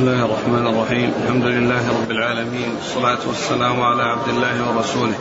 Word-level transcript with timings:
الله 0.00 0.24
الرحمن 0.24 0.66
الرحيم 0.66 1.12
الحمد 1.22 1.44
لله 1.44 2.00
رب 2.00 2.10
العالمين 2.10 2.74
والصلاة 2.76 3.18
والسلام 3.28 3.82
على 3.82 4.02
عبد 4.02 4.28
الله 4.28 4.68
ورسوله 4.68 5.14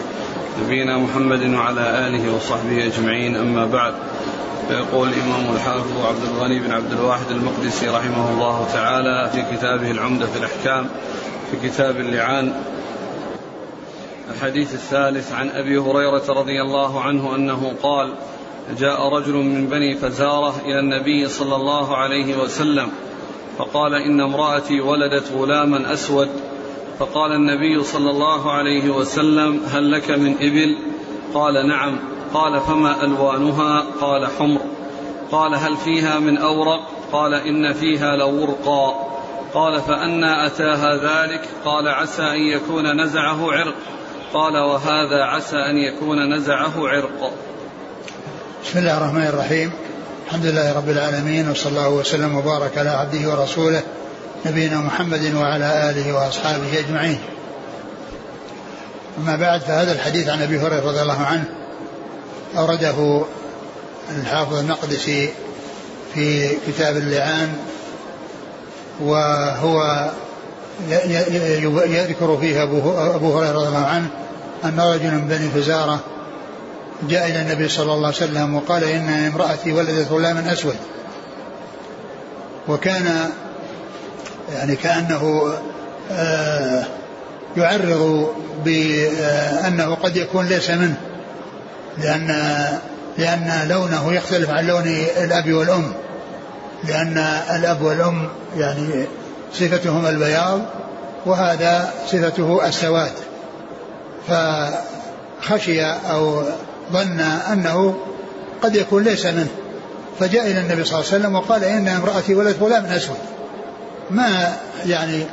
نبينا 0.63 0.97
محمد 0.97 1.53
وعلى 1.53 2.07
آله 2.07 2.35
وصحبه 2.35 2.85
أجمعين 2.85 3.35
أما 3.35 3.65
بعد 3.65 3.93
فيقول 4.67 5.07
الإمام 5.07 5.55
الحافظ 5.55 6.05
عبد 6.05 6.23
الغني 6.23 6.59
بن 6.59 6.71
عبد 6.71 6.91
الواحد 6.91 7.31
المقدسي 7.31 7.87
رحمه 7.87 8.31
الله 8.33 8.67
تعالى 8.73 9.29
في 9.33 9.55
كتابه 9.55 9.91
العمدة 9.91 10.25
في 10.25 10.37
الأحكام 10.37 10.89
في 11.51 11.69
كتاب 11.69 11.99
اللعان 11.99 12.53
الحديث 14.35 14.73
الثالث 14.73 15.31
عن 15.33 15.49
أبي 15.49 15.77
هريرة 15.77 16.23
رضي 16.29 16.61
الله 16.61 17.01
عنه 17.01 17.35
أنه 17.35 17.73
قال 17.83 18.13
جاء 18.77 19.09
رجل 19.09 19.33
من 19.33 19.67
بني 19.67 19.95
فزارة 19.95 20.55
إلى 20.65 20.79
النبي 20.79 21.29
صلى 21.29 21.55
الله 21.55 21.97
عليه 21.97 22.37
وسلم 22.37 22.91
فقال 23.59 23.95
إن 23.95 24.21
امرأتي 24.21 24.81
ولدت 24.81 25.31
غلاما 25.31 25.93
أسود. 25.93 26.29
فقال 26.99 27.31
النبي 27.31 27.83
صلى 27.83 28.09
الله 28.09 28.51
عليه 28.51 28.89
وسلم 28.89 29.61
هل 29.71 29.91
لك 29.91 30.11
من 30.11 30.35
إبل؟ 30.41 30.77
قال 31.33 31.67
نعم. 31.67 31.99
قال 32.33 32.59
فما 32.59 33.03
ألوانها؟ 33.03 33.85
قال 34.01 34.27
حمر. 34.27 34.61
قال 35.31 35.55
هل 35.55 35.77
فيها 35.77 36.19
من 36.19 36.37
أورق؟ 36.37 36.79
قال 37.11 37.33
إن 37.33 37.73
فيها 37.73 38.15
لورقا. 38.15 39.09
قال 39.53 39.81
فأنا 39.81 40.45
أتاها 40.45 40.95
ذلك؟ 40.95 41.49
قال 41.65 41.87
عسى 41.87 42.23
أن 42.23 42.41
يكون 42.41 43.01
نزعه 43.01 43.51
عرق. 43.51 43.75
قال 44.33 44.57
وهذا 44.57 45.23
عسى 45.23 45.57
أن 45.57 45.77
يكون 45.77 46.33
نزعه 46.33 46.87
عرق. 46.87 47.33
بسم 48.63 48.79
الله 48.79 48.97
الرحمن 48.97 49.27
الرحيم. 49.27 49.88
الحمد 50.29 50.45
لله 50.45 50.73
رب 50.73 50.89
العالمين 50.89 51.49
وصلى 51.49 51.69
الله 51.69 51.89
وسلم 51.89 52.37
وبارك 52.37 52.77
على 52.77 52.89
عبده 52.89 53.29
ورسوله 53.29 53.81
نبينا 54.45 54.77
محمد 54.77 55.33
وعلى 55.35 55.89
آله 55.89 56.13
وأصحابه 56.15 56.79
أجمعين. 56.79 57.19
أما 59.17 59.35
بعد 59.35 59.61
فهذا 59.61 59.91
الحديث 59.91 60.29
عن 60.29 60.41
أبي 60.41 60.59
هريرة 60.59 60.85
رضي 60.85 61.01
الله 61.01 61.21
عنه 61.21 61.43
أورده 62.57 63.25
الحافظ 64.19 64.55
المقدسي 64.57 65.29
في 66.13 66.49
كتاب 66.67 66.97
اللعان 66.97 67.53
وهو 69.01 70.09
يذكر 71.85 72.37
فيه 72.41 72.63
أبو 73.15 73.37
هريرة 73.39 73.51
رضي 73.51 73.67
الله 73.67 73.85
عنه 73.85 74.09
أن 74.63 74.79
رجلا 74.79 75.17
بني 75.17 75.49
فزارة 75.49 75.99
جاء 77.03 77.29
إلى 77.29 77.41
النبي 77.41 77.69
صلى 77.69 77.93
الله 77.93 78.07
عليه 78.07 78.17
وسلم 78.17 78.55
وقال 78.55 78.83
إن 78.83 79.09
امرأتي 79.09 79.71
ولدت 79.71 80.11
غلاما 80.11 80.53
أسود. 80.53 80.75
وكان 82.67 83.29
يعني 84.53 84.75
كأنه 84.75 85.53
آه 86.11 86.85
يعرض 87.57 88.29
بأنه 88.65 89.95
قد 89.95 90.17
يكون 90.17 90.45
ليس 90.45 90.69
منه 90.69 90.97
لأن 91.97 92.27
لأن 93.17 93.67
لونه 93.69 94.13
يختلف 94.13 94.49
عن 94.49 94.67
لون 94.67 94.87
الأب 95.17 95.53
والأم. 95.53 95.93
لأن 96.83 97.17
الأب 97.55 97.81
والأم 97.81 98.29
يعني 98.57 99.05
صفتهما 99.53 100.09
البياض 100.09 100.61
وهذا 101.25 101.93
صفته 102.07 102.67
السواد. 102.67 103.11
فخشي 104.27 105.85
أو 105.85 106.43
ظن 106.93 107.19
أنه 107.19 107.95
قد 108.63 108.75
يكون 108.75 109.03
ليس 109.03 109.25
منه. 109.25 109.47
فجاء 110.19 110.51
إلى 110.51 110.59
النبي 110.59 110.83
صلى 110.83 110.99
الله 110.99 111.11
عليه 111.11 111.19
وسلم 111.19 111.35
وقال 111.35 111.63
إن 111.63 111.87
امرأتي 111.87 112.35
ولدت 112.35 112.61
غلام 112.61 112.85
أسود. 112.85 113.17
ما 114.11 114.57
يعني 114.85 115.23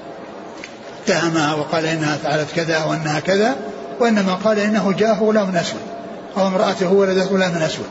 اتهمها 1.05 1.55
وقال 1.55 1.87
إنها 1.87 2.17
فعلت 2.17 2.49
كذا 2.57 2.85
وأنها 2.85 3.21
كذا 3.21 3.57
وإنما 4.01 4.35
قال 4.35 4.59
إنه 4.59 4.93
جاءه 4.99 5.19
غلام 5.25 5.57
أسود 5.57 5.81
أو 6.37 6.47
امرأته 6.47 6.93
ولدت 6.93 7.33
غلام 7.33 7.53
أسود. 7.55 7.87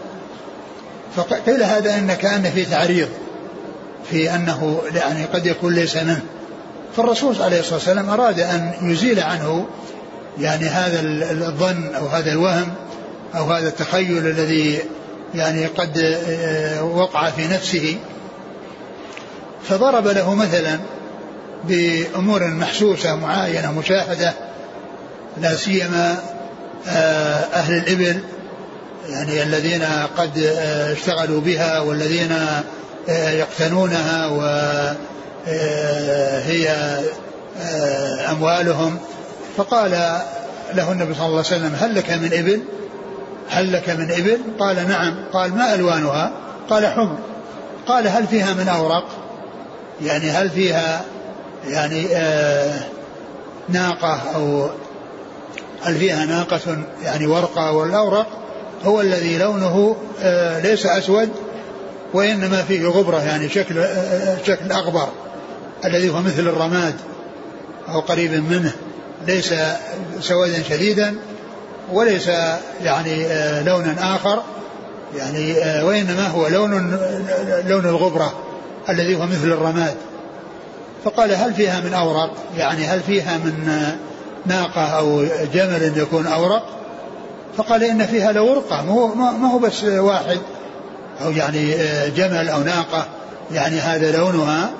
فقيل 1.16 1.64
هذا 1.64 1.98
إن 1.98 2.14
كأن 2.14 2.52
في 2.52 2.66
تعريض 2.66 3.08
في 4.12 4.36
أنه 4.36 4.82
يعني 4.96 5.26
قد 5.26 5.46
يكون 5.46 5.74
ليس 5.74 5.98
منه. 5.98 6.22
فالرسول 6.98 7.42
عليه 7.42 7.60
الصلاة 7.60 7.76
والسلام 7.76 8.10
أراد 8.10 8.40
أن 8.40 8.74
يزيل 8.82 9.20
عنه 9.20 9.66
يعني 10.40 10.66
هذا 10.66 11.00
الظن 11.48 11.96
أو 11.96 12.08
هذا 12.08 12.32
الوهم 12.32 12.68
أو 13.38 13.52
هذا 13.52 13.68
التخيل 13.68 14.28
الذي 14.28 14.80
يعني 15.36 15.66
قد 15.66 15.98
آه، 15.98 16.84
وقع 16.84 17.30
في 17.30 17.48
نفسه. 17.48 17.98
فضرب 19.70 20.08
له 20.08 20.36
مثلا 20.36 20.80
بأمور 21.64 22.48
محسوسة 22.48 23.16
معاينة 23.16 23.72
مشاهدة 23.72 24.34
لا 25.42 25.56
سيما 25.56 26.18
آه، 26.88 27.46
أهل 27.54 27.78
الإبل 27.78 28.20
يعني 29.10 29.44
الذين 29.44 29.84
قد 30.18 30.38
آه، 30.38 30.94
اشتغلوا 30.94 31.42
بها 31.42 31.80
والذين 31.80 32.38
يقتنونها 33.10 34.28
وهي 34.28 35.46
أموالهم. 38.32 38.98
فقال 39.58 39.92
له 40.74 40.92
النبي 40.92 41.14
صلى 41.14 41.26
الله 41.26 41.38
عليه 41.38 41.48
وسلم 41.48 41.76
هل 41.80 41.96
لك 41.96 42.12
من 42.12 42.34
إبل؟ 42.34 42.62
هل 43.50 43.74
لك 43.74 43.90
من 43.90 44.12
إبل؟ 44.12 44.40
قال 44.60 44.88
نعم. 44.88 45.16
قال 45.34 45.56
ما 45.56 45.76
ألوانها؟ 45.76 46.32
قال 46.70 46.88
حمر. 46.88 47.18
قال 47.88 48.08
هل 48.08 48.28
فيها 48.28 48.54
من 48.54 48.68
أورق؟ 48.68 49.08
يعني 50.02 50.32
هل 50.32 50.50
فيها 50.50 51.06
يعني 51.68 52.08
آه 52.16 52.80
ناقة 53.70 54.22
أو 54.36 54.70
هل 55.84 55.96
فيها 55.96 56.26
ناقة 56.26 56.78
يعني 57.04 57.28
ورقة 57.28 57.72
والأورق؟ 57.72 58.28
هو 58.84 59.02
الذي 59.02 59.38
لونه 59.38 59.96
آه 60.22 60.60
ليس 60.60 60.86
أسود 60.86 61.30
وإنما 62.14 62.62
فيه 62.62 62.88
غبرة 62.88 63.24
يعني 63.24 63.50
شكل 63.50 63.80
آه 63.80 64.38
شكل 64.48 64.72
أغبر 64.72 65.08
الذي 65.86 66.10
هو 66.10 66.22
مثل 66.22 66.48
الرماد 66.48 66.96
أو 67.90 68.00
قريب 68.00 68.32
منه 68.32 68.72
ليس 69.28 69.54
سوادا 70.22 70.64
شديدا. 70.70 71.16
وليس 71.92 72.28
يعني 72.82 73.26
آه، 73.26 73.64
لونا 73.64 74.16
آخر 74.16 74.44
يعني 75.16 75.64
آه، 75.64 75.86
وإنما 75.86 76.28
هو 76.28 76.48
لون 76.48 77.00
لون 77.68 77.86
الغبرة 77.86 78.34
الذي 78.90 79.16
هو 79.16 79.26
مثل 79.26 79.48
الرماد. 79.48 79.96
فقال 81.06 81.36
هل 81.36 81.54
فيها 81.54 81.80
من 81.80 81.94
أورق؟ 81.94 82.32
يعني 82.58 82.86
هل 82.86 83.02
فيها 83.02 83.38
من 83.38 83.70
آه، 83.70 83.96
ناقة 84.46 84.82
أو 84.82 85.24
جمل 85.54 85.98
يكون 85.98 86.28
أورق؟ 86.28 86.66
فقال 87.58 87.84
إن 87.84 88.06
فيها 88.06 88.32
لورقة 88.32 88.82
ما 89.16 89.48
هو 89.48 89.60
بس 89.60 89.84
واحد 89.84 90.40
أو 91.26 91.32
يعني 91.32 91.76
جمل 92.16 92.50
أو 92.50 92.60
ناقة 92.60 93.06
يعني 93.52 93.80
هذا 93.80 94.18
لونها. 94.18 94.72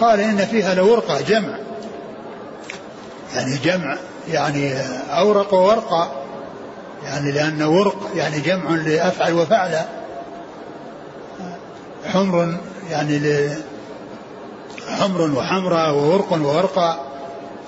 قال 0.00 0.20
إن 0.20 0.36
فيها 0.36 0.74
لورقة 0.74 1.20
جمع 1.20 1.58
يعني 3.36 3.58
جمع 3.64 3.96
يعني 4.28 4.74
أورق 5.10 5.54
وورقة. 5.54 6.23
يعني 7.04 7.32
لأن 7.32 7.62
ورق 7.62 8.10
يعني 8.16 8.40
جمع 8.40 8.70
لأفعل 8.70 9.32
وفعل 9.32 9.80
حمر 12.06 12.56
يعني 12.90 13.18
ل 13.18 13.54
حمر 14.88 15.20
وحمراء 15.20 15.94
وورق 15.94 16.32
وورقة 16.32 17.00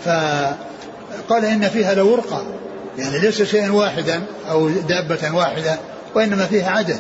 فقال 0.05 1.45
إن 1.45 1.69
فيها 1.69 1.95
لورقة 1.95 2.43
يعني 2.99 3.19
ليس 3.19 3.43
شيئا 3.43 3.71
واحدا 3.71 4.23
أو 4.51 4.69
دابة 4.69 5.31
واحدة 5.35 5.79
وإنما 6.15 6.47
فيها 6.47 6.71
عدد. 6.71 6.99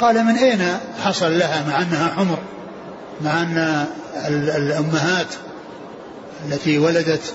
قال 0.00 0.24
من 0.24 0.36
أين 0.36 0.78
حصل 1.04 1.38
لها 1.38 1.64
مع 1.68 1.82
أنها 1.82 2.08
حمر 2.16 2.38
مع 3.20 3.42
أن 3.42 3.86
الأمهات 4.56 5.26
التي 6.46 6.78
ولدت 6.78 7.34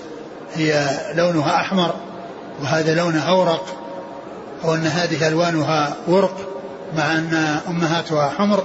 هي 0.54 0.86
لونها 1.14 1.56
أحمر 1.56 1.94
وهذا 2.62 2.94
لونها 2.94 3.28
أورق 3.28 3.81
أو 4.64 4.74
أن 4.74 4.86
هذه 4.86 5.28
ألوانها 5.28 5.96
ورق 6.08 6.36
مع 6.96 7.12
أن 7.12 7.60
أمهاتها 7.68 8.28
حمر. 8.38 8.64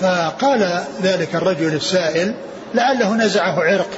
فقال 0.00 0.84
ذلك 1.02 1.34
الرجل 1.34 1.74
السائل 1.74 2.34
لعله 2.74 3.14
نزعه 3.14 3.60
عرق. 3.60 3.88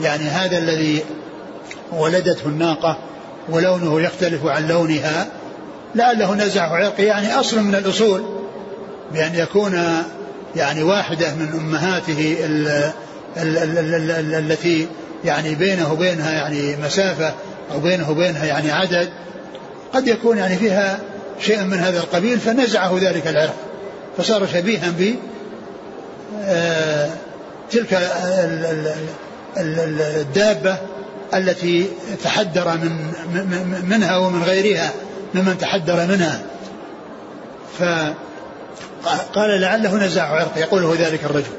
يعني 0.00 0.24
هذا 0.24 0.58
الذي 0.58 1.04
ولدته 1.92 2.46
الناقة 2.46 2.98
ولونه 3.48 4.00
يختلف 4.00 4.46
عن 4.46 4.68
لونها 4.68 5.26
لعله 5.94 6.34
نزعه 6.34 6.68
عرق. 6.68 7.00
يعني 7.00 7.34
أصل 7.34 7.62
من 7.62 7.74
الأصول 7.74 8.22
بأن 9.12 9.34
يكون 9.34 10.02
يعني 10.56 10.82
واحدة 10.82 11.34
من 11.34 11.48
أمهاته 11.54 12.36
التي 14.38 14.88
يعني 15.24 15.54
بينه 15.54 15.92
وبينها 15.92 16.32
يعني 16.32 16.76
مسافة 16.76 17.34
أو 17.74 17.80
بينه 17.80 18.10
وبينها 18.10 18.44
يعني 18.44 18.70
عدد. 18.70 19.08
قد 19.94 20.08
يكون 20.08 20.38
يعني 20.38 20.56
فيها 20.56 21.00
شيء 21.40 21.62
من 21.62 21.78
هذا 21.78 21.98
القبيل 21.98 22.40
فنزعه 22.40 22.98
ذلك 23.00 23.26
العرق 23.26 23.54
فصار 24.18 24.46
شبيها 24.46 24.90
ب 24.98 25.14
آه، 26.44 27.10
تلك 27.70 28.10
الدابة 29.56 30.76
التي 31.34 31.86
تحدر 32.24 32.68
من 32.68 33.12
منها 33.88 34.16
ومن 34.16 34.42
غيرها 34.42 34.90
ممن 35.34 35.58
تحدر 35.58 36.06
منها. 36.06 36.42
فقال 37.78 39.60
لعله 39.60 39.96
نزاع 39.96 40.24
عرق 40.24 40.58
يقوله 40.58 40.96
ذلك 40.98 41.24
الرجل. 41.24 41.52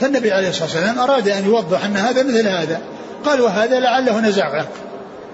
فالنبي 0.00 0.32
عليه 0.32 0.48
الصلاة 0.48 0.64
والسلام 0.64 0.98
أراد 0.98 1.28
أن 1.28 1.44
يوضح 1.44 1.84
أن 1.84 1.96
هذا 1.96 2.22
مثل 2.22 2.48
هذا. 2.48 2.80
قال 3.24 3.40
وهذا 3.40 3.80
لعله 3.80 4.20
نزاع 4.20 4.46
عرق. 4.46 4.72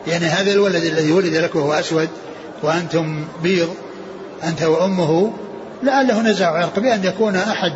يعني 0.06 0.24
هذا 0.26 0.52
الولد 0.52 0.84
الذي 0.84 1.12
ولد 1.12 1.34
لك 1.34 1.54
وهو 1.54 1.72
أسود 1.72 2.08
وأنتم 2.64 3.24
بيض 3.42 3.74
أنت 4.44 4.62
وأمه 4.62 5.32
لعله 5.82 6.22
نزاع 6.22 6.50
عرق 6.50 6.78
بأن 6.78 7.04
يكون 7.04 7.36
أحد 7.36 7.72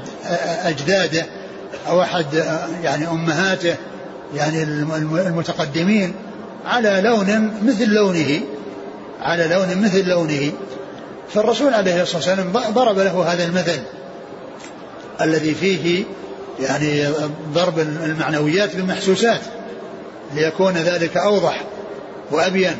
أجداده 0.65 1.27
أو 1.89 2.03
أحد 2.03 2.27
يعني 2.83 3.09
أمهاته 3.09 3.75
يعني 4.35 4.63
المتقدمين 4.63 6.15
على 6.67 7.01
لون 7.05 7.53
مثل 7.63 7.89
لونه 7.89 8.41
على 9.23 9.49
لون 9.49 9.85
مثل 9.85 10.09
لونه. 10.09 10.53
فالرسول 11.35 11.75
عليه 11.75 12.03
الصلاة 12.03 12.17
والسلام 12.17 12.73
ضرب 12.75 12.99
له 12.99 13.33
هذا 13.33 13.45
المثل 13.45 13.81
الذي 15.21 15.55
فيه 15.55 16.05
يعني 16.61 17.05
ضرب 17.55 17.79
المعنويات 17.79 18.77
بالمحسوسات 18.77 19.41
ليكون 20.35 20.73
ذلك 20.73 21.17
أوضح 21.17 21.65
وأبين. 22.31 22.77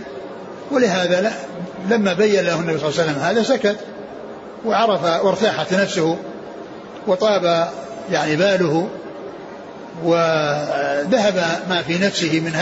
ولهذا 0.71 1.33
لما 1.91 2.13
بين 2.13 2.45
له 2.45 2.61
النبي 2.61 2.79
صلى 2.79 2.89
الله 2.89 3.01
عليه 3.01 3.11
وسلم 3.11 3.23
هذا 3.23 3.43
سكت 3.43 3.77
وعرف 4.67 5.25
وارتاحت 5.25 5.75
نفسه 5.75 6.17
وطاب 7.07 7.69
يعني 8.13 8.37
باله 8.37 8.89
وذهب 10.05 11.45
ما 11.69 11.83
في 11.87 11.99
نفسه 11.99 12.41
من 12.41 12.53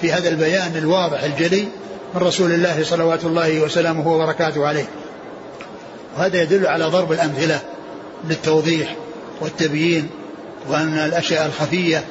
في 0.00 0.12
هذا 0.12 0.28
البيان 0.28 0.76
الواضح 0.76 1.22
الجلي 1.22 1.68
من 2.14 2.20
رسول 2.22 2.52
الله 2.52 2.84
صلوات 2.84 3.24
الله 3.24 3.60
وسلامه 3.60 4.08
وبركاته 4.08 4.66
عليه. 4.66 4.84
وهذا 6.16 6.42
يدل 6.42 6.66
على 6.66 6.84
ضرب 6.84 7.12
الأمثلة 7.12 7.60
للتوضيح 8.28 8.96
والتبيين 9.40 10.08
وأن 10.68 10.98
الأشياء 10.98 11.46
الخفية 11.46 12.04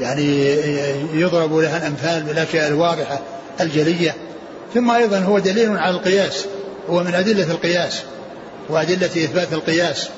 يعني 0.00 0.56
يضرب 1.14 1.56
لها 1.56 1.76
الأمثال 1.76 2.22
بالأشياء 2.22 2.68
الواضحة 2.68 3.20
الجلية. 3.60 4.14
ثم 4.74 4.90
أيضا 4.90 5.18
هو 5.18 5.38
دليل 5.38 5.78
على 5.78 5.94
القياس 5.96 6.46
هو 6.90 7.02
من 7.02 7.14
أدلة 7.14 7.50
القياس 7.50 8.02
وأدلة 8.68 9.06
إثبات 9.06 9.52
القياس 9.52 10.08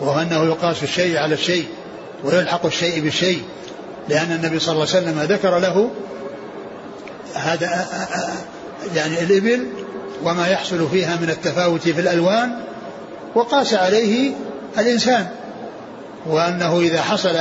وهو 0.00 0.20
أنه 0.22 0.44
يقاس 0.44 0.82
الشيء 0.82 1.18
على 1.18 1.34
الشيء 1.34 1.66
ويلحق 2.24 2.66
الشيء 2.66 3.00
بالشيء 3.00 3.42
لأن 4.08 4.32
النبي 4.32 4.58
صلى 4.58 4.72
الله 4.72 4.86
عليه 4.94 5.06
وسلم 5.06 5.20
ذكر 5.20 5.58
له 5.58 5.90
هذا 7.34 7.86
يعني 8.94 9.22
الإبل 9.22 9.66
وما 10.24 10.48
يحصل 10.48 10.88
فيها 10.88 11.16
من 11.16 11.30
التفاوت 11.30 11.80
في 11.80 12.00
الألوان 12.00 12.60
وقاس 13.34 13.74
عليه 13.74 14.32
الإنسان 14.78 15.26
وأنه 16.26 16.80
إذا 16.80 17.02
حصل 17.02 17.36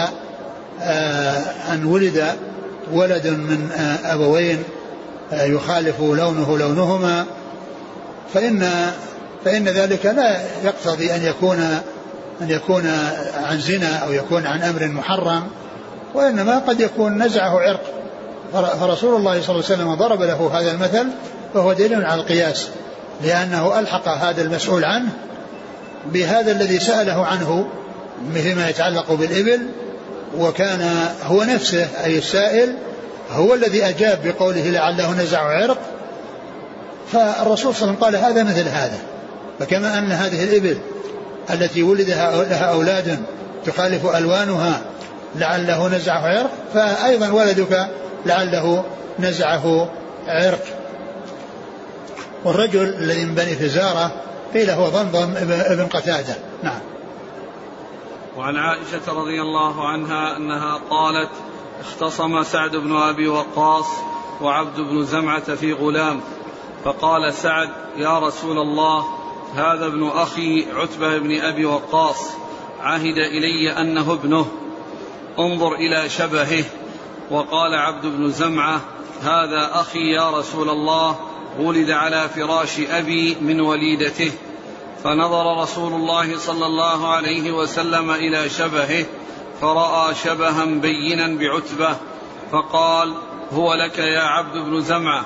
آه، 0.82 1.44
أن 1.74 1.86
ولد 1.86 2.36
ولد 2.92 3.28
من 3.28 3.70
آه، 3.72 4.14
أبوين 4.14 4.64
يخالف 5.32 6.00
لونه 6.00 6.58
لونهما 6.58 7.26
فإن 8.34 8.70
فإن 9.46 9.64
ذلك 9.64 10.06
لا 10.06 10.42
يقتضي 10.64 11.16
أن 11.16 11.24
يكون 11.24 11.60
أن 12.42 12.50
يكون 12.50 12.88
عن 13.44 13.60
زنا 13.60 13.98
أو 13.98 14.12
يكون 14.12 14.46
عن 14.46 14.62
أمر 14.62 14.88
محرم 14.88 15.44
وإنما 16.14 16.60
قد 16.60 16.80
يكون 16.80 17.24
نزعه 17.24 17.60
عرق. 17.60 17.82
فرسول 18.54 19.16
الله 19.16 19.42
صلى 19.42 19.56
الله 19.56 19.66
عليه 19.66 19.76
وسلم 19.76 19.96
ضرب 19.96 20.22
له 20.22 20.60
هذا 20.60 20.72
المثل 20.72 21.08
وهو 21.56 21.74
دليل 21.74 22.06
على 22.06 22.22
القياس 22.22 22.68
لأنه 23.24 23.80
ألحق 23.80 24.08
هذا 24.08 24.42
المسؤول 24.42 24.86
عنه 24.86 25.10
بهذا 26.14 26.52
الذي 26.52 26.80
سأله 26.80 27.26
عنه 27.26 27.68
فيما 28.34 28.70
يتعلق 28.70 29.12
بالإبل 29.12 29.68
وكان 30.38 31.08
هو 31.24 31.44
نفسه 31.44 31.88
أي 32.06 32.18
السائل 32.18 32.76
هو 33.32 33.54
الذي 33.54 33.90
أجاب 33.90 34.20
بقوله 34.24 34.70
لعله 34.70 35.12
نزع 35.12 35.42
عرق. 35.42 35.78
فالرسول 37.12 37.76
صلى 37.76 37.90
الله 37.90 37.96
عليه 37.96 37.96
وسلم 37.96 37.96
قال 37.96 38.16
هذا 38.16 38.44
مثل 38.44 38.68
هذا. 38.70 39.00
فكما 39.60 39.98
أن 39.98 40.12
هذه 40.12 40.44
الإبل 40.44 40.78
التي 41.50 41.84
ولد 41.84 42.10
لها 42.10 42.66
أولاد 42.66 43.20
تخالف 43.66 44.16
ألوانها 44.16 44.82
لعله 45.36 45.88
نزعه 45.88 46.28
عرق 46.28 46.52
فأيضا 46.74 47.30
ولدك 47.30 47.88
لعله 48.26 48.86
نزعه 49.20 49.90
عرق. 50.28 50.64
والرجل 52.46 52.84
الذي 52.84 53.26
من 53.26 53.36
بني 53.36 53.56
فزارة 53.56 54.12
قيل 54.54 54.70
هو 54.70 54.90
ضمضم 54.90 55.34
ابن 55.48 55.86
قتادة. 55.86 56.36
نعم. 56.64 56.80
وعن 58.38 58.56
عائشة 58.56 59.14
رضي 59.14 59.42
الله 59.42 59.88
عنها 59.88 60.38
أنها 60.38 60.80
قالت 60.90 61.30
اختصم 61.80 62.44
سعد 62.44 62.76
بن 62.76 62.96
أبي 62.96 63.28
وقاص 63.28 63.88
وعبد 64.42 64.80
بن 64.80 65.06
زمعة 65.06 65.56
في 65.56 65.74
غلام 65.74 66.22
فقال 66.84 67.34
سعد 67.34 67.70
يا 67.98 68.20
رسول 68.20 68.58
الله 68.58 69.06
هذا 69.56 69.86
ابن 69.86 70.08
أخي 70.08 70.66
عتبة 70.72 71.18
بن 71.18 71.42
أبي 71.42 71.66
وقاص 71.66 72.32
عهد 72.80 73.18
إلي 73.18 73.72
أنه 73.72 74.14
ابنه. 74.14 74.46
انظر 75.40 75.76
إلى 75.76 76.10
شبهه. 76.10 76.64
وقال 77.32 77.76
عبد 77.76 78.06
بن 78.06 78.32
زمعة 78.32 78.82
هذا 79.22 79.70
أخي 79.74 80.12
يا 80.16 80.30
رسول 80.30 80.70
الله 80.70 81.16
ولد 81.60 81.92
على 81.92 82.30
فراش 82.30 82.80
أبي 82.80 83.38
من 83.42 83.62
وليدته. 83.62 84.32
فنظر 85.04 85.62
رسول 85.62 85.94
الله 85.94 86.38
صلى 86.38 86.66
الله 86.66 87.08
عليه 87.08 87.52
وسلم 87.52 88.12
إلى 88.12 88.50
شبهه 88.50 89.06
فرأى 89.62 90.16
شبها 90.16 90.66
بينا 90.66 91.28
بعتبة 91.28 91.96
فقال 92.52 93.14
هو 93.54 93.74
لك 93.74 94.00
يا 94.00 94.22
عبد 94.22 94.58
بن 94.58 94.82
زمعة 94.82 95.26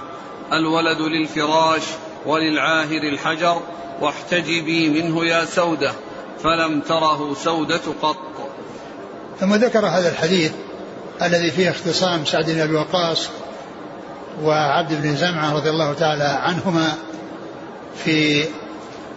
الولد 0.54 1.02
للفراش 1.02 1.84
وللعاهر 2.26 3.04
الحجر 3.04 3.62
واحتجبي 4.02 4.90
منه 4.90 5.26
يا 5.26 5.46
سودة 5.46 5.92
فلم 6.44 6.82
تره 6.82 7.34
سودة 7.34 7.82
قط. 8.02 8.18
ثم 9.40 9.56
ذكر 9.56 9.86
هذا 9.86 10.10
الحديث 10.10 10.52
الذي 11.22 11.52
فيه 11.52 11.70
اختصام 11.70 12.26
سعد 12.26 12.50
بن 12.50 12.60
أبي 12.60 12.76
وقاص 12.76 13.30
وعبد 14.44 15.02
بن 15.02 15.16
زمعة 15.16 15.56
رضي 15.56 15.70
الله 15.70 15.94
تعالى 15.94 16.24
عنهما 16.24 16.94
في 18.06 18.46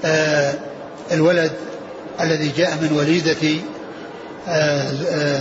آه 0.04 0.54
الولد 1.12 1.52
الذي 2.20 2.48
جاء 2.56 2.78
من 2.82 2.96
آه 2.96 3.60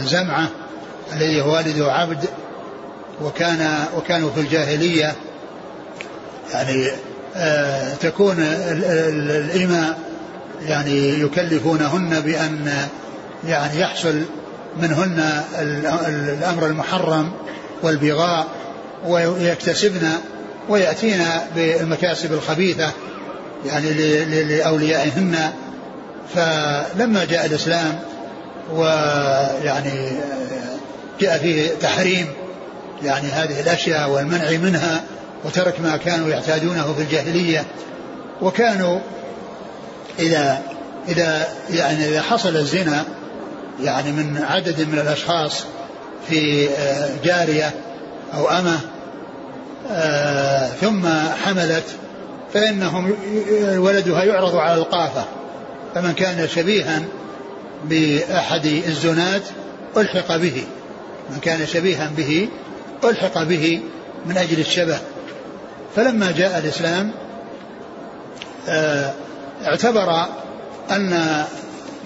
زمعة 0.05 0.49
الذي 1.13 1.41
هو 1.41 1.53
والده 1.53 1.91
عبد 1.91 2.25
وكان 3.23 3.85
وكانوا 3.97 4.31
في 4.31 4.39
الجاهلية. 4.39 5.15
يعني 6.53 6.87
آه، 7.35 7.93
تكون 7.93 8.35
الإماء 8.39 9.99
يعني 10.61 11.21
يكلفونهن 11.21 12.19
بأن 12.19 12.73
يعني 13.47 13.79
يحصل 13.79 14.21
منهن 14.81 15.43
الأمر 15.59 16.65
المحرم 16.65 17.31
والبغاء 17.83 18.47
ويكتسبن 19.05 20.09
ويأتين 20.69 21.23
بالمكاسب 21.55 22.33
الخبيثة 22.33 22.91
يعني 23.65 23.91
لأوليائهن. 24.43 25.51
فلما 26.35 27.25
جاء 27.25 27.45
الإسلام 27.45 27.99
ويعني 28.73 30.11
جاء 31.19 31.37
فيه 31.37 31.69
تحريم 31.81 32.27
يعني 33.03 33.27
هذه 33.27 33.61
الأشياء 33.61 34.09
والمنع 34.09 34.51
منها 34.51 35.03
وترك 35.45 35.79
ما 35.79 35.97
كانوا 35.97 36.29
يعتادونه 36.29 36.93
في 36.93 37.01
الجاهلية. 37.01 37.65
وكانوا 38.41 38.99
إذا 40.19 40.61
إذا 41.07 41.47
يعني 41.69 42.05
إذا 42.09 42.21
حصل 42.21 42.55
الزنا 42.55 43.03
يعني 43.81 44.11
من 44.11 44.43
عدد 44.49 44.81
من 44.81 44.99
الأشخاص 44.99 45.65
في 46.29 46.69
آه، 46.69 47.09
جارية 47.23 47.71
أو 48.33 48.49
أمة 48.49 48.79
آه، 49.91 50.67
ثم 50.67 51.07
حملت 51.45 51.83
فإنهم 52.53 53.15
ولدها 53.77 54.23
يعرض 54.23 54.55
على 54.55 54.75
القافة. 54.75 55.25
فمن 55.95 56.13
كان 56.13 56.47
شبيها 56.47 57.01
بأحد 57.85 58.65
الزنات 58.65 59.41
ألحق 59.97 60.37
به 60.37 60.63
من 61.29 61.39
كان 61.39 61.67
شبيها 61.67 62.11
به 62.17 62.49
ألحق 63.03 63.43
به 63.43 63.81
من 64.25 64.37
أجل 64.37 64.59
الشبه. 64.59 64.99
فلما 65.95 66.31
جاء 66.31 66.59
الإسلام 66.59 67.11
آه، 68.69 69.13
اعتبر 69.65 70.25
أن 70.91 71.43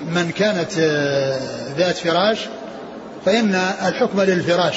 من 0.05 0.31
كانت 0.31 0.71
آه، 0.79 1.39
ذات 1.77 1.97
فراش 1.97 2.37
فإن 3.25 3.55
الحكم 3.85 4.21
للفراش 4.21 4.75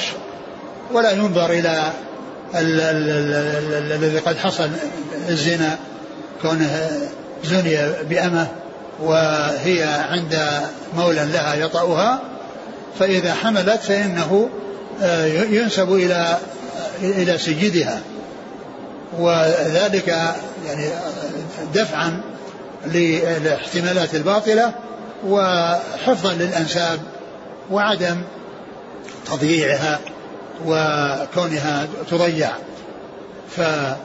ولا 0.91 1.11
ينظر 1.11 1.51
إلى 1.51 1.91
الذي 2.55 4.19
قد 4.19 4.37
حصل 4.37 4.69
الزنا 5.29 5.77
كونه 6.41 6.89
زني 7.43 7.77
بأمه 8.09 8.47
وهي 9.01 9.83
عند 9.83 10.39
مولى 10.95 11.25
لها 11.33 11.55
يطأها 11.55 12.21
فإذا 12.99 13.33
حملت 13.33 13.81
فإنه 13.81 14.49
آه، 15.01 15.25
ينسب 15.25 15.93
إلى 15.93 16.37
إلى 17.01 17.37
سيدها 17.37 18.01
وذلك 19.19 20.07
يعني 20.67 20.89
دفعا 21.73 22.21
للاحتمالات 22.85 24.15
الباطلة 24.15 24.73
وحفظا 25.27 26.33
للأنساب 26.33 26.99
وعدم 27.71 28.21
تضييعها 29.25 29.99
وكونها 30.65 31.87
تضيع. 32.11 32.49
ف 33.55 33.59
آه، 33.59 33.95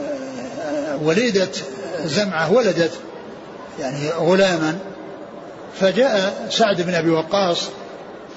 آه، 0.00 0.96
وليدة 1.02 1.48
زمعة 2.04 2.52
ولدت 2.52 2.92
يعني 3.80 4.10
غلاما 4.10 4.78
فجاء 5.80 6.46
سعد 6.50 6.82
بن 6.82 6.94
أبي 6.94 7.10
وقاص 7.10 7.68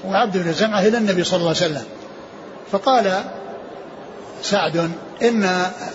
وعبد 0.05 0.37
بن 0.37 0.53
زمعة 0.53 0.79
إلى 0.79 0.97
النبي 0.97 1.23
صلى 1.23 1.37
الله 1.37 1.49
عليه 1.49 1.57
وسلم 1.57 1.83
فقال 2.71 3.23
سعد 4.43 4.91
إن 5.21 5.43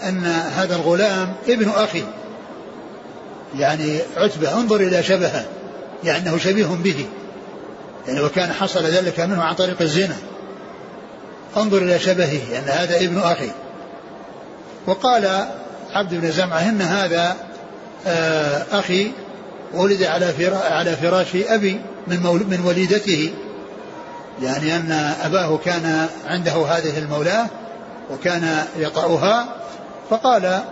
أن 0.08 0.26
هذا 0.56 0.76
الغلام 0.76 1.34
ابن 1.48 1.68
أخي 1.68 2.04
يعني 3.58 3.98
عتبة 4.16 4.54
انظر 4.54 4.76
إلى 4.76 5.02
شبهه 5.02 5.44
يعني 6.04 6.28
أنه 6.28 6.38
شبيه 6.38 6.66
به 6.66 7.06
يعني 8.08 8.20
وكان 8.20 8.52
حصل 8.52 8.84
ذلك 8.84 9.20
منه 9.20 9.42
عن 9.42 9.54
طريق 9.54 9.76
الزنا 9.80 10.16
انظر 11.56 11.78
إلى 11.78 11.98
شبهه 11.98 12.58
أن 12.58 12.64
هذا 12.66 12.96
ابن 12.96 13.18
أخي. 13.18 13.50
وقال 14.86 15.48
عبد 15.92 16.14
بن 16.14 16.30
زمعة 16.30 16.68
إن 16.68 16.82
هذا 16.82 17.36
أخي 18.72 19.10
ولد 19.74 20.02
على 20.02 20.52
على 20.70 20.96
فراش 20.96 21.36
أبي 21.36 21.80
من 22.06 22.22
من 22.22 22.60
وليدته 22.64 23.30
يعني 24.42 24.76
أن 24.76 25.14
أباه 25.24 25.58
كان 25.64 26.06
عنده 26.26 26.52
هذه 26.52 26.98
المولاه 26.98 27.46
وكان 28.10 28.64
يطأها 28.78 29.48
فقال 30.10 30.62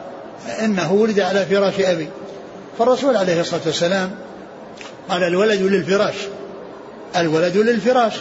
إنه 0.64 0.92
ولد 0.92 1.20
على 1.20 1.46
فراش 1.46 1.80
أبي. 1.80 2.08
فالرسول 2.78 3.16
عليه 3.16 3.40
الصلاة 3.40 3.60
والسلام 3.66 4.10
قال 5.08 5.22
الولد 5.22 5.62
للفراش 5.62 6.14
الولد 7.16 7.56
للفراش 7.56 8.12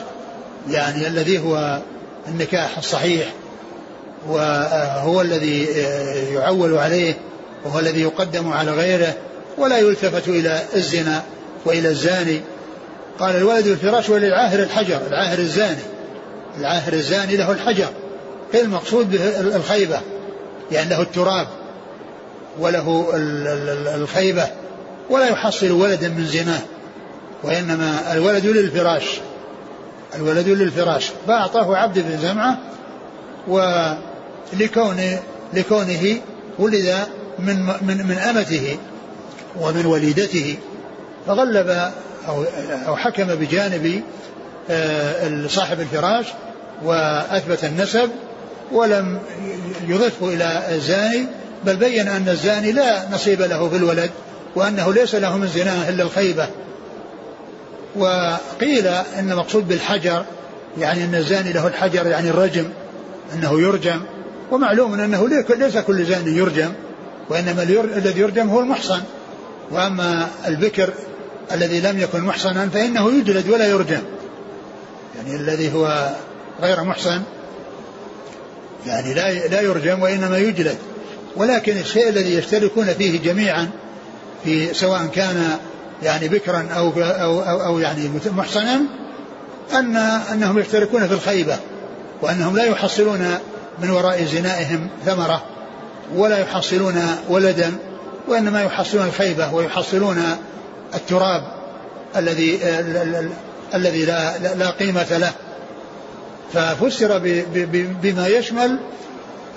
يعني 0.69 1.07
الذي 1.07 1.39
هو 1.39 1.79
النكاح 2.27 2.77
الصحيح 2.77 3.27
وهو 4.29 5.21
الذي 5.21 5.63
يعول 6.33 6.77
عليه 6.77 7.17
وهو 7.65 7.79
الذي 7.79 8.01
يقدم 8.01 8.53
على 8.53 8.71
غيره 8.71 9.13
ولا 9.57 9.77
يلتفت 9.77 10.27
إلى 10.27 10.61
الزنا 10.75 11.23
وإلى 11.65 11.89
الزاني. 11.89 12.41
قال 13.19 13.35
الولد 13.35 13.67
الفراش 13.67 14.09
وللعاهر 14.09 14.59
الحجر 14.59 15.01
العاهر 15.07 15.39
الزاني. 15.39 15.81
العاهر 16.57 16.93
الزاني 16.93 17.37
له 17.37 17.51
الحجر. 17.51 17.89
المقصود 18.53 19.11
به 19.11 19.39
الخيبة؟ 19.55 20.01
يعني 20.71 20.89
له 20.89 21.01
التراب 21.01 21.47
وله 22.59 23.11
الخيبة 23.95 24.47
ولا 25.09 25.27
يحصل 25.29 25.71
ولدا 25.71 26.09
من 26.09 26.25
زناه. 26.25 26.61
وإنما 27.43 28.13
الولد 28.13 28.45
للفراش. 28.45 29.19
الولد 30.15 30.49
للفراش. 30.49 31.11
فأعطاه 31.27 31.75
عبد 31.75 31.99
بن 31.99 32.17
زمعة 32.17 32.57
ولكونه 33.47 35.19
لكونه 35.53 36.21
ولد 36.59 36.97
من 37.39 37.65
من 37.81 38.07
من 38.07 38.17
أمته 38.17 38.77
ومن 39.59 39.85
وليدته 39.85 40.57
فغلب 41.27 41.91
أو 42.27 42.43
أو 42.87 42.95
حكم 42.95 43.25
بجانب 43.25 44.03
آه، 44.69 45.47
صاحب 45.47 45.79
الفراش 45.79 46.25
وأثبت 46.83 47.63
النسب 47.63 48.09
ولم 48.71 49.19
يضفه 49.87 50.27
إلى 50.33 50.75
الزاني 50.75 51.25
بل 51.65 51.75
بين 51.75 52.07
أن 52.07 52.29
الزاني 52.29 52.71
لا 52.71 53.09
نصيب 53.11 53.41
له 53.41 53.69
في 53.69 53.75
الولد 53.75 54.11
وأنه 54.55 54.93
ليس 54.93 55.15
له 55.15 55.37
من 55.37 55.47
زناه 55.47 55.89
إلا 55.89 56.03
الخيبة. 56.03 56.47
وقيل 57.95 58.87
إن 59.19 59.35
مقصود 59.35 59.67
بالحجر 59.67 60.25
يعني 60.77 61.03
أن 61.03 61.15
الزاني 61.15 61.53
له 61.53 61.67
الحجر 61.67 62.07
يعني 62.07 62.29
الرجم 62.29 62.65
أنه 63.33 63.61
يرجم 63.61 64.01
ومعلوم 64.51 64.93
أنه 64.93 65.29
ليس 65.49 65.77
كل 65.77 66.05
زاني 66.05 66.31
يرجم 66.31 66.71
وإنما 67.29 67.63
الذي 67.63 68.19
يرجم 68.19 68.49
هو 68.49 68.59
المحصن. 68.59 69.01
وأما 69.71 70.27
البكر 70.47 70.93
الذي 71.51 71.79
لم 71.79 71.99
يكن 71.99 72.21
محصنا 72.21 72.69
فإنه 72.69 73.11
يجلد 73.11 73.49
ولا 73.49 73.67
يرجم 73.67 74.01
يعني 75.15 75.35
الذي 75.35 75.73
هو 75.73 76.09
غير 76.61 76.83
محصن 76.83 77.21
يعني 78.87 79.13
لا 79.13 79.47
لا 79.47 79.61
يرجم 79.61 80.01
وإنما 80.01 80.37
يجلد 80.37 80.77
ولكن 81.35 81.77
الشيء 81.77 82.09
الذي 82.09 82.33
يشتركون 82.33 82.85
فيه 82.85 83.19
جميعا 83.19 83.69
في 84.43 84.73
سواء 84.73 85.05
كان 85.05 85.57
يعني 86.03 86.27
بكرا 86.27 86.67
أو, 86.75 86.89
أو, 86.97 87.41
أو, 87.41 87.65
أو 87.65 87.79
يعني 87.79 88.09
محصنا 88.25 88.81
أن 89.73 89.95
أنهم 90.33 90.59
يشتركون 90.59 91.07
في 91.07 91.13
الخيبة 91.13 91.57
وأنهم 92.21 92.57
لا 92.57 92.63
يحصلون 92.63 93.37
من 93.79 93.89
وراء 93.89 94.23
زنائهم 94.23 94.89
ثمرة. 95.05 95.54
ولا 96.13 96.37
يحصلون 96.37 97.01
ولدا 97.29 97.77
وإنما 98.27 98.63
يحصلون 98.63 99.05
الخيبة 99.05 99.53
ويحصلون 99.53 100.23
التراب 100.95 101.43
الذي 102.15 102.59
الذي 103.73 104.05
لا, 104.05 104.37
لا 104.37 104.69
قيمة 104.69 105.17
له. 105.17 105.31
ففسر 106.53 107.21
بما 108.03 108.27
يشمل 108.27 108.79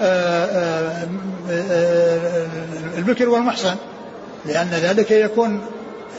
آه، 0.00 1.06
آه، 1.50 2.46
البكر 2.98 3.28
والمحصن 3.28 3.74
لأن 4.46 4.68
ذلك 4.70 5.10
يكون 5.10 5.60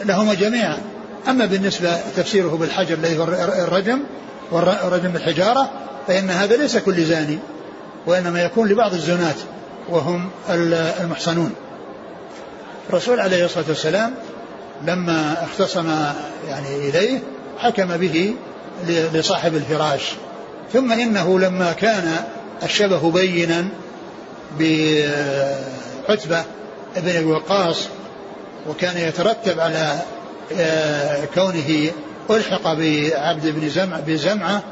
لهما 0.06 0.34
جميعا. 0.34 0.78
أما 1.28 1.46
بالنسبة 1.46 1.98
تفسيره 2.18 2.58
بالحجر 2.60 2.96
الذي 2.96 3.18
هو 3.18 3.24
الرجم 3.64 4.00
والرجم 4.52 5.10
بالحجارة 5.12 5.70
فإن 6.08 6.30
هذا 6.30 6.58
ليس 6.58 6.78
كل 6.78 7.04
زاني 7.04 7.40
وإنما 8.06 8.44
يكون 8.44 8.68
لبعض 8.68 8.94
الزنات. 8.94 9.36
وهم 9.90 10.30
المحصنون. 11.02 11.52
الرسول 12.90 13.20
عليه 13.20 13.46
الصلاة 13.46 13.66
والسلام 13.68 14.14
لما 14.88 15.44
اختصم 15.44 15.88
يعني 16.48 16.90
إليه 16.90 17.20
حكم 17.58 17.98
به 17.98 18.36
لصاحب 19.14 19.56
الفراش. 19.56 20.12
ثم 20.74 20.92
إنه 20.92 21.40
لما 21.40 21.74
كان 21.74 22.16
الشبه 22.64 23.12
بينا 23.12 23.68
بعتبة 24.60 26.44
ابن 26.96 27.10
أبي 27.10 27.26
وقاص 27.26 27.88
وكان 28.70 28.98
يترتب 28.98 29.60
على 29.60 30.00
آه، 30.60 31.26
كونه 31.36 31.92
ألحق 32.30 32.74
بعبد 32.74 33.48
بن 33.48 33.70
زمعة 33.70 34.02
بزمعة 34.02 34.64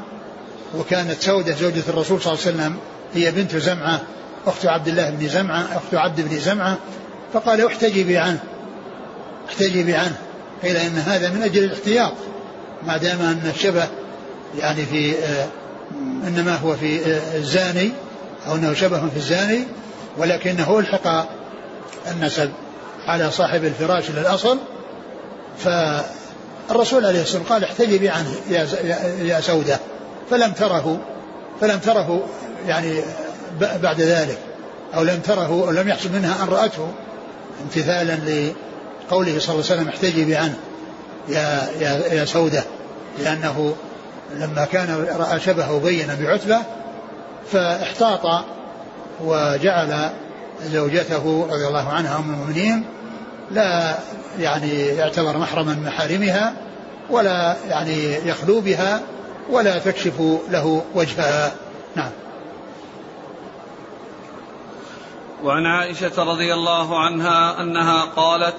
وكانت 0.78 1.22
سودة 1.22 1.54
زوجة 1.54 1.82
الرسول 1.88 2.22
صلى 2.22 2.32
الله 2.32 2.44
عليه 2.46 2.56
وسلم 2.56 2.76
هي 3.14 3.30
بنت 3.30 3.56
زمعة 3.56 4.00
أخت 4.46 4.66
عبد 4.66 4.88
الله 4.88 5.10
بن 5.10 5.28
زمعة 5.28 5.60
أخت 5.60 5.94
عبد 5.94 6.20
بن 6.20 6.38
زمعة 6.38 6.78
فقال 7.32 7.66
احتجبي 7.66 8.18
عنه 8.18 8.38
احتجبي 9.48 9.94
عنه 9.94 10.16
قيل 10.62 10.76
إن 10.76 10.98
هذا 10.98 11.30
من 11.30 11.42
أجل 11.42 11.64
الاحتياط 11.64 12.12
ما 12.86 12.96
دام 12.96 13.20
أن 13.20 13.50
الشبه 13.54 13.88
يعني 14.58 14.86
في 14.86 15.14
آه، 15.14 15.46
إنما 16.26 16.56
هو 16.56 16.76
في 16.76 16.98
آه، 17.06 17.36
الزاني 17.36 17.92
أو 18.46 18.54
أنه 18.54 18.74
شبه 18.74 19.08
في 19.08 19.16
الزاني 19.16 19.64
ولكنه 20.18 20.78
ألحق 20.78 21.28
النسب 22.10 22.50
على 23.06 23.30
صاحب 23.30 23.64
الفراش 23.64 24.10
للأصل 24.10 24.58
فالرسول 25.58 27.06
عليه 27.06 27.22
الصلاة 27.22 27.40
والسلام 27.40 27.44
قال 27.44 27.64
احتجبي 27.64 28.08
عنه 28.08 28.34
يا, 28.50 28.66
يا 29.22 29.40
سودة 29.40 29.78
فلم 30.30 30.52
تره 30.52 31.00
فلم 31.60 31.78
تره 31.78 32.28
يعني 32.66 33.00
بعد 33.82 34.00
ذلك 34.00 34.38
أو 34.94 35.02
لم 35.02 35.20
تره 35.20 35.48
أو 35.48 35.70
لم 35.70 35.88
يحصل 35.88 36.12
منها 36.12 36.42
أن 36.42 36.48
رأته 36.48 36.88
امتثالا 37.64 38.14
لقوله 38.14 39.38
صلى 39.38 39.54
الله 39.54 39.64
عليه 39.70 39.80
وسلم 39.80 39.88
احتجبي 39.88 40.36
عنه 40.36 40.56
يا, 41.28 41.68
يا, 41.80 42.14
يا 42.14 42.24
سودة 42.24 42.64
لأنه 43.18 43.74
لما 44.36 44.64
كان 44.64 45.06
رأى 45.18 45.40
شبهه 45.40 45.80
بينا 45.84 46.16
بعتبة 46.20 46.58
فاحتاط 47.52 48.44
وجعل 49.24 50.10
زوجته 50.64 51.48
رضي 51.50 51.66
الله 51.66 51.88
عنها 51.88 52.16
أم 52.16 52.30
المؤمنين 52.30 52.84
لا 53.50 53.94
يعني 54.38 54.86
يعتبر 54.86 55.38
محرما 55.38 55.74
من 55.74 55.82
محارمها 55.82 56.54
ولا 57.10 57.56
يعني 57.68 58.14
يخلو 58.28 58.60
بها 58.60 59.00
ولا 59.50 59.78
تكشف 59.78 60.20
له 60.50 60.82
وجهها. 60.94 61.52
نعم. 61.96 62.10
وعن 65.44 65.66
عائشة 65.66 66.22
رضي 66.22 66.54
الله 66.54 66.98
عنها 66.98 67.60
أنها 67.60 68.02
قالت 68.16 68.54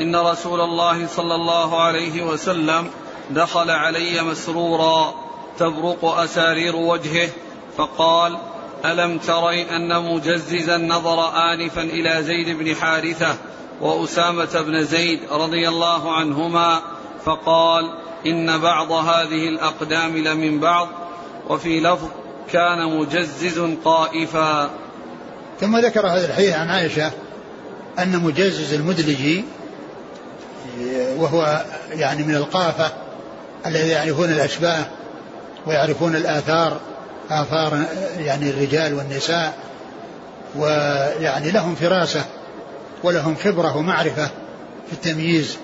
إن 0.00 0.16
رسول 0.16 0.60
الله 0.60 1.06
صلى 1.06 1.34
الله 1.34 1.80
عليه 1.80 2.22
وسلم 2.22 2.90
دخل 3.30 3.70
علي 3.70 4.22
مسرورا 4.22 5.14
تبرق 5.58 6.04
أسارير 6.04 6.76
وجهه 6.76 7.28
فقال 7.76 8.36
ألم 8.84 9.18
تري 9.18 9.62
أن 9.76 10.02
مجززا 10.02 10.76
نظر 10.76 11.52
آنفا 11.52 11.82
إلى 11.82 12.22
زيد 12.22 12.58
بن 12.58 12.76
حارثة 12.76 13.36
وأسامة 13.80 14.60
بن 14.60 14.84
زيد 14.84 15.20
رضي 15.32 15.68
الله 15.68 16.12
عنهما 16.12 16.80
فقال 17.24 17.90
إن 18.26 18.58
بعض 18.58 18.92
هذه 18.92 19.48
الأقدام 19.48 20.16
لمن 20.16 20.60
بعض 20.60 20.88
وفي 21.48 21.80
لفظ 21.80 22.08
كان 22.52 22.98
مجزز 22.98 23.60
قائفا. 23.84 24.70
ثم 25.60 25.78
ذكر 25.78 26.06
هذا 26.06 26.26
الحديث 26.26 26.54
عن 26.54 26.70
عائشة 26.70 27.10
أن 27.98 28.16
مجزز 28.16 28.74
المدلجي 28.74 29.44
وهو 31.16 31.64
يعني 31.90 32.22
من 32.22 32.34
القافة 32.34 32.92
الذي 33.66 33.88
يعرفون 33.88 34.30
الأشباه 34.30 34.84
ويعرفون 35.66 36.16
الآثار 36.16 36.80
آثار 37.30 37.84
يعني 38.18 38.50
الرجال 38.50 38.94
والنساء 38.94 39.52
ويعني 40.56 41.50
لهم 41.50 41.74
فراسة 41.74 42.24
ولهم 43.02 43.36
خبرة 43.44 43.76
ومعرفة 43.76 44.26
في 44.86 44.92
التمييز 44.92 45.56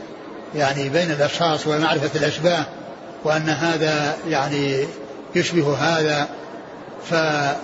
يعني 0.55 0.89
بين 0.89 1.11
الأشخاص 1.11 1.67
ومعرفة 1.67 2.19
الأشباه 2.19 2.67
وأن 3.25 3.49
هذا 3.49 4.17
يعني 4.29 4.87
يشبه 5.35 5.75
هذا 5.75 6.29
ف 7.11 7.15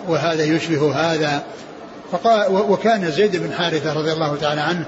وهذا 0.08 0.44
يشبه 0.44 0.94
هذا 0.94 1.42
فقال 2.12 2.52
وكان 2.52 3.10
زيد 3.10 3.36
بن 3.36 3.52
حارثة 3.52 3.92
رضي 3.92 4.12
الله 4.12 4.36
تعالى 4.36 4.60
عنه 4.60 4.86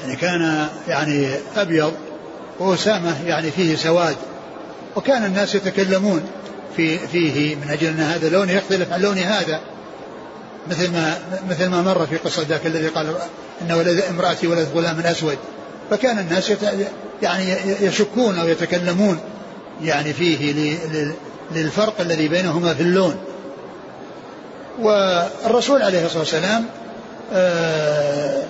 يعني 0.00 0.16
كان 0.16 0.68
يعني 0.88 1.28
أبيض 1.56 1.92
وأسامة 2.58 3.26
يعني 3.26 3.50
فيه 3.50 3.76
سواد 3.76 4.16
وكان 4.96 5.24
الناس 5.24 5.54
يتكلمون 5.54 6.22
في 6.76 6.98
فيه 6.98 7.56
من 7.56 7.70
أجل 7.70 7.86
أن 7.86 8.00
هذا 8.00 8.28
لونه 8.28 8.52
يختلف 8.52 8.92
عن 8.92 9.00
لون 9.00 9.18
هذا. 9.18 9.60
مثل 10.70 10.92
ما 10.92 11.18
مثل 11.50 11.66
ما 11.66 11.82
مر 11.82 12.06
في 12.06 12.16
قصة 12.16 12.42
ذاك 12.48 12.66
الذي 12.66 12.88
قال 12.88 13.16
أن 13.62 13.72
ولد 13.72 14.00
امرأتي 14.10 14.46
ولد 14.46 14.68
غلام 14.74 15.00
أسود. 15.00 15.38
فكان 15.90 16.18
الناس 16.18 16.52
يعني 17.22 17.56
يشكون 17.80 18.38
أو 18.38 18.48
يتكلمون 18.48 19.18
يعني 19.82 20.12
فيه 20.12 20.76
للفرق 21.54 22.00
الذي 22.00 22.28
بينهما 22.28 22.74
في 22.74 22.82
اللون. 22.82 23.16
والرسول 24.80 25.82
عليه 25.82 26.04
الصلاة 26.06 26.20
والسلام 26.20 26.64
آه 27.32 28.42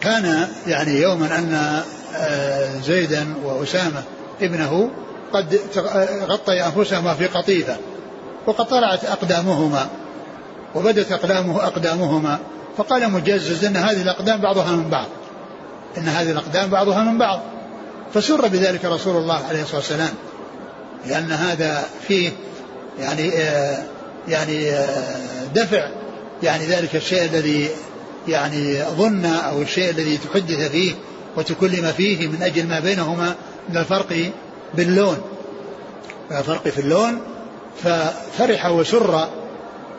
كان 0.00 0.48
يعني 0.66 1.00
يوما 1.00 1.38
أن 1.38 1.82
آه، 2.16 2.80
زيدا 2.80 3.34
وأسامة 3.44 4.02
ابنه 4.42 4.90
قد 5.32 5.60
غطي 6.28 6.66
أنفسهما 6.66 7.14
في 7.14 7.26
قطيفة 7.26 7.76
وقد 8.46 8.64
طلعت 8.64 9.04
أقدامهما 9.04 9.86
وبدت 10.74 11.12
أقدامه 11.12 11.66
أقدامهما. 11.66 12.38
فقال 12.76 13.10
مجزز 13.10 13.64
أن 13.64 13.76
هذه 13.76 14.02
الأقدام 14.02 14.40
بعضها 14.40 14.72
من 14.72 14.90
بعض 14.90 15.06
أن 15.98 16.08
هذه 16.08 16.30
الأقدام 16.30 16.70
بعضها 16.70 17.04
من 17.04 17.18
بعض. 17.18 17.40
فسر 18.14 18.48
بذلك 18.48 18.84
رسول 18.84 19.16
الله 19.16 19.44
عليه 19.48 19.62
الصلاة 19.62 19.76
والسلام 19.76 20.14
لأن 21.06 21.32
هذا 21.32 21.84
فيه 22.08 22.32
يعني 22.98 23.32
آه 23.38 23.82
يعني 24.28 24.70
آه 24.70 25.44
دفع 25.54 25.88
يعني 26.42 26.66
ذلك 26.66 26.96
الشيء 26.96 27.24
الذي 27.24 27.70
يعني 28.28 28.82
ظن 28.82 29.24
أو 29.24 29.62
الشيء 29.62 29.90
الذي 29.90 30.18
تحدث 30.18 30.70
فيه 30.70 30.92
وتكلم 31.36 31.92
فيه 31.96 32.28
من 32.28 32.42
أجل 32.42 32.66
ما 32.66 32.80
بينهما 32.80 33.34
من 33.68 33.76
الفرق 33.76 34.30
باللون. 34.74 35.22
الفرق 36.30 36.68
في 36.68 36.78
اللون 36.78 37.20
ففرح 37.82 38.66
وسر 38.66 39.28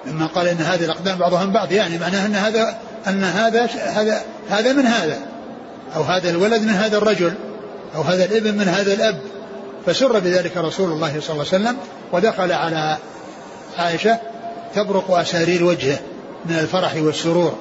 لما 0.05 0.27
قال 0.27 0.47
إن 0.47 0.57
هذه 0.57 0.85
الأقدام 0.85 1.17
بعضها 1.17 1.45
من 1.45 1.53
بعض 1.53 1.71
يعني 1.71 1.97
معناه 1.97 2.25
إن 2.25 2.35
هذا 2.35 2.77
أن 3.07 3.23
هذا 3.23 3.65
هذا 3.65 4.21
هذا 4.49 4.73
من 4.73 4.85
هذا 4.85 5.19
أو 5.95 6.01
هذا 6.01 6.29
الولد 6.29 6.61
من 6.61 6.69
هذا 6.69 6.97
الرجل 6.97 7.33
أو 7.95 8.01
هذا 8.01 8.25
الابن 8.25 8.57
من 8.57 8.67
هذا 8.67 8.93
الأب. 8.93 9.19
فسر 9.85 10.19
بذلك 10.19 10.57
رسول 10.57 10.91
الله 10.91 11.19
صلى 11.21 11.33
الله 11.33 11.45
عليه 11.53 11.63
وسلم 11.63 11.77
ودخل 12.11 12.51
على 12.51 12.97
عائشة 13.77 14.19
تبرق 14.75 15.11
أسارير 15.11 15.63
وجهه 15.63 15.99
من 16.45 16.59
الفرح 16.59 16.95
والسرور 16.95 17.55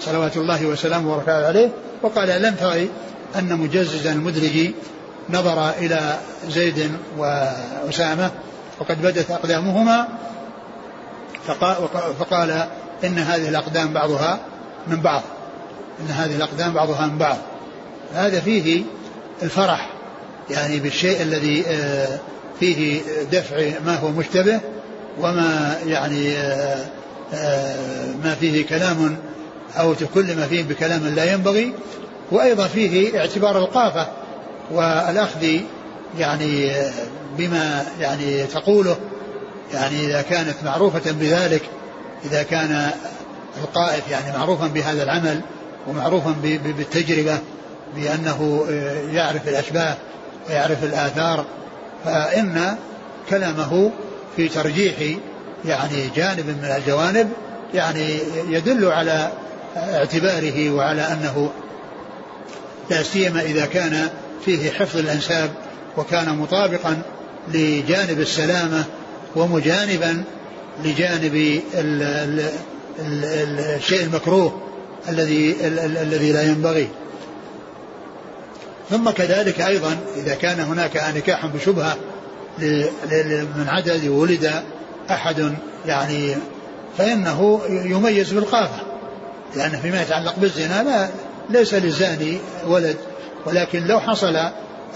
صلوات 0.00 0.36
الله 0.36 0.66
وسلامه 0.66 1.12
وبركاته 1.12 1.46
عليه 1.46 1.70
وقال 2.02 2.42
لم 2.42 2.54
تري 2.54 2.90
أن 3.36 3.56
مجززا 3.56 4.12
المدرجي 4.12 4.74
نظر 5.30 5.70
إلى 5.70 6.18
زيد 6.48 6.90
وأسامة؟ 7.18 8.30
وقد 8.80 9.02
بدت 9.02 9.30
أقدامهما. 9.30 10.08
فقال 12.18 12.66
إن 13.04 13.18
هذه 13.18 13.48
الأقدام 13.48 13.92
بعضها 13.92 14.38
من 14.86 15.00
بعض 15.00 15.22
إن 16.00 16.06
هذه 16.06 16.36
الأقدام 16.36 16.72
بعضها 16.72 17.06
من 17.06 17.18
بعض. 17.18 17.36
هذا 18.14 18.40
فيه 18.40 18.82
الفرح 19.42 19.90
يعني 20.50 20.80
بالشيء 20.80 21.22
الذي 21.22 21.64
آه، 21.66 22.18
فيه 22.60 23.00
دفع 23.32 23.70
ما 23.86 23.96
هو 23.96 24.08
مشتبه 24.08 24.60
وما 25.18 25.76
يعني 25.86 26.36
آه، 26.36 26.86
آه، 27.34 28.06
ما 28.24 28.34
فيه 28.34 28.66
كلام 28.66 29.16
أو 29.76 29.94
تكلم 29.94 30.46
فيه 30.48 30.62
بكلام 30.62 31.06
لا 31.06 31.32
ينبغي. 31.32 31.72
وأيضا 32.32 32.66
فيه 32.66 33.18
اعتبار 33.18 33.58
القافة 33.58 34.08
والأخذ 34.70 35.46
يعني 36.18 36.72
بما 37.38 37.86
يعني 38.00 38.46
تقوله. 38.46 38.96
يعني 39.74 40.06
إذا 40.06 40.22
كانت 40.22 40.54
معروفة 40.64 41.12
بذلك 41.12 41.62
إذا 42.24 42.42
كان 42.42 42.90
القائف 43.62 44.10
يعني 44.10 44.38
معروفا 44.38 44.66
بهذا 44.66 45.02
العمل 45.02 45.40
ومعروفا 45.88 46.34
بالتجربة 46.42 47.38
بأنه 47.96 48.66
يعرف 49.12 49.48
الأشباه 49.48 49.96
ويعرف 50.48 50.84
الآثار 50.84 51.44
فإن 52.04 52.76
كلامه 53.30 53.90
في 54.40 54.48
ترجيح 54.48 54.94
يعني 55.64 56.10
جانب 56.16 56.46
من 56.46 56.74
الجوانب 56.76 57.28
يعني 57.74 58.18
يدل 58.48 58.84
على 58.84 59.32
اعتباره 59.76 60.70
وعلى 60.70 61.02
أنه 61.02 61.50
لا 62.90 63.02
سيما 63.02 63.40
إذا 63.40 63.66
كان 63.66 64.08
فيه 64.44 64.70
حفظ 64.70 64.96
الأنساب 64.98 65.50
وكان 65.96 66.38
مطابقا 66.38 67.02
لجانب 67.48 68.20
السلامة 68.20 68.84
ومجانبا 69.36 70.24
لجانب 70.84 71.34
ال 71.74 72.02
ال 72.02 72.40
ال 72.98 73.60
الشيء 73.60 74.02
المكروه 74.02 74.62
الذي 75.08 75.56
الذي 76.02 76.32
لا 76.32 76.42
ينبغي. 76.42 76.88
ثم 78.90 79.10
كذلك 79.10 79.60
أيضا 79.60 79.96
إذا 80.16 80.34
كان 80.34 80.60
هناك 80.60 81.02
نكاح 81.16 81.46
بشبهة 81.46 81.96
من 82.58 83.66
عدد 83.68 84.08
ولد 84.08 84.52
أحد 85.10 85.54
يعني 85.86 86.36
فإنه 86.98 87.60
يميز 87.68 88.32
بالقافة 88.32 88.82
لأن 89.56 89.70
فيما 89.70 90.02
يتعلق 90.02 90.34
بالزنا 90.38 90.82
لا 90.82 91.08
ليس 91.50 91.74
للزاني 91.74 92.38
ولد 92.66 92.96
ولكن 93.46 93.86
لو 93.86 94.00
حصل 94.00 94.36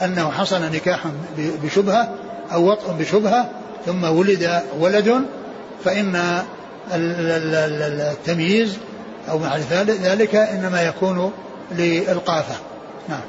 أنه 0.03 0.31
حصل 0.31 0.63
نكاح 0.63 1.07
بشبهة 1.39 2.15
أو 2.53 2.71
وطء 2.71 2.93
بشبهة 2.93 3.51
ثم 3.87 4.05
ولد 4.05 4.63
ولد 4.79 5.25
فإن 5.85 6.43
التمييز 8.13 8.77
أو 9.31 9.39
معرفة 9.39 9.83
ذلك 9.83 10.35
إنما 10.35 10.83
يكون 10.83 11.33
للقافة. 11.73 12.55
نعم. 13.09 13.21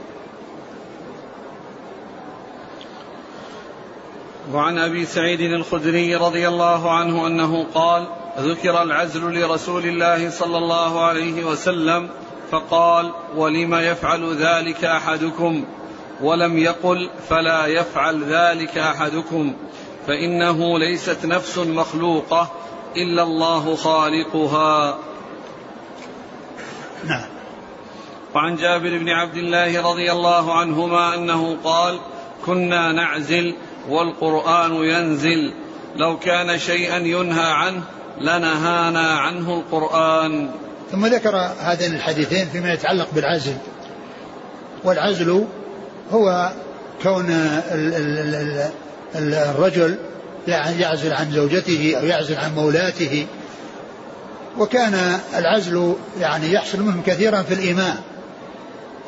وعن 4.53 4.77
أبي 4.77 5.05
سعيد 5.05 5.41
الخدري 5.41 6.15
رضي 6.15 6.47
الله 6.47 6.91
عنه 6.91 7.27
أنه 7.27 7.65
قال 7.73 8.07
ذكر 8.39 8.81
العزل 8.81 9.39
لرسول 9.39 9.85
الله 9.85 10.29
صلى 10.29 10.57
الله 10.57 11.05
عليه 11.05 11.43
وسلم 11.43 12.09
فقال 12.51 13.11
ولم 13.35 13.73
يفعل 13.73 14.35
ذلك 14.35 14.85
أحدكم؟ 14.85 15.65
ولم 16.21 16.57
يقل 16.57 17.09
فلا 17.29 17.65
يفعل 17.65 18.23
ذلك 18.23 18.77
أحدكم. 18.77 19.53
فإنه 20.07 20.79
ليست 20.79 21.25
نفس 21.25 21.57
مخلوقة 21.57 22.51
إلا 22.97 23.23
الله 23.23 23.75
خالقها. 23.75 24.97
نعم. 27.07 27.25
وعن 28.35 28.55
جابر 28.55 28.97
بن 28.97 29.09
عبد 29.09 29.37
الله 29.37 29.91
رضي 29.91 30.11
الله 30.11 30.53
عنهما 30.53 31.15
أنه 31.15 31.57
قال 31.63 31.99
كنا 32.45 32.91
نعزل 32.91 33.55
والقرآن 33.89 34.73
ينزل 34.73 35.53
لو 35.95 36.19
كان 36.19 36.59
شيئا 36.59 36.97
ينهى 36.97 37.51
عنه 37.51 37.81
لنهانا 38.21 39.19
عنه 39.19 39.53
القرآن. 39.53 40.49
ثم 40.91 41.05
ذكر 41.05 41.37
هذين 41.59 41.95
الحديثين 41.95 42.47
فيما 42.47 42.73
يتعلق 42.73 43.07
بالعزل. 43.13 43.55
والعزل 44.83 45.45
هو 46.11 46.51
كون 47.03 47.25
الرجل 49.15 49.97
يعزل 50.47 51.13
عن 51.13 51.31
زوجته 51.31 51.95
أو 51.99 52.05
يعزل 52.05 52.37
عن 52.37 52.55
مولاته. 52.55 53.27
وكان 54.57 55.19
العزل 55.37 55.93
يعني 56.19 56.53
يحصل 56.53 56.81
منهم 56.81 57.01
كثيرا 57.05 57.41
في 57.41 57.53
الإيماء 57.53 57.95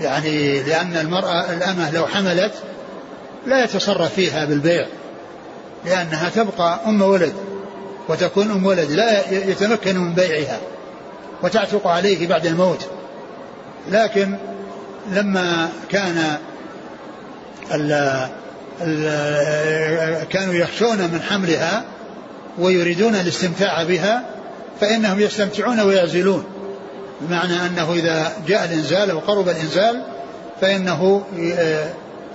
يعني 0.02 0.64
لأن 0.64 0.98
المرأة 0.98 1.54
الأمة 1.54 1.92
لو 1.92 2.06
حملت 2.08 2.54
لا 3.48 3.64
يتصرف 3.64 4.14
فيها 4.14 4.46
بالبيع 4.46 4.88
لأنها 5.86 6.30
تبقى 6.30 6.80
أم 6.86 7.02
ولد 7.02 7.34
وتكون 8.10 8.52
أم 8.52 8.66
ولد 8.66 8.92
لا 8.92 9.32
يتمكن 9.32 9.98
من 9.98 10.14
بيعها 10.14 10.60
وتعتق 11.44 11.88
عليه 11.88 12.28
بعد 12.28 12.46
الموت. 12.46 12.88
لكن 13.92 14.38
لما 15.12 15.70
كان 15.90 16.38
ال 17.74 17.92
ال 18.82 20.28
كانوا 20.30 20.54
يخشون 20.54 20.98
من 20.98 21.22
حملها 21.30 21.84
ويريدون 22.60 23.16
الاستمتاع 23.16 23.84
بها 23.84 24.26
فإنهم 24.82 25.20
يستمتعون 25.20 25.80
ويعزلون 25.80 26.44
بمعنى 27.22 27.66
أنه 27.66 27.94
إذا 27.94 28.32
جاء 28.48 28.66
الإنزال 28.66 29.12
أو 29.12 29.20
قرب 29.20 29.50
الإنزال 29.50 30.02
فإنه 30.62 31.24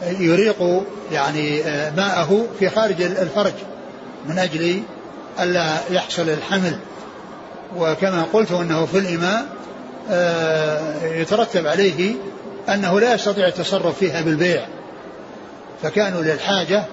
يريق 0.06 0.84
يعني 1.12 1.62
ماءه 1.96 2.46
في 2.58 2.68
خارج 2.68 3.02
الفرج 3.02 3.52
من 4.26 4.38
أجل 4.38 4.82
ألا 5.40 5.74
يحصل 5.90 6.28
الحمل. 6.28 6.78
وكما 7.76 8.26
قلت 8.32 8.52
أنه 8.52 8.86
في 8.86 8.98
الإماء 8.98 9.46
يترتب 11.20 11.66
عليه 11.66 12.14
أنه 12.68 13.00
لا 13.00 13.14
يستطيع 13.14 13.46
التصرف 13.46 13.98
فيها 13.98 14.20
بالبيع. 14.20 14.66
فكانوا 15.82 16.22
للحاجة 16.22 16.84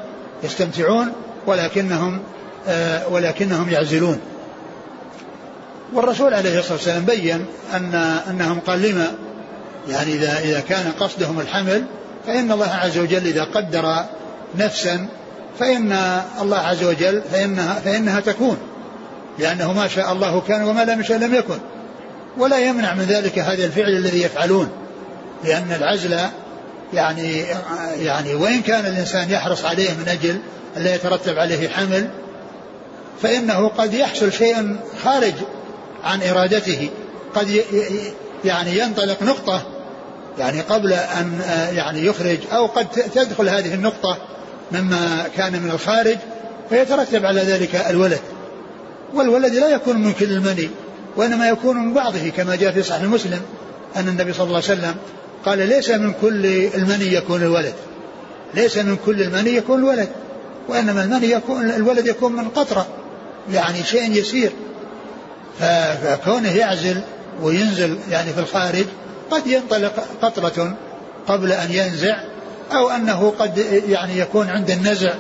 يستمتعون 0.44 1.12
ولكنهم 1.48 2.20
ولكنهم 3.10 3.70
يعزلون. 3.70 4.20
والرسول 5.94 6.34
عليه 6.34 6.60
الصلاة 6.60 6.74
والسلام 6.74 7.06
بين 7.06 7.46
أن 7.74 7.96
أنهم 8.30 8.60
قال 8.60 8.82
لما 8.82 9.12
يعني 9.90 10.14
إذا 10.14 10.40
إذا 10.40 10.60
كان 10.60 10.92
قصدهم 11.00 11.40
الحمل 11.40 11.84
فإن 12.30 12.52
الله 12.52 12.70
عز 12.72 12.98
وجل 12.98 13.28
إذا 13.28 13.44
قدر 13.44 14.06
نفسا 14.58 15.08
فإن 15.60 16.22
الله 16.42 16.58
عز 16.58 16.84
وجل 16.84 17.22
فإنها, 17.32 17.74
فإنها 17.74 18.20
تكون. 18.20 18.58
لأنه 19.40 19.74
ما 19.74 19.88
شاء 19.88 20.12
الله 20.12 20.42
كان 20.42 20.64
وما 20.64 20.86
لم 20.86 21.02
يشاء 21.02 21.18
لم 21.18 21.36
يكن. 21.36 21.60
ولا 22.38 22.60
يمنع 22.60 22.94
من 22.94 23.04
ذلك 23.04 23.40
هذا 23.40 23.66
الفعل 23.66 23.90
الذي 23.90 24.22
يفعلون. 24.22 24.70
لأن 25.44 25.72
العزل 25.72 26.20
يعني 26.94 27.44
يعني 28.00 28.34
وإن 28.34 28.62
كان 28.62 28.86
الإنسان 28.86 29.32
يحرص 29.32 29.66
عليه 29.66 29.90
من 29.90 30.08
أجل 30.08 30.40
ألا 30.78 30.96
يترتب 30.96 31.38
عليه 31.38 31.70
حمل 31.70 32.10
فإنه 33.22 33.68
قد 33.68 33.94
يحصل 33.94 34.34
شيء 34.34 34.76
خارج 35.04 35.34
عن 36.04 36.24
إرادته. 36.24 36.90
قد 37.36 37.64
يعني 38.46 38.80
ينطلق 38.80 39.24
نقطة 39.24 39.79
يعني 40.38 40.62
قبل 40.62 40.94
أن 40.94 41.42
يعني 41.74 42.06
يخرج 42.06 42.38
أو 42.52 42.66
قد 42.66 42.88
تدخل 42.90 43.50
هذه 43.50 43.74
النقطة 43.74 44.18
مما 44.72 45.28
كان 45.38 45.62
من 45.62 45.72
الخارج 45.72 46.18
فيترتب 46.70 47.26
على 47.26 47.42
ذلك 47.42 47.76
الولد. 47.76 48.20
والولد 49.14 49.54
لا 49.54 49.70
يكون 49.70 49.98
من 49.98 50.14
كل 50.14 50.32
المني 50.32 50.70
وإنما 51.16 51.50
يكون 51.50 51.78
من 51.78 51.94
بعضه 51.94 52.30
كما 52.38 52.56
جاء 52.56 52.72
في 52.72 52.84
صحيح 52.84 53.04
مسلم 53.04 53.42
أن 53.96 54.08
النبي 54.08 54.34
صلى 54.34 54.44
الله 54.44 54.56
عليه 54.56 54.80
وسلم 54.80 54.96
قال 55.46 55.70
ليس 55.70 55.90
من 55.90 56.14
كل 56.22 56.46
المني 56.76 57.14
يكون 57.14 57.42
الولد. 57.42 57.74
ليس 58.54 58.78
من 58.78 58.98
كل 59.06 59.22
المني 59.22 59.56
يكون 59.56 59.80
الولد 59.80 60.10
وإنما 60.68 61.04
المني 61.04 61.32
يكون 61.32 61.70
الولد 61.70 62.08
يكون 62.08 62.32
من 62.32 62.48
قطرة 62.48 62.88
يعني 63.52 63.84
شيء 63.84 64.12
يسير. 64.12 64.52
فكونه 65.60 66.52
يعزل 66.52 67.02
وينزل 67.42 67.98
يعني 68.12 68.34
في 68.34 68.40
الخارج 68.40 68.86
قد 69.32 69.48
ينطلق 69.48 69.94
قطرة 70.22 70.76
قبل 71.28 71.52
أن 71.52 71.72
ينزع 71.72 72.20
أو 72.72 72.90
أنه 72.90 73.34
قد 73.40 73.58
يعني 73.90 74.20
يكون 74.20 74.50
عند 74.50 74.70
النزع 74.70 75.14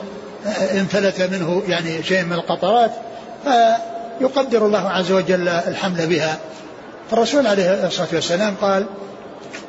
انفلت 0.74 1.22
منه 1.22 1.64
يعني 1.68 2.04
شيء 2.04 2.24
من 2.24 2.34
القطرات 2.34 2.92
فيقدر 3.44 4.66
الله 4.66 4.90
عز 4.90 5.12
وجل 5.12 5.48
الحمل 5.48 6.08
بها. 6.08 6.38
فالرسول 7.12 7.48
عليه 7.48 7.88
الصلاة 7.88 8.08
والسلام 8.14 8.56
قال 8.62 8.86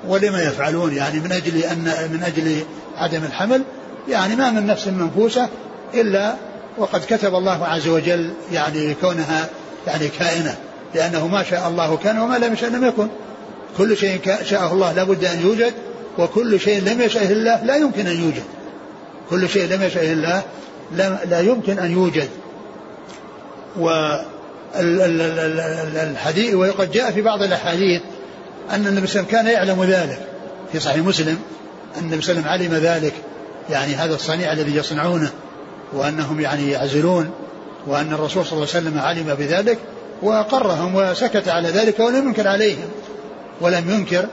ولما 0.09 0.43
يفعلون؟ 0.43 0.95
يعني 0.97 1.21
من 1.21 1.33
أجل 1.33 1.63
أن 1.63 1.85
من 2.13 2.23
أجل 2.23 2.65
عدم 2.97 3.25
الحمل 3.25 3.63
يعني 4.09 4.37
ما 4.37 4.51
من 4.51 4.67
نفس 4.67 4.87
منفوسة 4.87 5.49
إلا 5.95 6.35
وقد 6.79 7.01
كتب 7.09 7.35
الله 7.35 7.67
عز 7.67 7.89
وجل 7.89 8.31
يعني 8.53 8.95
كونها 8.95 9.49
يعني 9.87 10.09
كائنة 10.09 10.57
لأنه 10.95 11.27
ما 11.27 11.43
شاء 11.43 11.69
الله 11.69 11.97
كان 11.97 12.19
وما 12.19 12.37
لم 12.39 12.53
يشاء 12.53 12.71
لم 12.71 12.85
يكن. 12.85 13.09
كل 13.79 13.97
شيء 13.97 14.21
شاءه 14.45 14.73
الله 14.73 14.93
لابد 14.93 15.25
أن 15.25 15.41
يوجد 15.41 15.73
وكل 16.19 16.61
شيء 16.61 16.83
لم 16.83 17.01
يشاءه 17.01 17.33
الله 17.33 17.65
لا 17.65 17.77
يمكن 17.77 18.07
أن 18.07 18.21
يوجد. 18.21 18.43
كل 19.31 19.49
شيء 19.49 19.67
لم 19.67 19.83
يشاءه 19.83 20.13
الله 20.13 20.43
لا 21.31 21.41
يمكن 21.41 21.79
أن 21.79 21.93
يوجد. 21.93 22.29
والحديث 25.75 26.55
وقد 26.55 26.91
جاء 26.93 27.11
في 27.11 27.23
بعض 27.23 27.43
الأحاديث 27.43 28.01
أن 28.71 28.87
النبي 28.87 29.07
صلى 29.07 29.21
الله 29.21 29.39
عليه 29.39 29.41
وسلم 29.41 29.43
كان 29.43 29.47
يعلم 29.47 29.85
ذلك. 29.85 30.19
في 30.73 30.81
صحيح 30.81 30.97
مسلم 30.97 31.39
أن 31.99 32.05
النبي 32.05 32.23
صلى 32.23 32.39
الله 32.39 32.51
عليه 32.51 32.67
وسلم 32.67 32.79
علم 32.79 32.85
ذلك. 32.85 33.15
يعني 33.71 33.95
هذا 33.95 34.15
الصنيع 34.15 34.53
الذي 34.53 34.77
يصنعونه 34.77 35.31
وأنهم 35.93 36.41
يعني 36.41 36.71
يعزلون 36.71 37.31
وأن 37.87 38.13
الرسول 38.13 38.47
صلى 38.47 38.53
الله 38.53 38.69
عليه 38.75 38.87
وسلم 38.87 38.99
علم 38.99 39.35
بذلك 39.35 39.79
وأقرهم 40.23 40.95
وسكت 40.95 41.49
على 41.49 41.69
ذلك 41.69 42.01
ولم 42.01 42.29
ينكر 42.29 42.49
عليهم. 42.49 42.89
ولم 43.61 43.91
ينكر 43.91 44.27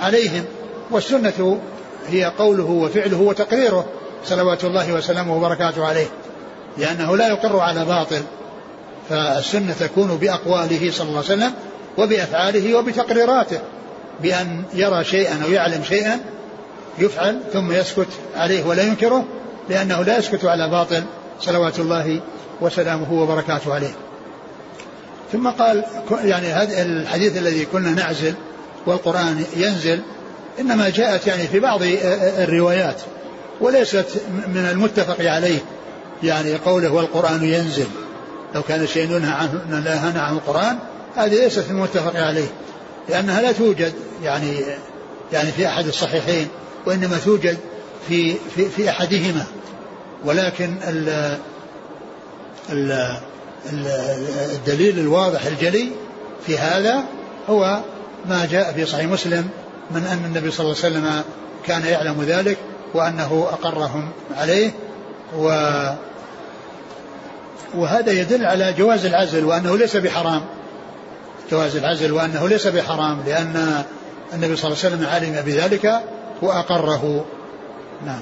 عليهم 0.00 0.44
والسنة 0.90 1.60
هي 2.08 2.24
قوله 2.24 2.64
وفعله 2.64 3.20
وتقريره 3.20 3.86
صلوات 4.24 4.64
الله 4.64 4.92
وسلامه 4.92 5.36
وبركاته 5.36 5.86
عليه 5.86 6.06
لأنه 6.78 7.16
لا 7.16 7.28
يقر 7.28 7.58
على 7.58 7.84
باطل 7.84 8.22
فالسنة 9.08 9.72
تكون 9.80 10.16
بأقواله 10.16 10.90
صلى 10.90 11.08
الله 11.08 11.24
عليه 11.24 11.34
وسلم 11.34 11.52
وبأفعاله 11.98 12.74
وبتقريراته 12.74 13.60
بأن 14.22 14.62
يرى 14.74 15.04
شيئا 15.04 15.42
أو 15.44 15.50
يعلم 15.50 15.84
شيئا 15.84 16.20
يفعل 16.98 17.40
ثم 17.52 17.72
يسكت 17.72 18.08
عليه 18.36 18.66
ولا 18.66 18.82
ينكره 18.82 19.24
لأنه 19.68 20.02
لا 20.02 20.18
يسكت 20.18 20.44
على 20.44 20.68
باطل 20.68 21.02
صلوات 21.40 21.78
الله 21.78 22.20
وسلامه 22.60 23.12
وبركاته 23.12 23.74
عليه. 23.74 23.94
ثم 25.32 25.48
قال 25.48 25.84
يعني 26.24 26.46
هذا 26.46 26.82
الحديث 26.82 27.36
الذي 27.36 27.64
كنا 27.64 27.90
نعزل 27.90 28.34
والقرآن 28.86 29.44
ينزل 29.56 30.00
إنما 30.60 30.88
جاءت 30.88 31.26
يعني 31.26 31.46
في 31.46 31.60
بعض 31.60 31.80
الروايات 32.38 32.96
وليست 33.60 34.06
من 34.48 34.68
المتفق 34.70 35.20
عليه 35.20 35.58
يعني 36.22 36.54
قوله 36.54 36.92
والقرآن 36.92 37.44
ينزل. 37.44 37.86
لو 38.54 38.62
كان 38.62 38.86
شيء 38.86 39.02
ينهى 39.02 39.32
عنه 39.32 39.80
نهى 39.80 40.20
عن 40.20 40.34
القرآن 40.34 40.78
هذه 41.16 41.34
ليست 41.34 41.64
من 41.70 41.76
المتفق 41.76 42.20
عليه 42.20 42.48
لأنها 43.08 43.42
لا 43.42 43.52
توجد 43.52 43.92
يعني 44.22 44.56
يعني 45.32 45.52
في 45.52 45.66
أحد 45.66 45.86
الصحيحين 45.86 46.48
وإنما 46.86 47.18
توجد 47.24 47.58
في 48.08 48.34
في, 48.56 48.68
في 48.68 48.90
أحدهما. 48.90 49.44
ولكن 50.24 50.74
ال 50.88 51.38
ال 52.70 53.16
الدليل 54.52 54.98
الواضح 54.98 55.46
الجلي 55.46 55.88
في 56.46 56.58
هذا 56.58 57.04
هو 57.48 57.80
ما 58.28 58.46
جاء 58.50 58.72
في 58.72 58.86
صحيح 58.86 59.06
مسلم 59.06 59.48
من 59.90 60.06
أن 60.06 60.24
النبي 60.24 60.50
صلى 60.50 60.64
الله 60.64 60.76
عليه 60.84 60.96
وسلم 60.96 61.22
كان 61.66 61.84
يعلم 61.84 62.22
ذلك 62.22 62.58
وأنه 62.94 63.48
أقرهم 63.52 64.08
عليه 64.36 64.70
و 65.36 65.48
وهذا 67.74 68.12
يدل 68.12 68.46
على 68.46 68.74
جواز 68.78 69.06
العزل 69.06 69.44
وأنه 69.44 69.76
ليس 69.76 69.96
بحرام. 69.96 70.44
جواز 71.50 71.76
العزل 71.76 72.12
وأنه 72.12 72.48
ليس 72.48 72.66
بحرام 72.66 73.22
لأن 73.26 73.84
النبي 74.32 74.56
صلى 74.56 74.72
الله 74.72 74.84
عليه 74.84 74.96
وسلم 74.96 75.06
علم 75.06 75.42
بذلك 75.46 76.00
وأقره. 76.42 77.24
نعم. 78.06 78.20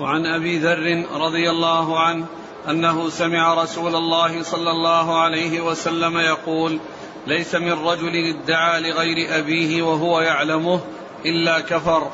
وعن 0.00 0.26
أبي 0.26 0.58
ذر 0.58 1.06
رضي 1.20 1.50
الله 1.50 2.00
عنه 2.00 2.26
أنه 2.70 3.08
سمع 3.08 3.54
رسول 3.54 3.94
الله 3.94 4.42
صلى 4.42 4.70
الله 4.70 5.20
عليه 5.20 5.60
وسلم 5.60 6.18
يقول 6.18 6.78
ليس 7.26 7.54
من 7.54 7.72
رجل 7.72 8.34
ادعى 8.34 8.80
لغير 8.80 9.38
أبيه 9.38 9.82
وهو 9.82 10.20
يعلمه 10.20 10.80
إلا 11.26 11.60
كفر 11.60 12.10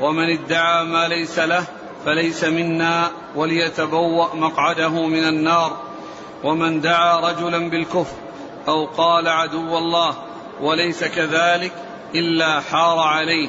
ومن 0.00 0.30
ادعى 0.30 0.84
ما 0.84 1.08
ليس 1.08 1.38
له 1.38 1.64
فليس 2.04 2.44
منا 2.44 3.10
وليتبوأ 3.36 4.34
مقعده 4.34 5.06
من 5.06 5.24
النار 5.24 5.76
ومن 6.44 6.80
دعا 6.80 7.20
رجلا 7.30 7.70
بالكفر 7.70 8.16
أو 8.68 8.86
قال 8.86 9.28
عدو 9.28 9.78
الله 9.78 10.14
وليس 10.60 11.04
كذلك 11.04 11.72
إلا 12.14 12.60
حار 12.60 12.98
عليه 12.98 13.48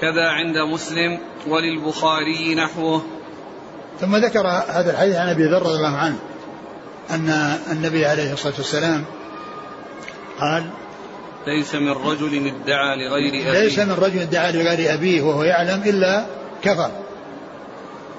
كذا 0.00 0.28
عند 0.28 0.58
مسلم 0.58 1.18
وللبخاري 1.46 2.54
نحوه. 2.54 3.02
ثم 4.00 4.16
ذكر 4.16 4.46
هذا 4.46 4.90
الحديث 4.90 5.16
عن 5.16 5.28
أبي 5.28 5.44
ذر 5.44 5.62
رضي 5.62 5.76
الله 5.76 5.96
عنه 5.96 6.16
أن 7.10 7.58
النبي 7.72 8.06
عليه 8.06 8.32
الصلاة 8.32 8.54
والسلام 8.58 9.04
قال 10.40 10.70
ليس 11.46 11.74
من 11.74 11.90
رجل 11.90 12.46
ادعى 12.46 12.96
لغير 12.96 13.28
أبيه. 13.28 13.60
ليس 13.60 13.78
من 13.78 13.92
رجل 13.92 14.20
ادعى 14.20 14.52
لغير 14.52 14.94
أبيه 14.94 15.22
وهو 15.22 15.42
يعلم 15.42 15.82
إلا 15.86 16.24
كفر. 16.62 16.90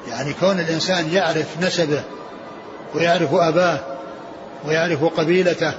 يعني 0.07 0.33
كون 0.33 0.59
الإنسان 0.59 1.09
يعرف 1.13 1.47
نسبه 1.61 2.03
ويعرف 2.95 3.33
أباه 3.33 3.79
ويعرف 4.65 5.03
قبيلته 5.03 5.73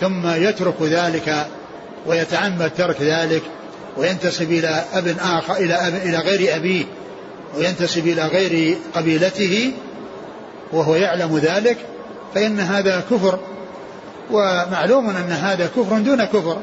ثم 0.00 0.26
يترك 0.26 0.82
ذلك 0.82 1.46
ويتعمد 2.06 2.70
ترك 2.70 3.00
ذلك 3.00 3.42
وينتسب 3.96 4.52
إلى 4.52 4.84
أب 4.92 5.16
آخر 5.20 5.56
إلى 5.56 5.74
أب 5.74 5.94
إلى 5.94 6.18
غير 6.18 6.56
أبيه 6.56 6.84
وينتسب 7.56 8.06
إلى 8.06 8.22
غير 8.22 8.76
قبيلته 8.94 9.72
وهو 10.72 10.94
يعلم 10.94 11.38
ذلك 11.38 11.76
فإن 12.34 12.60
هذا 12.60 13.02
كفر 13.10 13.38
ومعلوم 14.30 15.10
أن 15.10 15.32
هذا 15.32 15.66
كفر 15.66 15.98
دون 15.98 16.24
كفر 16.24 16.58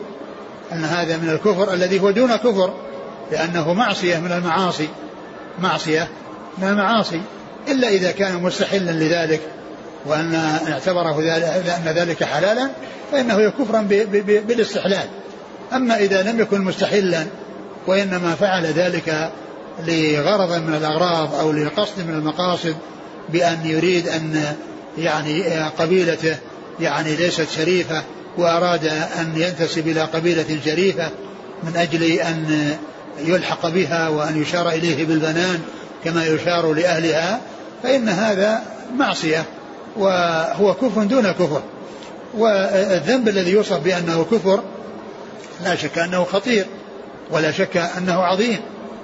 أن 0.72 0.84
هذا 0.84 1.18
من 1.18 1.30
الكفر 1.30 1.74
الذي 1.74 2.00
هو 2.00 2.12
دون 2.12 2.36
كفر 2.36 2.74
لأنه 3.32 3.74
معصية 3.74 4.18
من 4.18 4.32
المعاصي 4.32 4.90
معصية 5.60 6.08
من 6.58 6.68
المعاصي 6.68 7.22
إلا 7.68 7.88
إذا 7.88 8.12
كان 8.12 8.44
مستحلا 8.44 8.92
لذلك 8.92 9.42
وأن 10.06 10.36
اعتبره 10.72 11.18
ذلك 11.22 11.70
أن 11.70 11.94
ذلك 11.96 12.24
حلالا 12.24 12.70
فإنه 13.12 13.50
كفرا 13.50 13.82
بالاستحلال. 14.48 15.06
أما 15.74 15.98
إذا 15.98 16.24
لم 16.24 16.40
يكن 16.40 16.62
مستحلا 16.62 17.26
وإنما 17.88 18.36
فعل 18.36 18.66
ذلك 18.66 19.32
لغرض 19.80 20.52
من 20.52 20.76
الأغراض 20.76 21.36
أو 21.36 21.52
لقصد 21.52 22.08
من 22.08 22.14
المقاصد 22.14 22.76
بأن 23.30 23.60
يريد 23.66 24.08
أن 24.08 24.44
يعني 24.98 25.44
قبيلته 25.80 26.38
يعني 26.80 27.16
ليست 27.16 27.50
شريفة 27.50 28.04
وأراد 28.38 28.86
أن 29.20 29.34
ينتسب 29.36 29.88
إلى 29.88 30.02
قبيلة 30.02 30.60
شريفة 30.66 31.10
من 31.64 31.76
أجل 31.76 32.04
أن 32.04 32.76
يلحق 33.20 33.68
بها 33.68 34.10
وأن 34.10 34.42
يشار 34.42 34.70
إليه 34.70 35.06
بالبنان 35.06 35.60
كما 36.04 36.26
يشار 36.26 36.74
لأهلها 36.74 37.42
فإن 37.84 38.10
هذا 38.10 38.62
معصية 38.98 39.44
وهو 39.98 40.74
كفر 40.74 41.04
دون 41.04 41.32
كفر. 41.32 41.62
والذنب 42.34 43.28
الذي 43.30 43.52
يوصف 43.52 43.80
بأنه 43.80 44.26
كفر 44.32 44.64
لا 45.64 45.76
شك 45.76 45.98
أنه 45.98 46.24
خطير 46.24 46.66
ولا 47.32 47.52
شك 47.52 47.78
أنه 47.78 48.14
عظيم. 48.14 48.60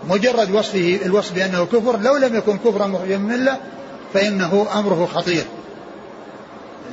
مجرد 0.08 0.52
وصفه 0.52 1.00
الوصف 1.06 1.34
بأنه 1.34 1.66
كفر 1.66 2.00
لو 2.00 2.18
لم 2.18 2.36
يكن 2.36 2.58
كفرا 2.58 2.88
مخرجا 2.88 3.18
من 3.18 3.34
الله 3.34 3.58
فإنه 4.14 4.68
أمره 4.74 5.10
خطير. 5.14 5.44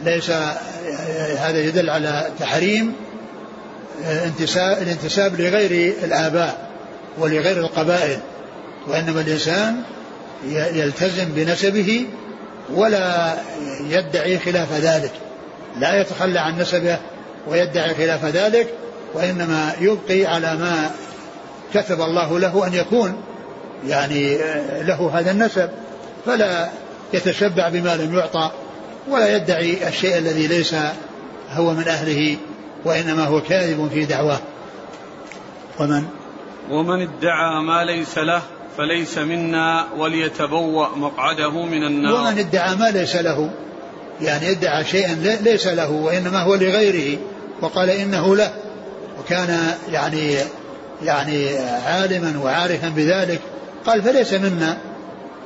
ليس 0.04 0.30
هذا 1.38 1.60
يدل 1.60 1.90
على 1.90 2.30
تحريم 2.40 2.92
انتساب 4.24 4.82
الانتساب 4.82 5.40
لغير 5.40 5.94
الآباء 6.04 6.70
ولغير 7.18 7.58
القبائل 7.58 8.18
وإنما 8.88 9.20
الإنسان 9.20 9.82
يلتزم 10.50 11.24
بنسبه 11.24 12.06
ولا 12.74 13.34
يدعي 13.88 14.38
خلاف 14.38 14.72
ذلك. 14.72 15.12
لا 15.80 16.00
يتخلى 16.00 16.38
عن 16.40 16.60
نسبه 16.60 16.98
ويدعي 17.48 17.94
خلاف 17.94 18.24
ذلك 18.24 18.68
وإنما 19.14 19.72
يبقي 19.80 20.26
على 20.26 20.56
ما 20.56 20.90
كتب 21.74 22.00
الله 22.00 22.38
له 22.38 22.66
أن 22.66 22.74
يكون 22.74 23.16
يعني 23.86 24.38
له 24.82 25.10
هذا 25.14 25.30
النسب 25.30 25.70
فلا 26.26 26.68
يتشبع 27.12 27.68
بما 27.68 27.96
لم 27.96 28.18
يعطى 28.18 28.50
ولا 29.08 29.36
يدعي 29.36 29.88
الشيء 29.88 30.18
الذي 30.18 30.46
ليس 30.46 30.74
هو 31.50 31.72
من 31.72 31.88
أهله 31.88 32.36
وإنما 32.84 33.24
هو 33.24 33.40
كاذب 33.40 33.90
في 33.94 34.04
دعواه. 34.04 34.38
ومن؟ 35.80 36.04
ومن 36.70 37.02
ادعى 37.02 37.62
ما 37.62 37.84
ليس 37.84 38.18
له 38.18 38.42
فليس 38.78 39.18
منا 39.18 39.86
وليتبوأ 39.96 40.88
مقعده 40.96 41.62
من 41.62 41.84
النار. 41.84 42.14
ومن 42.14 42.38
ادعى 42.38 42.76
ما 42.76 42.90
ليس 42.90 43.16
له 43.16 43.50
يعني 44.20 44.50
ادعى 44.50 44.84
شيئا 44.84 45.38
ليس 45.42 45.66
له 45.66 45.90
وإنما 45.90 46.42
هو 46.42 46.54
لغيره 46.54 47.18
وقال 47.60 47.90
إنه 47.90 48.36
له 48.36 48.52
وكان 49.20 49.74
يعني 49.90 50.36
يعني 51.02 51.58
عالما 51.58 52.38
وعارفا 52.42 52.88
بذلك 52.88 53.40
قال 53.86 54.02
فليس 54.02 54.32
منا 54.32 54.76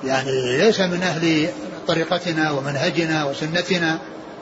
يعني 0.05 0.59
ليس 0.59 0.81
من 0.81 1.03
أهل 1.03 1.49
طريقتنا 1.89 2.51
ومنهجنا 2.51 3.25
وسنتنا 3.25 3.99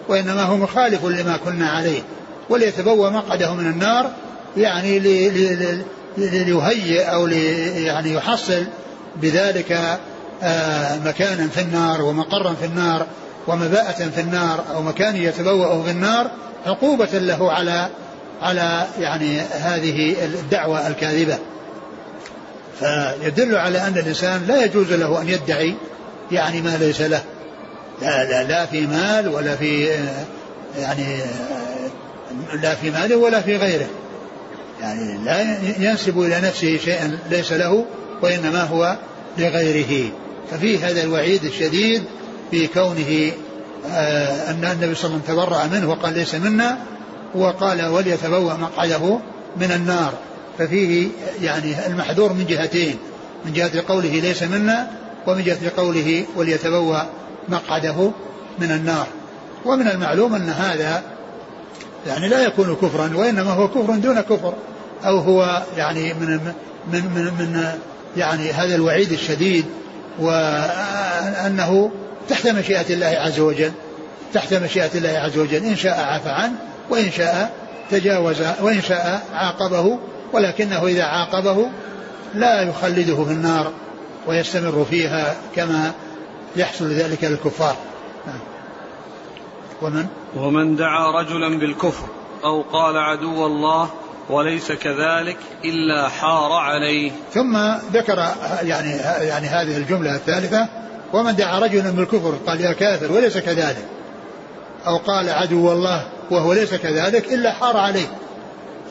وإنما 0.08 0.42
هو 0.42 0.56
مخالف 0.56 1.04
لما 1.04 1.36
كنا 1.36 1.68
عليه 1.70 2.02
وليتبوى 2.50 3.10
مقعده 3.10 3.54
من 3.54 3.66
النار 3.66 4.10
يعني 4.56 4.98
ليهيئ 6.16 7.02
أو 7.02 7.26
لي 7.26 7.84
يعني 7.84 8.12
يحصل 8.12 8.64
بذلك 9.16 9.98
آه، 10.42 10.98
مكانا 10.98 11.48
في 11.48 11.60
النار 11.60 12.02
ومقرا 12.02 12.54
في 12.60 12.66
النار 12.66 13.06
ومباءة 13.46 14.08
في 14.08 14.20
النار 14.20 14.64
أو 14.74 14.82
مكان 14.82 15.16
يتبوأ 15.16 15.82
في 15.82 15.90
النار 15.90 16.30
عقوبة 16.66 17.18
له 17.18 17.52
على 17.52 17.88
على 18.42 18.86
يعني 18.98 19.40
هذه 19.40 20.24
الدعوة 20.24 20.86
الكاذبة. 20.86 21.38
فيدل 22.80 23.56
على 23.56 23.78
أن 23.78 23.98
الإنسان 23.98 24.44
لا 24.48 24.64
يجوز 24.64 24.92
له 24.92 25.22
أن 25.22 25.28
يدعي 25.28 25.74
يعني 26.32 26.62
ما 26.62 26.76
ليس 26.76 27.00
له. 27.00 27.22
لا 28.02 28.24
لا 28.24 28.42
لا 28.42 28.66
في 28.66 28.86
مال 28.86 29.28
ولا 29.28 29.56
في 29.56 29.88
يعني 30.78 31.20
لا 32.62 32.74
في 32.74 32.90
ماله 32.90 33.16
ولا 33.16 33.40
في 33.40 33.56
غيره. 33.56 33.88
يعني 34.80 35.24
لا 35.24 35.58
ينسب 35.78 36.20
إلى 36.20 36.40
نفسه 36.40 36.78
شيئا 36.84 37.18
ليس 37.30 37.52
له 37.52 37.84
وإنما 38.22 38.62
هو 38.62 38.96
لغيره. 39.38 40.10
ففي 40.50 40.78
هذا 40.78 41.02
الوعيد 41.02 41.44
الشديد 41.44 42.04
في 42.50 42.66
كونه 42.66 43.32
آه 43.90 44.50
أن 44.50 44.64
النبي 44.64 44.94
صلى 44.94 45.10
الله 45.10 45.20
عليه 45.20 45.20
وسلم 45.20 45.20
تبرأ 45.26 45.66
منه 45.66 45.90
وقال 45.90 46.14
ليس 46.14 46.34
منا 46.34 46.78
وقال 47.36 47.86
وليتبوأ 47.86 48.54
مقعده 48.54 49.18
من 49.56 49.72
النار 49.72 50.12
ففيه 50.58 51.08
يعني 51.42 51.86
المحذور 51.86 52.32
من 52.32 52.46
جهتين 52.46 52.96
من 53.44 53.52
جهة 53.52 53.82
قوله 53.88 54.20
ليس 54.20 54.42
منا 54.42 54.90
ومن 55.26 55.44
جهة 55.44 55.72
قوله 55.76 56.24
وليتبوأ 56.36 57.02
مقعده 57.48 58.10
من 58.58 58.70
النار. 58.70 59.06
ومن 59.64 59.88
المعلوم 59.88 60.34
أن 60.34 60.48
هذا 60.48 61.02
يعني 62.06 62.28
لا 62.28 62.42
يكون 62.42 62.76
كفرا 62.82 63.16
وإنما 63.16 63.50
هو 63.50 63.68
كفر 63.68 63.94
دون 63.96 64.20
كفر 64.20 64.54
أو 65.04 65.18
هو 65.18 65.62
يعني 65.76 66.14
من 66.14 66.40
من 66.92 67.04
من, 67.14 67.24
من 67.24 67.72
يعني 68.16 68.52
هذا 68.52 68.74
الوعيد 68.74 69.12
الشديد 69.12 69.64
وأنه 70.18 71.90
تحت 72.28 72.46
مشيئة 72.46 72.94
الله 72.94 73.06
عز 73.06 73.40
وجل 73.40 73.72
تحت 74.34 74.54
مشيئة 74.54 74.90
الله 74.94 75.08
عز 75.08 75.38
وجل 75.38 75.64
إن 75.64 75.76
شاء 75.76 76.00
عفى 76.00 76.28
عنه 76.28 76.54
وإن 76.90 77.10
شاء 77.10 77.52
تجاوز 77.90 78.42
وإن 78.60 78.82
شاء 78.82 79.26
عاقبه 79.32 79.98
ولكنه 80.32 80.86
إذا 80.86 81.04
عاقبه 81.04 81.68
لا 82.34 82.62
يخلده 82.62 83.24
في 83.24 83.32
النار 83.32 83.72
ويستمر 84.26 84.86
فيها 84.90 85.36
كما 85.54 85.92
يحصل 86.56 86.88
ذلك 86.88 87.24
للكفار. 87.24 87.76
ومن 89.82 90.06
ومن 90.36 90.76
دعا 90.76 91.10
رجلا 91.10 91.58
بالكفر 91.58 92.06
أو 92.44 92.62
قال 92.62 92.96
عدو 92.96 93.46
الله 93.46 93.90
وليس 94.30 94.72
كذلك 94.72 95.36
إلا 95.64 96.08
حار 96.08 96.52
عليه 96.52 97.12
ثم 97.34 97.58
ذكر 97.92 98.28
يعني 98.62 98.90
يعني 99.28 99.46
هذه 99.46 99.76
الجملة 99.76 100.14
الثالثة 100.14 100.68
ومن 101.12 101.36
دعا 101.36 101.58
رجلا 101.58 101.90
بالكفر 101.90 102.34
قال 102.46 102.60
يا 102.60 102.72
كافر 102.72 103.12
وليس 103.12 103.38
كذلك 103.38 103.84
أو 104.86 104.96
قال 104.96 105.30
عدو 105.30 105.72
الله 105.72 106.06
وهو 106.30 106.52
ليس 106.52 106.74
كذلك 106.74 107.32
إلا 107.32 107.52
حار 107.52 107.76
عليه. 107.76 108.06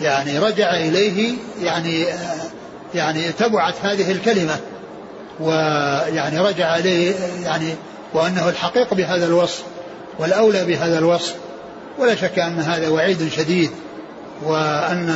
يعني 0.01 0.39
رجع 0.39 0.75
إليه 0.75 1.33
يعني 1.61 2.05
يعني 2.95 3.31
تبعت 3.31 3.75
هذه 3.81 4.11
الكلمة. 4.11 4.57
ويعني 5.39 6.39
رجع 6.39 6.77
إليه 6.77 7.13
يعني 7.43 7.75
وأنه 8.13 8.49
الحقيق 8.49 8.93
بهذا 8.93 9.25
الوصف 9.25 9.63
والأولى 10.19 10.65
بهذا 10.65 10.99
الوصف. 10.99 11.35
ولا 11.99 12.15
شك 12.15 12.39
أن 12.39 12.59
هذا 12.59 12.89
وعيد 12.89 13.29
شديد 13.29 13.71
وأن 14.43 15.15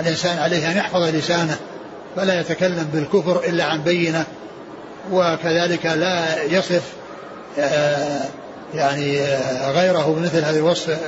الإنسان 0.00 0.38
عليه 0.38 0.70
أن 0.70 0.76
يحفظ 0.76 1.02
لسانه 1.02 1.56
فلا 2.16 2.40
يتكلم 2.40 2.88
بالكفر 2.92 3.44
إلا 3.44 3.64
عن 3.64 3.82
بينة. 3.82 4.24
وكذلك 5.12 5.86
لا 5.86 6.42
يصف 6.42 6.82
آه، 7.58 8.20
يعني 8.74 9.20
آه، 9.20 9.70
غيره 9.70 10.14
بمثل 10.18 10.44
هذا 10.44 10.58
الوصف 10.58 10.98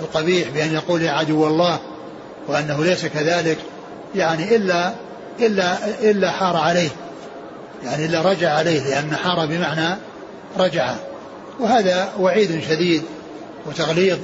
القبيح 0.00 0.48
بأن 0.48 0.74
يقول 0.74 1.02
يا 1.02 1.10
عدو 1.10 1.46
الله 1.46 1.80
وأنه 2.48 2.84
ليس 2.84 3.06
كذلك 3.06 3.58
يعني 4.14 4.56
إلا 4.56 4.94
إلا 5.40 5.76
إلا 6.10 6.30
حار 6.30 6.56
عليه 6.56 6.90
يعني 7.84 8.06
إلا 8.06 8.22
رجع 8.22 8.52
عليه 8.52 8.80
لأن 8.80 9.16
حار 9.16 9.46
بمعنى 9.46 9.96
رجع 10.58 10.94
وهذا 11.60 12.12
وعيد 12.18 12.62
شديد 12.68 13.02
وتغليظ 13.66 14.18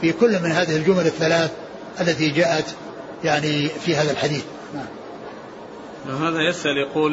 في 0.00 0.12
كل 0.12 0.42
من 0.42 0.52
هذه 0.52 0.76
الجمل 0.76 1.06
الثلاث 1.06 1.50
التي 2.00 2.30
جاءت 2.30 2.74
يعني 3.24 3.68
في 3.68 3.96
هذا 3.96 4.10
الحديث 4.10 4.44
نعم. 4.74 6.24
هذا 6.24 6.40
يسأل 6.48 6.76
يقول 6.76 7.12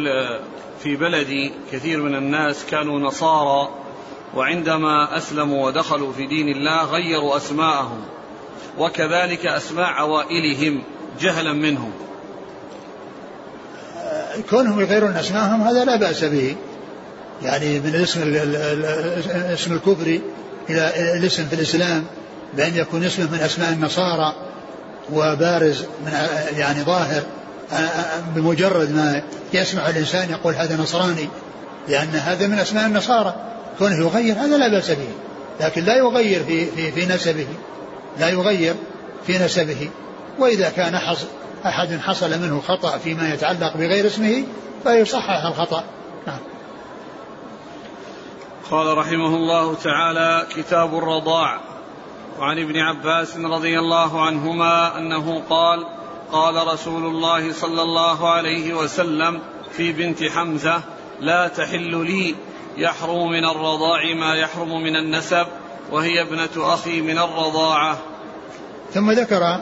في 0.84 0.96
بلدي 0.96 1.54
كثير 1.72 2.02
من 2.02 2.16
الناس 2.16 2.66
كانوا 2.66 3.00
نصارى 3.00 3.70
وعندما 4.36 5.18
أسلموا 5.18 5.68
ودخلوا 5.68 6.14
في 6.14 6.28
دين 6.28 6.48
الله 6.48 6.86
غيروا 6.86 7.38
أسماءهم 7.38 8.02
وكذلك 8.78 9.46
أسماء 9.46 9.86
عوائلهم 9.86 10.84
جهلا 11.22 11.54
منهم. 11.54 11.92
كونهم 14.50 14.82
يغيرون 14.82 15.12
أسماءهم 15.12 15.62
هذا 15.62 15.86
لا 15.86 15.96
بأس 15.96 16.24
به. 16.24 16.56
يعني 17.44 17.80
من 17.80 17.96
الاسم 17.96 18.22
الاسم 18.24 19.74
الكفري 19.74 20.22
إلى 20.70 21.18
الاسم 21.18 21.46
في 21.46 21.56
الإسلام 21.56 22.04
بأن 22.54 22.76
يكون 22.76 23.04
اسمه 23.04 23.32
من 23.32 23.40
أسماء 23.40 23.74
النصارى 23.74 24.34
وبارز 25.14 25.82
من 26.06 26.14
يعني 26.58 26.84
ظاهر 26.84 27.24
بمجرد 28.36 28.92
ما 28.92 29.22
يسمع 29.54 29.90
الإنسان 29.90 30.30
يقول 30.30 30.54
هذا 30.54 30.78
نصراني 30.78 31.30
لأن 31.88 32.16
هذا 32.16 32.48
من 32.48 32.60
أسماء 32.60 32.86
النصارى. 32.86 33.36
كونه 33.80 33.96
يغير 33.96 34.36
هذا 34.36 34.58
لا 34.58 34.68
بأس 34.68 34.92
به 34.92 35.10
لكن 35.60 35.84
لا 35.84 35.96
يغير 35.96 36.44
في, 36.44 36.66
في, 36.66 36.92
في 36.92 37.06
نسبه 37.06 37.48
لا 38.20 38.30
يغير 38.30 38.76
في 39.28 39.38
نسبه. 39.38 39.90
وإذا 40.40 40.70
كان 40.70 40.98
حصل 40.98 41.28
أحد 41.66 42.00
حصل 42.00 42.40
منه 42.40 42.62
خطأ 42.62 42.98
فيما 42.98 43.34
يتعلق 43.34 43.78
بغير 43.78 44.06
اسمه 44.06 44.44
فيصحح 44.84 45.46
الخطأ. 45.46 45.84
نعم. 46.28 46.40
قال 48.72 48.98
رحمه 48.98 49.36
الله 49.36 49.76
تعالى 49.76 50.48
كتاب 50.56 50.98
الرضاع. 50.98 51.60
وعن 52.40 52.60
ابن 52.60 52.78
عباس 52.78 53.38
رضي 53.38 53.80
الله 53.80 54.22
عنهما 54.22 54.98
أنه 54.98 55.44
قال 55.50 55.86
قال 56.32 56.68
رسول 56.68 57.06
الله 57.06 57.54
صلى 57.54 57.82
الله 57.82 58.30
عليه 58.30 58.74
وسلم 58.74 59.40
في 59.72 59.92
بنت 59.92 60.24
حمزة 60.24 60.82
لا 61.20 61.48
تحل 61.48 62.06
لي 62.06 62.36
يحرم 62.82 63.30
من 63.30 63.46
الرضاع 63.46 64.14
ما 64.14 64.36
يحرم 64.36 64.84
من 64.84 64.96
النسب 64.96 65.48
وهي 65.92 66.22
ابنة 66.22 66.74
أخي 66.74 67.02
من 67.02 67.18
الرضاعة. 67.20 67.98
ثم 68.94 69.12
ذكر 69.12 69.60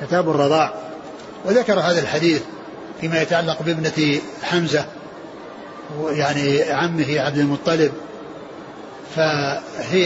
كتاب 0.00 0.30
الرضاع 0.30 0.74
وذكر 1.44 1.80
هذا 1.80 2.00
الحديث 2.00 2.42
فيما 3.00 3.22
يتعلق 3.22 3.62
بابنة 3.62 4.20
حمزة 4.42 4.86
يعني 6.08 6.62
عمه 6.62 7.20
عبد 7.20 7.38
المطلب. 7.38 7.92
فهي 9.16 10.04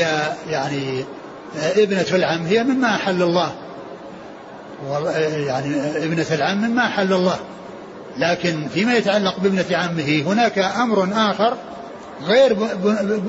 يعني 0.49 1.05
ابنة 1.77 2.07
العم 2.13 2.47
هي 2.47 2.65
مما 2.65 2.95
أحل 2.95 3.23
الله. 3.23 3.53
يعني 5.47 5.75
ابنة 6.05 6.27
العم 6.31 6.61
مما 6.61 6.87
أحل 6.87 7.13
الله. 7.13 7.39
لكن 8.17 8.69
فيما 8.75 8.95
يتعلق 8.95 9.41
بابنة 9.41 9.65
عمه 9.73 10.23
هناك 10.27 10.59
أمر 10.59 11.09
آخر 11.13 11.57
غير 12.27 12.55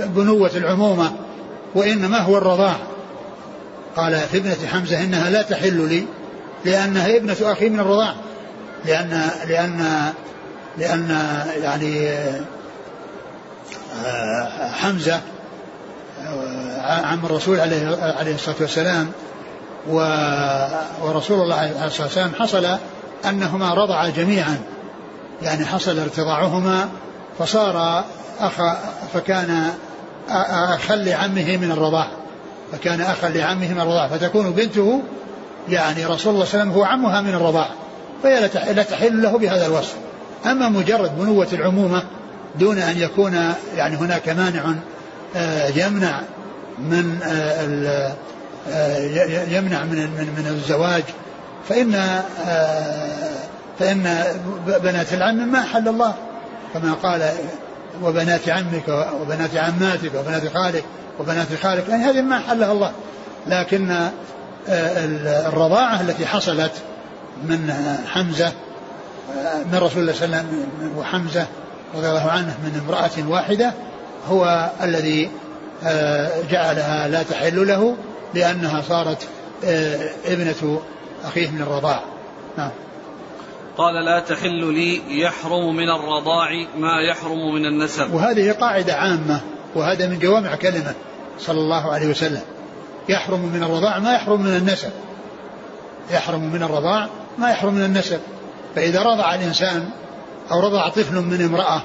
بنوة 0.05 0.51
العمومة 0.55 1.11
وإنما 1.75 2.17
هو 2.17 2.37
الرضاع. 2.37 2.75
قال 3.95 4.19
في 4.31 4.37
ابنة 4.37 4.67
حمزة 4.71 5.03
إنها 5.03 5.29
لا 5.29 5.41
تحل 5.41 5.89
لي 5.89 6.03
لأنها 6.65 7.17
ابنة 7.17 7.35
أخي 7.41 7.69
من 7.69 7.79
الرضاع. 7.79 8.15
لأن 8.85 9.29
لأن 9.47 10.11
لأن 10.77 11.17
يعني 11.61 12.09
آه، 14.05 14.71
حمزة 14.71 15.21
عم 16.83 17.25
الرسول 17.25 17.59
عليه 17.59 17.97
عليه 18.01 18.35
الصلاة 18.35 18.55
والسلام 18.61 19.11
ورسول 21.01 21.41
الله 21.41 21.55
عليه 21.55 21.85
الصلاة 21.85 22.07
والسلام 22.07 22.31
حصل 22.39 22.77
أنهما 23.25 23.73
رضعا 23.73 24.09
جميعا. 24.09 24.59
يعني 25.41 25.65
حصل 25.65 25.99
ارتضاعهما 25.99 26.89
فصار 27.41 28.03
أخ 28.39 28.53
فكان 29.13 29.71
أخا 30.29 30.95
لعمه 30.95 31.57
من 31.57 31.71
الرضاع. 31.71 32.07
فكان 32.71 33.01
أخا 33.01 33.29
لعمه 33.29 33.73
من 33.73 33.79
الرضاع. 33.81 34.07
فتكون 34.07 34.51
بنته 34.51 35.01
يعني 35.69 36.05
رسول 36.05 36.09
الله 36.09 36.17
صلى 36.17 36.31
الله 36.33 36.39
عليه 36.39 36.49
وسلم 36.49 36.71
هو 36.71 36.83
عمها 36.83 37.21
من 37.21 37.33
الرضاع. 37.33 37.67
فهي 38.23 38.49
لا 38.73 38.83
تحل 38.83 39.21
له 39.21 39.37
بهذا 39.37 39.65
الوصف. 39.65 39.95
أما 40.45 40.69
مجرد 40.69 41.19
بنوة 41.19 41.47
العمومة 41.53 42.03
دون 42.59 42.77
أن 42.77 42.97
يكون 42.97 43.53
يعني 43.75 43.95
هناك 43.95 44.29
مانع 44.29 44.73
آه، 45.35 45.67
يمنع 45.67 46.21
من 46.79 47.19
آه، 47.23 48.13
آه، 48.69 48.97
يمنع 49.47 49.83
من 49.83 49.97
من 49.97 50.33
من 50.37 50.47
الزواج 50.47 51.03
فإن 51.69 52.21
فإن 53.79 54.23
بنات 54.83 55.13
العم 55.13 55.51
ما 55.51 55.61
حل 55.61 55.87
الله. 55.87 56.13
كما 56.73 56.93
قال 56.93 57.29
وبنات 58.03 58.49
عمك 58.49 59.07
وبنات 59.21 59.55
عماتك 59.55 60.11
وبنات 60.15 60.53
خالك 60.53 60.83
وبنات 61.19 61.47
خالك 61.63 61.89
يعني 61.89 62.03
هذه 62.03 62.21
ما 62.21 62.39
حلها 62.39 62.71
الله. 62.71 62.91
لكن 63.47 64.09
الرضاعة 65.47 66.01
التي 66.01 66.25
حصلت 66.25 66.71
من 67.43 67.73
حمزة 68.07 68.51
من 69.71 69.79
رسول 69.79 70.01
الله 70.01 70.13
صلى 70.13 70.25
الله 70.25 70.37
عليه 70.37 70.47
وسلم 70.47 70.97
وحمزة 70.97 71.47
رضي 71.95 72.07
الله 72.07 72.31
عنه 72.31 72.57
من 72.63 72.81
امرأة 72.85 73.29
واحدة 73.29 73.73
هو 74.29 74.69
الذي 74.83 75.29
آه، 75.83 76.29
جعلها 76.51 77.07
لا 77.07 77.23
تحل 77.23 77.67
له 77.67 77.95
لأنها 78.33 78.81
صارت 78.81 79.27
آه، 79.65 80.09
ابنة 80.25 80.81
أخيه 81.25 81.49
من 81.49 81.61
الرضاع. 81.61 81.99
نعم. 82.57 82.69
قال 83.77 84.05
لا 84.05 84.19
تحل 84.19 84.73
لي 84.73 85.21
يحرم 85.21 85.75
من 85.75 85.89
الرضاع 85.89 86.49
ما 86.77 87.01
يحرم 87.01 87.53
من 87.53 87.65
النسب. 87.65 88.13
وهذه 88.13 88.51
قاعدة 88.51 88.93
عامة 88.93 89.41
وهذا 89.75 90.07
من 90.07 90.19
جوامع 90.19 90.55
كلمة 90.55 90.93
صلى 91.39 91.59
الله 91.59 91.93
عليه 91.93 92.07
وسلم. 92.07 92.41
يحرم 93.09 93.39
من 93.39 93.63
الرضاع 93.63 93.99
ما 93.99 94.13
يحرم 94.13 94.41
من 94.41 94.55
النسب. 94.55 94.91
يحرم 96.11 96.41
من 96.41 96.63
الرضاع 96.63 97.07
ما 97.37 97.51
يحرم 97.51 97.73
من 97.73 97.85
النسب. 97.85 98.19
فإذا 98.75 99.01
رضع 99.01 99.35
الإنسان 99.35 99.89
أو 100.51 100.59
رضع 100.59 100.89
طفل 100.89 101.15
من 101.15 101.41
امرأة 101.41 101.81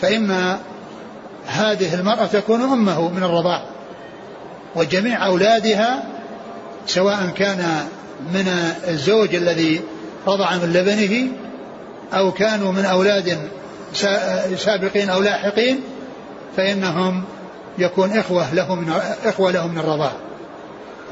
فإما 0.00 0.58
هذه 1.46 1.94
المرأة 1.94 2.26
تكون 2.26 2.62
أمه 2.62 3.08
من 3.08 3.22
الرضاع 3.22 3.62
وجميع 4.76 5.26
أولادها 5.26 6.04
سواء 6.86 7.32
كان 7.36 7.88
من 8.34 8.48
الزوج 8.88 9.34
الذي 9.34 9.80
رضع 10.26 10.56
من 10.56 10.72
لبنه 10.72 11.28
أو 12.12 12.32
كانوا 12.32 12.72
من 12.72 12.84
أولاد 12.84 13.38
سابقين 14.56 15.10
أو 15.10 15.22
لاحقين 15.22 15.80
فإنهم 16.56 17.24
يكون 17.78 18.18
إخوة 18.18 18.54
له 18.54 18.74
من 18.74 18.92
إخوة 19.24 19.50
له 19.50 19.66
من 19.66 19.78
الرضاع 19.78 20.12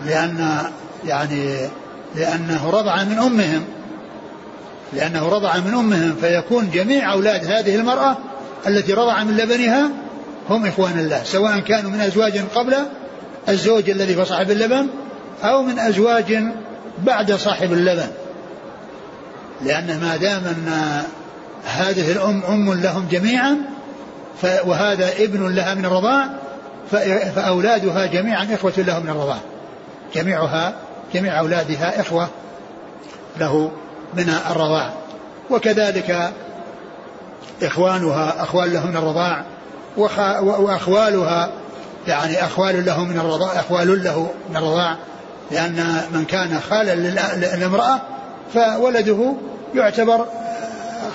لأن 0.07 0.59
يعني 1.07 1.69
لأنه 2.15 2.71
رضع 2.71 3.05
من 3.05 3.19
أمهم. 3.19 3.65
لأنه 4.93 5.29
رضع 5.29 5.57
من 5.57 5.75
أمهم 5.75 6.17
فيكون 6.21 6.71
جميع 6.71 7.13
أولاد 7.13 7.47
هذه 7.47 7.77
المرأة 7.77 8.17
التي 8.67 8.93
رضع 8.93 9.25
من 9.25 9.37
لبنها 9.37 9.91
هم 10.51 10.67
إخوان 10.67 10.99
الله 10.99 11.23
سواء 11.25 11.61
كانوا 11.61 11.91
من 11.91 12.01
أزواج 12.01 12.39
قبل 12.55 12.75
الزوج 13.49 13.91
الذي 13.91 14.17
هو 14.17 14.25
صاحب 14.25 14.51
اللبن 14.51 14.87
أو 15.43 15.63
من 15.63 15.79
أزواج 15.79 16.39
بعد 17.05 17.33
صاحب 17.33 17.73
اللبن. 17.73 18.11
لأن 19.65 20.01
ما 20.01 20.17
دام 20.17 20.45
أن 20.45 21.03
هذه 21.65 22.13
الأم 22.13 22.43
أم 22.49 22.81
لهم 22.81 23.09
جميعا 23.11 23.57
وهذا 24.65 25.09
ابن 25.19 25.55
لها 25.55 25.75
من 25.75 25.85
الرضاع 25.85 26.29
فأولادها 27.35 28.07
جميعا 28.07 28.49
إخوة 28.55 28.73
له 28.77 28.99
من 28.99 29.09
الرضاع. 29.09 29.39
جميعها 30.15 30.75
جميع 31.15 31.39
أولادها 31.39 32.01
إخوة 32.01 32.29
له 33.41 33.71
من 34.15 34.35
الرضاع. 34.51 34.93
وكذلك 35.51 36.33
إخوانها 37.63 38.43
أخوال 38.43 38.73
له 38.73 38.87
من 38.87 38.97
الرضاع 38.97 39.45
وأخوالها 40.43 41.51
يعني 42.07 42.45
أخوال 42.45 42.85
له 42.85 43.05
من 43.05 43.19
الرضاع 43.19 43.61
أخوال 43.61 44.05
له 44.05 44.31
من 44.51 44.57
الرضاع 44.57 44.97
لأن 45.51 46.03
من 46.13 46.25
كان 46.25 46.61
خالا 46.71 46.95
للامرأة 47.37 48.01
فولده 48.55 49.35
يعتبر 49.75 50.27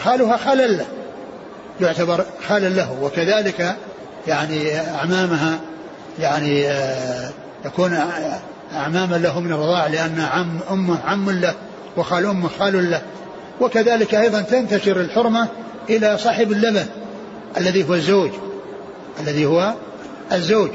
خالها 0.04 0.38
خالا 0.38 0.68
له. 0.68 0.86
يعتبر 1.82 2.26
خالا 2.48 2.70
له 2.70 2.98
وكذلك 3.02 3.76
يعني 4.28 4.80
أعمامها 4.80 5.60
يعني 6.20 6.68
آه، 6.68 7.30
يكون 7.66 8.00
أعماما 8.74 9.16
له 9.16 9.40
من 9.40 9.52
الرضاع 9.52 9.88
لأن 9.88 10.22
عم 10.22 10.60
أمه 10.72 11.00
عم 11.06 11.30
له 11.30 11.54
وخال 11.98 12.26
أمه 12.26 12.50
خال 12.60 12.92
له. 12.92 13.02
وكذلك 13.62 14.16
أيضا 14.16 14.42
تنتشر 14.42 15.02
الحرمة 15.02 15.48
إلى 15.90 16.18
صاحب 16.18 16.52
اللبن 16.52 16.86
الذي 17.58 17.90
هو 17.90 17.94
الزوج 17.94 18.32
الذي 19.20 19.46
هو 19.46 19.74
الزوج. 20.32 20.70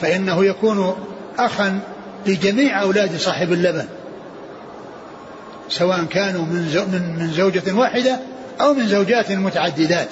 فإنه 0.00 0.44
يكون 0.44 0.94
أخا 1.38 1.80
لجميع 2.26 2.82
أولاد 2.82 3.16
صاحب 3.16 3.52
اللبن. 3.52 3.86
سواء 5.68 6.04
كانوا 6.04 6.42
من 6.42 7.16
من 7.18 7.32
زوجة 7.32 7.72
واحدة 7.72 8.18
أو 8.60 8.74
من 8.74 8.88
زوجات 8.88 9.32
متعددات 9.32 10.08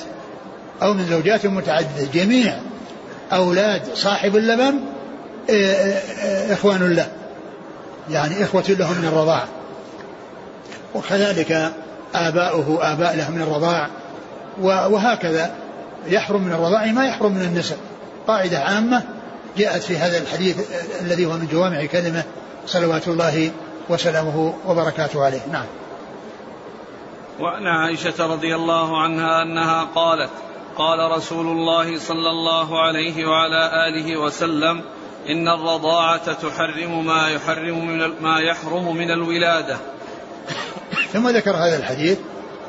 أو 0.82 0.94
من 0.94 1.06
زوجات 1.06 1.46
متعددة 1.46 2.06
جميع 2.14 2.56
أولاد 3.32 3.82
صاحب 3.94 4.36
اللبن 4.36 4.80
إخوان 6.50 6.92
له 6.92 7.06
يعني 8.10 8.44
إخوة 8.44 8.64
له 8.68 8.92
من 8.92 9.04
الرضاعة 9.04 9.48
وكذلك 10.94 11.72
آباؤه 12.14 12.92
آباء 12.92 13.16
له 13.16 13.30
من 13.30 13.42
الرضاع 13.42 13.88
وهكذا 14.60 15.50
يحرم 16.06 16.42
من 16.42 16.52
الرضاع 16.52 16.86
ما 16.86 17.06
يحرم 17.06 17.32
من 17.32 17.42
النسب. 17.42 17.76
قاعدة 18.26 18.58
عامة 18.58 19.02
جاءت 19.56 19.82
في 19.82 19.98
هذا 19.98 20.18
الحديث 20.18 20.56
الذي 21.00 21.26
هو 21.26 21.32
من 21.32 21.48
جوامع 21.52 21.84
كلمة 21.84 22.22
صلوات 22.66 23.08
الله 23.08 23.50
وسلامه 23.92 24.54
وبركاته 24.66 25.24
عليه. 25.24 25.40
نعم. 25.52 25.66
وعن 27.40 27.66
عائشة 27.66 28.26
رضي 28.26 28.54
الله 28.54 29.02
عنها 29.02 29.42
أنها 29.42 29.84
قالت 29.94 30.30
قال 30.78 31.10
رسول 31.16 31.46
الله 31.46 31.98
صلى 31.98 32.30
الله 32.30 32.82
عليه 32.82 33.26
وعلى 33.26 33.70
آله 33.88 34.16
وسلم 34.16 34.82
إن 35.28 35.48
الرضاعة 35.48 36.32
تحرم 36.32 37.06
ما 37.06 37.28
يحرم 37.28 37.86
من 37.86 38.22
ما 38.22 38.40
يحرم 38.40 38.96
من 38.96 39.10
الولادة. 39.10 39.76
ثم 41.12 41.28
ذكر 41.28 41.56
هذا 41.56 41.76
الحديث 41.76 42.18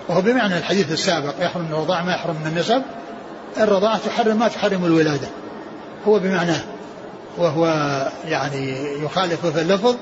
وهو 0.07 0.21
بمعنى 0.21 0.57
الحديث 0.57 0.91
السابق 0.91 1.34
يحرم 1.39 1.63
من 1.63 1.74
الرضاعة 1.74 2.03
ما 2.03 2.13
يحرم 2.13 2.36
من 2.41 2.47
النسب 2.47 2.84
الرضاعة 3.57 3.97
تحرم 3.97 4.39
ما 4.39 4.47
تحرم 4.47 4.86
الولادة. 4.86 5.28
هو 6.07 6.19
بمعناه 6.19 6.61
وهو 7.38 7.65
يعني 8.26 8.93
يخالف 9.03 9.45
في 9.45 9.61
اللفظ 9.61 9.95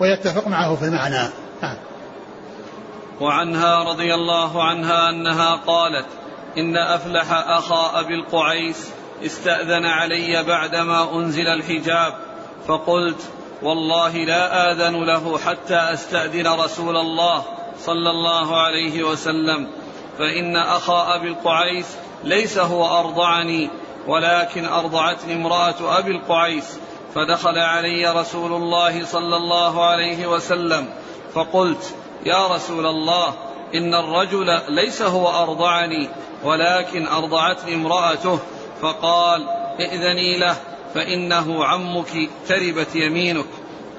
ويتفق 0.00 0.48
معه 0.48 0.76
في 0.76 0.84
المعنى 0.84 1.28
نعم. 1.62 1.76
وعنها 3.20 3.84
رضي 3.84 4.14
الله 4.14 4.62
عنها 4.64 5.10
أنها 5.10 5.54
قالت 5.54 6.06
إن 6.58 6.76
أفلح 6.76 7.32
أخا 7.32 8.00
أبي 8.00 8.14
القعيس 8.14 8.90
استأذن 9.24 9.84
علي 9.86 10.42
بعدما 10.42 11.14
أنزل 11.14 11.46
الحجاب 11.46 12.14
فقلت 12.66 13.30
والله 13.62 14.16
لا 14.16 14.72
آذن 14.72 15.04
له 15.04 15.38
حتى 15.38 15.76
أستأذن 15.76 16.46
رسول 16.46 16.96
الله 16.96 17.44
صلى 17.78 18.10
الله 18.10 18.60
عليه 18.60 19.02
وسلم 19.02 19.68
فإن 20.18 20.56
أخا 20.56 21.14
أبي 21.14 21.28
القعيس 21.28 21.96
ليس 22.24 22.58
هو 22.58 22.98
أرضعني 22.98 23.70
ولكن 24.06 24.64
أرضعتني 24.64 25.34
امرأة 25.34 25.98
أبي 25.98 26.10
القعيس 26.10 26.78
فدخل 27.14 27.58
علي 27.58 28.12
رسول 28.12 28.52
الله 28.52 29.04
صلى 29.04 29.36
الله 29.36 29.84
عليه 29.84 30.26
وسلم 30.26 30.88
فقلت 31.34 31.94
يا 32.26 32.46
رسول 32.46 32.86
الله 32.86 33.34
إن 33.74 33.94
الرجل 33.94 34.60
ليس 34.68 35.02
هو 35.02 35.28
أرضعني 35.28 36.08
ولكن 36.44 37.06
أرضعتني 37.06 37.74
امرأته. 37.74 38.38
فقال 38.82 39.48
ائذني 39.80 40.38
له 40.38 40.56
فإنه 40.94 41.64
عمك 41.64 42.30
تربت 42.48 42.94
يمينك. 42.94 43.46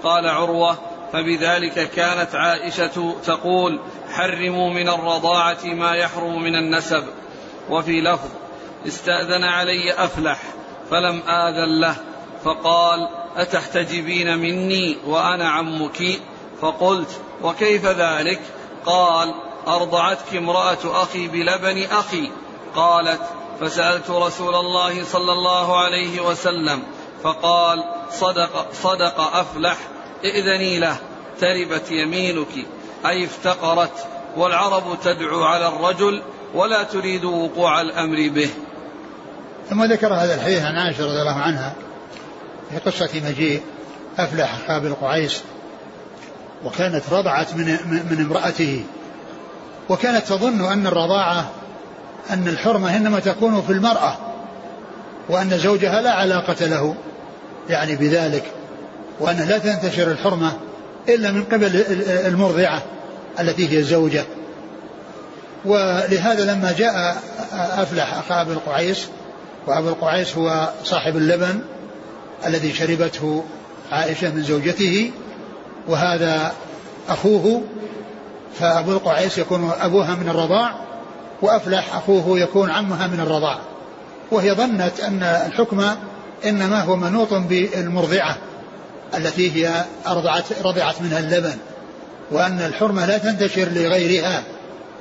قال 0.03 0.28
عروة 0.28 0.78
فبذلك 1.14 1.89
كانت 1.89 2.36
عائشة 2.36 3.16
تقول 3.26 3.80
حرموا 4.12 4.70
من 4.70 4.89
الرضاعة 4.89 5.66
ما 5.66 5.95
يحرم 5.95 6.43
من 6.43 6.55
النسب. 6.55 7.03
وفي 7.70 8.01
لفظ 8.01 8.30
استأذن 8.88 9.43
علي 9.43 9.93
أفلح 9.93 10.41
فلم 10.91 11.22
آذن 11.28 11.80
له. 11.82 11.95
فقال 12.44 13.10
أتحتجبين 13.36 14.38
مني 14.38 14.98
وأنا 15.08 15.50
عمك؟ 15.50 16.04
فقلت 16.62 17.22
وكيف 17.44 17.86
ذلك؟ 17.86 18.39
قال 18.86 19.34
أرضعتك 19.68 20.36
امرأة 20.36 21.04
أخي 21.04 21.28
بلبن 21.28 21.84
أخي. 21.84 22.32
قالت 22.76 23.22
فسألت 23.62 24.10
رسول 24.10 24.56
الله 24.56 25.04
صلى 25.04 25.32
الله 25.32 25.80
عليه 25.80 26.22
وسلم. 26.22 26.84
فقال 27.24 27.84
صدق 28.12 28.68
صدق 28.74 29.20
أفلح. 29.20 29.78
ائذني 30.26 30.80
له 30.80 30.96
تربت 31.39 31.92
يمينك. 31.92 32.66
أي 33.06 33.26
افتقرت 33.26 34.08
والعرب 34.38 34.84
تدعو 35.04 35.44
على 35.44 35.68
الرجل 35.68 36.22
ولا 36.56 36.84
تريد 36.84 37.26
وقوع 37.26 37.82
الأمر 37.82 38.30
به. 38.30 38.50
ثم 39.70 39.84
ذكر 39.84 40.14
هذا 40.14 40.36
الحديث 40.36 40.64
عن 40.64 40.78
عائشة 40.78 41.06
رضي 41.06 41.22
الله 41.22 41.42
عنها. 41.42 41.76
في 42.72 42.89
قصة 42.89 43.09
مجيء 43.30 43.61
أفلح 44.19 44.57
قابل 44.67 44.93
قعيس 44.93 45.41
وكانت 46.65 47.03
رضعت 47.11 47.53
من 47.53 47.65
من 48.11 48.26
امرأته. 48.26 48.84
وكانت 49.89 50.28
تظن 50.28 50.72
أن 50.72 50.88
الرضاعة 50.88 51.49
أن 52.30 52.47
الحرمة 52.47 52.97
إنما 52.97 53.19
تكون 53.19 53.61
في 53.61 53.74
المرأة 53.74 54.17
وأن 55.30 55.57
زوجها 55.57 56.01
لا 56.01 56.11
علاقة 56.11 56.65
له 56.65 56.95
يعني 57.69 57.95
بذلك 57.95 58.43
وأن 59.19 59.38
لا 59.49 59.57
تنتشر 59.57 60.11
الحرمة 60.11 60.51
إلا 61.09 61.32
من 61.32 61.43
قبل 61.43 61.86
المرضعة 62.26 62.82
التي 63.39 63.69
هي 63.69 63.78
الزوجة. 63.78 64.24
ولهذا 65.65 66.53
لما 66.53 66.76
جاء 66.78 67.17
أفلح 67.53 68.13
أخا 68.13 68.41
أبي 68.41 68.53
القعيس 68.53 69.07
وأبو 69.67 69.89
القعيس 69.89 70.38
هو 70.38 70.69
صاحب 70.84 71.17
اللبن 71.17 71.61
الذي 72.46 72.74
شربته 72.74 73.44
عائشة 73.92 74.30
من 74.30 74.44
زوجته 74.44 75.12
وهذا 75.88 76.52
أخوه 77.10 77.64
فأبو 78.60 78.92
القعيس 78.92 79.38
يكون 79.38 79.72
أبوها 79.82 80.16
من 80.16 80.30
الرضاع 80.30 80.76
وأفلح 81.42 81.96
أخوه 81.96 82.39
يكون 82.39 82.70
عمها 82.70 83.08
من 83.08 83.20
الرضاع. 83.20 83.60
وهي 84.32 84.54
ظنت 84.54 85.00
أن 85.00 85.24
الحكم 85.24 85.84
إنما 86.46 86.82
هو 86.82 86.96
منوط 86.96 87.34
بالمرضعة 87.34 88.38
التي 89.18 89.52
هي 89.52 89.86
أرضعت 90.08 90.44
رضعت 90.64 91.02
منها 91.02 91.20
اللبن 91.20 91.58
وأن 92.32 92.62
الحرمة 92.62 93.06
لا 93.06 93.18
تنتشر 93.18 93.68
لغيرها. 93.70 94.44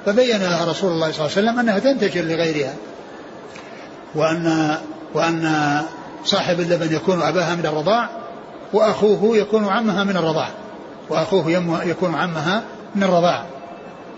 فبين 0.07 0.43
لها 0.43 0.65
رسول 0.65 0.93
الله 0.93 1.13
صلى 1.13 1.27
الله 1.27 1.37
عليه 1.37 1.49
وسلم 1.49 1.59
أنها 1.59 1.79
تنتشر 1.79 2.21
لغيرها. 2.21 2.75
وأن 4.15 4.77
وأن 5.15 5.83
صاحب 6.25 6.61
اللبن 6.61 6.95
يكون 6.95 7.23
أباها 7.23 7.55
من 7.55 7.67
الرضاع 7.67 8.09
وأخوه 8.73 9.37
يكون 9.37 9.69
عمها 9.69 10.05
من 10.05 10.17
الرضاع. 10.17 10.49
وأخوه 11.09 11.51
يكون 11.85 12.15
عمها 12.15 12.63
من 12.95 13.03
الرضاع. 13.03 13.45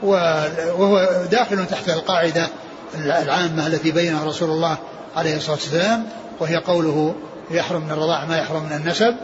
وهو 0.03 1.09
داخل 1.31 1.67
تحت 1.67 1.89
القاعدة 1.89 2.49
العامة 2.95 3.67
التي 3.67 3.91
بينها 3.91 4.25
رسول 4.25 4.51
الله 4.51 4.77
عليه 5.17 5.37
الصلاة 5.37 5.57
والسلام 5.57 6.05
وهي 6.41 6.57
قوله 6.57 7.15
يحرم 7.51 7.85
من 7.85 7.91
الرضاعة 7.91 8.25
ما 8.25 8.39
يحرم 8.39 8.63
من 8.63 8.73
النسب 8.73 9.15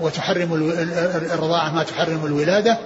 وتحرم 0.00 0.74
الرضاعة 1.32 1.72
ما 1.72 1.82
تحرم 1.82 2.26
الولادة. 2.26 2.78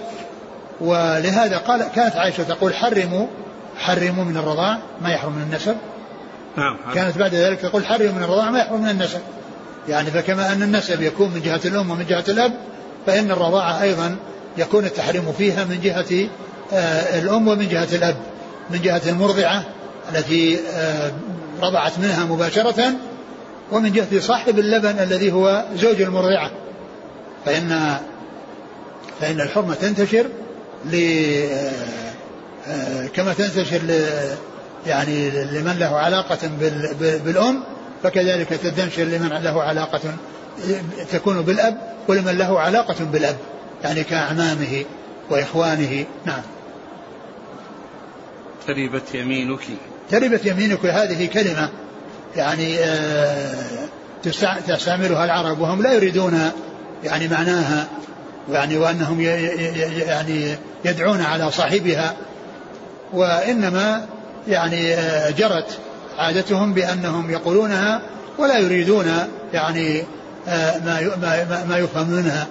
ولهذا 0.81 1.59
قال 1.59 1.85
كانت 1.95 2.17
عائشة 2.17 2.43
تقول 2.43 2.75
حرموا 2.75 3.27
حرموا 3.79 4.25
من 4.25 4.37
الرضاع 4.37 4.79
ما 5.03 5.13
يحرم 5.13 5.33
من 5.33 5.43
النسب. 5.43 5.77
نعم 6.57 6.77
كانت 6.95 7.19
بعد 7.19 7.35
ذلك 7.35 7.61
تقول 7.61 7.87
حرموا 7.87 8.13
من 8.13 8.23
الرضاع 8.23 8.51
ما 8.51 8.59
يحرم 8.59 8.83
من 8.83 8.89
النسب. 8.89 9.21
يعني 9.89 10.11
فكما 10.11 10.53
أن 10.53 10.63
النسب 10.63 11.03
يكون 11.03 11.31
من 11.31 11.43
جهة 11.43 11.61
الأم 11.65 11.91
ومن 11.91 12.07
جهة 12.07 12.25
الأب 12.29 12.53
فإن 13.07 13.31
الرضاعة 13.31 13.83
أيضا 13.83 14.17
يكون 14.59 14.85
التحريم 14.85 15.33
فيها 15.33 15.65
من 15.65 15.81
جهة 15.81 16.29
آه، 16.73 17.19
الأم 17.19 17.49
ومن 17.49 17.69
جهة 17.69 17.89
الأب. 17.93 18.17
من 18.71 18.83
جهة 18.83 19.03
المرضعة 19.07 19.65
التي 20.15 20.59
آه، 20.75 21.13
رضعت 21.63 21.99
منها 21.99 22.25
مباشرة 22.25 22.93
ومن 23.73 23.93
جهة 23.93 24.21
صاحب 24.21 24.59
اللبن 24.59 24.99
الذي 24.99 25.33
هو 25.33 25.65
زوج 25.77 26.03
المرضعة. 26.03 26.51
فإن 27.45 27.97
فإن 29.21 29.41
الحرمة 29.41 29.75
تنتشر 29.75 30.27
ل 30.85 30.97
آه، 32.69 33.07
كما 33.07 33.33
تنتشر 33.33 33.81
يعني 34.87 35.31
لمن 35.31 35.77
له 35.79 35.97
علاقة 35.97 36.39
بالأم 37.25 37.63
فكذلك 38.03 38.49
تنتشر 38.49 39.03
لمن 39.03 39.29
له 39.29 39.63
علاقة 39.63 40.01
تكون 41.13 41.43
بالأب 41.43 41.79
ولمن 42.09 42.39
له 42.39 42.61
علاقة 42.61 43.05
بالأب 43.05 43.37
يعني 43.85 44.05
كأعمامه 44.05 44.85
وإخوانه. 45.31 46.05
نعم. 46.27 46.43
تربت 48.67 49.15
يمينك. 49.15 49.61
تربت 50.11 50.47
يمينك. 50.47 50.87
هذه 50.87 51.27
كلمة 51.27 51.69
يعني 52.37 52.79
آه، 52.79 53.55
تستعملها 54.67 55.25
العرب 55.25 55.61
وهم 55.61 55.83
لا 55.83 55.93
يريدون 55.93 56.51
يعني 57.05 57.29
معناها 57.29 57.87
يعني 58.51 58.77
وأنهم 58.77 59.21
يعني 59.21 60.57
يدعون 60.85 61.21
على 61.21 61.51
صاحبها 61.51 62.15
وإنما 63.13 64.07
يعني 64.49 64.95
آه، 64.95 65.31
جرت 65.31 65.79
عادتهم 66.19 66.73
بأنهم 66.73 67.31
يقولونها 67.31 68.03
ولا 68.39 68.59
يريدون 68.59 69.07
يعني 69.53 70.05
آه، 70.49 70.79
ما 70.79 71.17
ما 71.23 71.65
ما 71.69 71.79
يفهم 71.79 72.11
منها 72.11 72.47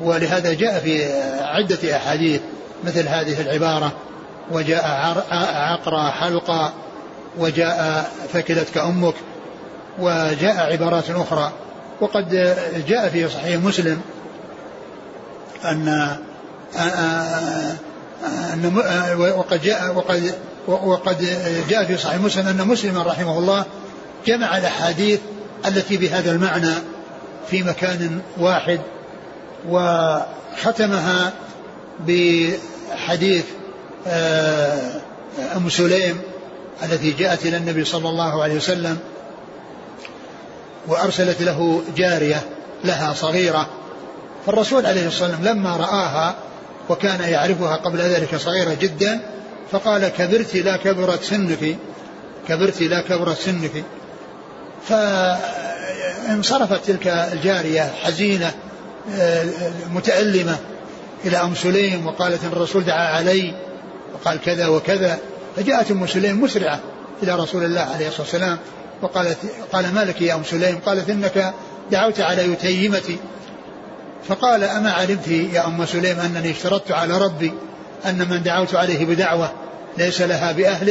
ولهذا 0.00 0.52
جاء 0.52 0.78
في 0.78 1.12
عدة 1.42 1.96
أحاديث 1.96 2.40
مثل 2.84 3.08
هذه 3.08 3.40
العبارة 3.40 3.92
وجاء 4.52 4.84
عقرى 5.30 6.10
حلقة 6.10 6.72
وجاء 7.38 8.10
ثكلتك 8.32 8.78
أمك 8.78 9.14
وجاء 9.98 10.72
عبارات 10.72 11.10
أخرى. 11.10 11.52
وقد 12.00 12.56
جاء 12.88 13.08
في 13.08 13.28
صحيح 13.28 13.60
مسلم 13.60 14.00
أن 15.64 16.16
أن 18.52 18.72
وقد 19.36 19.62
جاء 19.62 19.94
وقد 19.94 20.34
وقد 20.68 21.26
جاء 21.68 21.84
في 21.84 21.96
صحيح 21.96 22.20
مسلم 22.20 22.46
أن 22.46 22.66
مسلما 22.66 23.02
رحمه 23.02 23.38
الله 23.38 23.64
جمع 24.26 24.58
الأحاديث 24.58 25.20
التي 25.66 25.96
بهذا 25.96 26.30
المعنى 26.30 26.74
في 27.50 27.62
مكان 27.62 28.20
واحد 28.38 28.80
وختمها 29.68 31.32
بحديث 32.06 33.44
آه، 34.06 35.00
أم 35.56 35.68
سليم 35.68 36.20
التي 36.82 37.10
جاءت 37.10 37.46
إلى 37.46 37.56
النبي 37.56 37.84
صلى 37.84 38.08
الله 38.08 38.42
عليه 38.42 38.54
وسلم 38.54 38.98
وأرسلت 40.86 41.42
له 41.42 41.82
جارية 41.96 42.42
لها 42.84 43.14
صغيرة. 43.14 43.68
فالرسول 44.46 44.86
عليه 44.86 45.06
الصلاة 45.06 45.30
والسلام 45.30 45.58
لما 45.58 45.76
رآها 45.76 46.34
وكان 46.88 47.20
يعرفها 47.20 47.76
قبل 47.76 47.98
ذلك 47.98 48.36
صغيرة 48.36 48.74
جدا 48.74 49.20
فقال 49.72 50.08
كبرت 50.08 50.56
لا 50.56 50.76
كبرت 50.76 51.22
سنك 51.22 51.76
كبرت 52.48 52.82
لا 52.82 53.00
كبرت 53.00 53.38
سنك. 53.38 53.84
فانصرفت 56.28 56.86
تلك 56.86 57.06
الجارية 57.06 57.92
حزينة 58.02 58.54
آه، 59.12 59.44
متألمة 59.90 60.56
إلى 61.24 61.36
أم 61.36 61.54
سليم 61.54 62.06
وقالت 62.06 62.44
إن 62.44 62.52
الرسول 62.52 62.84
دعا 62.84 63.16
علي 63.16 63.54
وقال 64.14 64.40
كذا 64.40 64.66
وكذا. 64.66 65.18
فجاءت 65.56 65.90
أم 65.90 66.06
سليم 66.06 66.42
مسرعة 66.42 66.80
إلى 67.22 67.34
رسول 67.34 67.64
الله 67.64 67.80
عليه 67.80 68.08
الصلاة 68.08 68.22
والسلام 68.22 68.58
وقالت 69.02 69.38
قال 69.72 69.94
ما 69.94 70.04
لك 70.04 70.22
يا 70.22 70.34
أم 70.34 70.44
سليم؟ 70.44 70.78
قالت 70.86 71.10
إنك 71.10 71.54
دعوت 71.90 72.20
على 72.20 72.52
يتيمتي. 72.52 73.16
فقال 74.28 74.64
أما 74.64 74.92
علمت 74.92 75.28
يا 75.28 75.66
أم 75.66 75.86
سليم 75.86 76.20
أنني 76.20 76.50
اشترطت 76.50 76.92
على 76.92 77.18
ربي؟ 77.18 77.52
أن 78.06 78.28
من 78.30 78.42
دعوت 78.42 78.74
عليه 78.74 79.06
بدعوة 79.06 79.52
ليس 79.98 80.20
لها 80.20 80.52
بأهل 80.52 80.90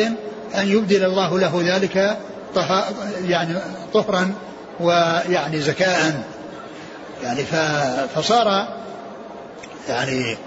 أن 0.56 0.68
يبدل 0.68 1.04
الله 1.04 1.40
له 1.40 1.62
ذلك 1.66 2.18
يعني 3.28 3.56
طهرا 3.94 4.34
ويعني 4.80 5.62
زكاء. 5.62 6.24
يعني 7.24 7.44
فصار 8.16 8.68
يعني 9.90 10.38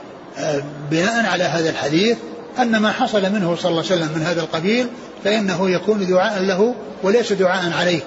بناء 0.90 1.26
على 1.26 1.44
هذا 1.44 1.70
الحديث 1.70 2.18
أن 2.58 2.76
ما 2.76 2.92
حصل 2.92 3.32
منه 3.32 3.56
صلى 3.56 3.70
الله 3.70 3.84
عليه 3.90 4.02
وسلم 4.02 4.18
من 4.18 4.22
هذا 4.22 4.40
القبيل 4.40 4.86
فإنه 5.24 5.70
يكون 5.70 6.06
دعاء 6.06 6.42
له 6.42 6.74
وليس 7.02 7.32
دعاء 7.32 7.72
عليه. 7.72 8.00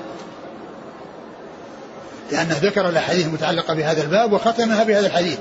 لأنه 2.32 2.58
ذكر 2.62 2.90
الأحاديث 2.90 3.26
المتعلقة 3.26 3.74
بهذا 3.74 4.02
الباب 4.02 4.34
وختمها 4.34 4.84
بهذا 4.84 5.08
الحديث. 5.08 5.38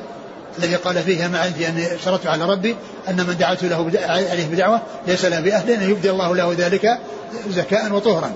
الذي 0.58 0.76
قال 0.76 1.02
فيه 1.02 1.26
ما 1.26 1.40
عندي 1.40 1.68
أن 1.68 1.86
شرطت 2.04 2.26
على 2.26 2.44
ربي 2.44 2.76
أن 3.08 3.16
من 3.16 3.36
دعوت 3.38 3.64
له 3.64 3.90
عليه 4.06 4.46
بدعوة 4.46 4.82
ليس 5.06 5.24
له 5.24 5.40
بأهل 5.40 5.70
أن 5.70 5.90
يبدي 5.90 6.10
الله 6.10 6.36
له 6.36 6.54
ذلك 6.58 6.98
زكاء 7.50 7.92
وطهرا. 7.92 8.32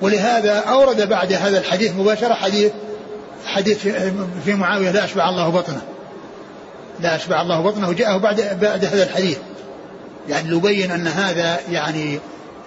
ولهذا 0.00 0.58
أورد 0.58 1.08
بعد 1.08 1.32
هذا 1.32 1.58
الحديث 1.58 1.92
مباشرة 1.94 2.34
حديث 2.34 2.72
حديث 3.46 3.78
في 4.44 4.54
معاوية 4.54 4.90
لا 4.90 5.04
أشبع 5.04 5.28
الله 5.28 5.48
بطنه. 5.48 5.82
لا 7.00 7.16
أشبع 7.16 7.42
الله 7.42 7.60
بطنه 7.60 7.92
جاءه 7.92 8.16
بعد 8.16 8.58
بعد 8.60 8.84
هذا 8.84 9.02
الحديث. 9.02 9.38
يعني 10.28 10.50
ليبين 10.50 10.90
أن 10.90 11.06
هذا 11.06 11.58
يعني 11.70 12.18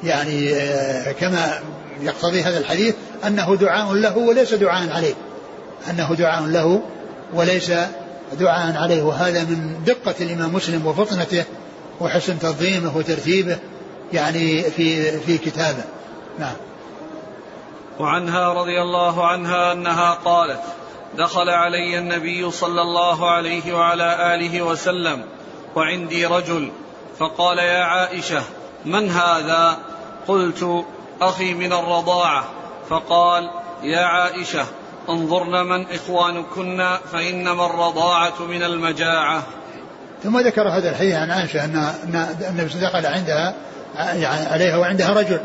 يعني 0.04 0.56
آه، 0.56 1.12
كما 1.12 1.60
يقتضي 2.02 2.42
هذا 2.42 2.58
الحديث 2.58 2.96
أنه 3.28 3.56
دعاء 3.56 3.94
له 3.94 4.18
وليس 4.18 4.54
دعاء 4.54 4.90
عليه. 4.90 5.14
أنه 5.90 6.16
دعاء 6.16 6.44
له 6.44 6.82
وليس 7.34 7.72
دعاء 8.34 8.78
عليه 8.78 9.04
وهذا 9.04 9.44
من 9.44 9.84
دقة 9.86 10.16
الإمام 10.22 10.54
مسلم 10.56 10.88
وفطنته 10.88 11.46
وحسن 12.00 12.40
تنظيمه 12.40 12.98
وترتيبه 12.98 13.60
يعني 14.14 14.64
في 14.64 15.20
في 15.20 15.38
كتابه. 15.38 15.84
نعم. 16.40 16.56
وعنها 18.00 18.54
رضي 18.54 18.82
الله 18.82 19.28
عنها 19.28 19.72
أنها 19.72 20.14
قالت 20.14 20.62
دخل 21.18 21.50
علي 21.50 22.00
النبي 22.00 22.52
صلى 22.52 22.82
الله 22.82 23.32
عليه 23.32 23.74
وعلى 23.74 24.36
آله 24.36 24.62
وسلم 24.62 25.26
وعندي 25.76 26.26
رجل 26.26 26.72
فقال 27.20 27.58
يا 27.58 27.84
عائشة 27.84 28.42
من 28.86 29.10
هذا؟ 29.10 29.78
قلت 30.28 30.86
أخي 31.22 31.54
من 31.54 31.74
الرضاعة. 31.74 32.46
فقال 32.90 33.50
يا 33.84 34.02
عائشة 34.02 34.66
انظرن 35.10 35.66
من 35.66 35.86
إخوانكن 35.92 36.98
فانما 37.12 37.66
الرضاعة 37.66 38.44
من 38.50 38.64
المجاعة. 38.64 39.44
ثم 40.24 40.40
ذكر 40.40 40.70
هذا 40.70 40.90
الحديث 40.90 41.16
عن 41.16 41.32
عائشة 41.32 41.66
ان 41.66 41.94
النبي 42.50 42.80
دخل 42.82 43.06
عندها 43.06 43.54
يعني 43.96 44.26
عليها 44.26 44.78
وعندها 44.78 45.10
رجل. 45.10 45.40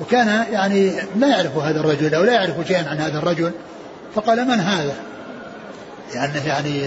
وكان 0.00 0.44
يعني 0.52 0.92
لا 1.16 1.28
يعرف 1.28 1.56
هذا 1.56 1.80
الرجل 1.80 2.14
أو 2.14 2.22
لا 2.22 2.32
يعرف 2.32 2.66
شيئا 2.66 2.88
عن 2.88 2.98
هذا 2.98 3.18
الرجل. 3.18 3.52
فقال 4.14 4.44
من 4.48 4.60
هذا؟ 4.60 4.94
لأنه 6.14 6.46
يعني 6.46 6.86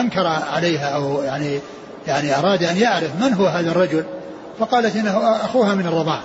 أنكر 0.00 0.26
عليها 0.26 0.86
أو 0.86 1.22
يعني 1.22 1.60
يعني 2.06 2.38
أراد 2.38 2.62
أن 2.62 2.76
يعرف 2.76 3.10
من 3.20 3.34
هو 3.34 3.46
هذا 3.46 3.70
الرجل. 3.70 4.04
فقالت 4.58 4.96
إنه 4.96 5.36
أخوها 5.44 5.74
من 5.74 5.86
الرضاعة. 5.86 6.22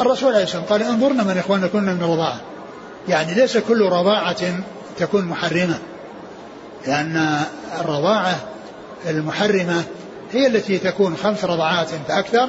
الرسول 0.00 0.34
عليه 0.34 0.44
الصلاة 0.44 0.62
والسلام 0.62 0.80
قال 0.80 0.94
انظرنا 0.94 1.22
من 1.22 1.38
إخوانكن 1.38 1.82
من 1.82 2.02
الرضاعة. 2.02 2.40
يعني 3.08 3.34
ليس 3.34 3.58
كل 3.58 3.82
رضاعة 3.82 4.36
تكون 4.98 5.24
محرمة 5.24 5.78
لأن 6.86 7.40
الرضاعة 7.80 8.36
المحرمة 9.08 9.82
هي 10.32 10.46
التي 10.46 10.78
تكون 10.78 11.16
خمس 11.16 11.44
رضعات 11.44 11.88
فأكثر 12.08 12.48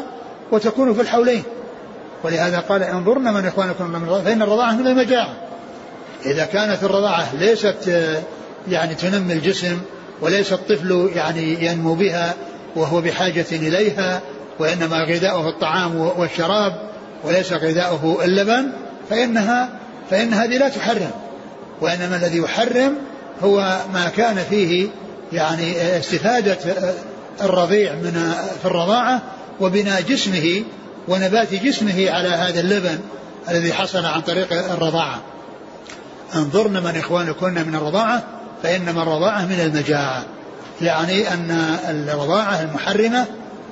وتكون 0.51 0.93
في 0.93 1.01
الحولين. 1.01 1.43
ولهذا 2.23 2.59
قال 2.59 2.83
انظرنا 2.83 3.31
من 3.31 3.45
إخوانكم 3.45 3.89
من 3.89 3.95
الرضاعة 3.95 4.23
فإن 4.23 4.41
الرضاعة 4.41 4.71
من 4.71 4.87
المجاعة. 4.87 5.33
إذا 6.25 6.45
كانت 6.45 6.83
الرضاعة 6.83 7.35
ليست 7.35 8.09
يعني 8.67 8.95
تنمي 8.95 9.33
الجسم 9.33 9.79
وليس 10.21 10.53
الطفل 10.53 11.09
يعني 11.15 11.65
ينمو 11.65 11.93
بها 11.93 12.33
وهو 12.75 13.01
بحاجة 13.01 13.45
إليها 13.51 14.21
وإنما 14.59 14.97
غذاؤه 15.03 15.49
الطعام 15.49 15.95
والشراب 15.95 16.89
وليس 17.23 17.53
غذاؤه 17.53 18.25
اللبن 18.25 18.71
فإنها 19.09 19.78
فإن 20.09 20.33
هذه 20.33 20.57
لا 20.57 20.69
تحرم 20.69 21.11
وإنما 21.81 22.15
الذي 22.15 22.37
يحرم 22.37 22.95
هو 23.43 23.77
ما 23.93 24.09
كان 24.17 24.43
فيه 24.49 24.87
يعني 25.33 25.97
استفادة 25.97 26.57
الرضيع 27.41 27.93
من 27.93 28.33
في 28.61 28.65
الرضاعة 28.65 29.21
وبناء 29.59 30.01
جسمه 30.01 30.63
ونبات 31.07 31.53
جسمه 31.53 32.11
على 32.11 32.27
هذا 32.27 32.59
اللبن 32.59 32.99
الذي 33.49 33.73
حصل 33.73 34.05
عن 34.05 34.21
طريق 34.21 34.71
الرضاعة. 34.71 35.21
انظرن 36.35 36.83
من 36.83 36.95
إخوانكن 36.97 37.53
من 37.53 37.75
الرضاعة 37.75 38.23
فإنما 38.63 39.03
الرضاعة 39.03 39.45
من 39.45 39.59
المجاعة. 39.59 40.25
يعني 40.81 41.33
أن 41.33 41.77
الرضاعة 41.89 42.61
المحرمة 42.61 43.25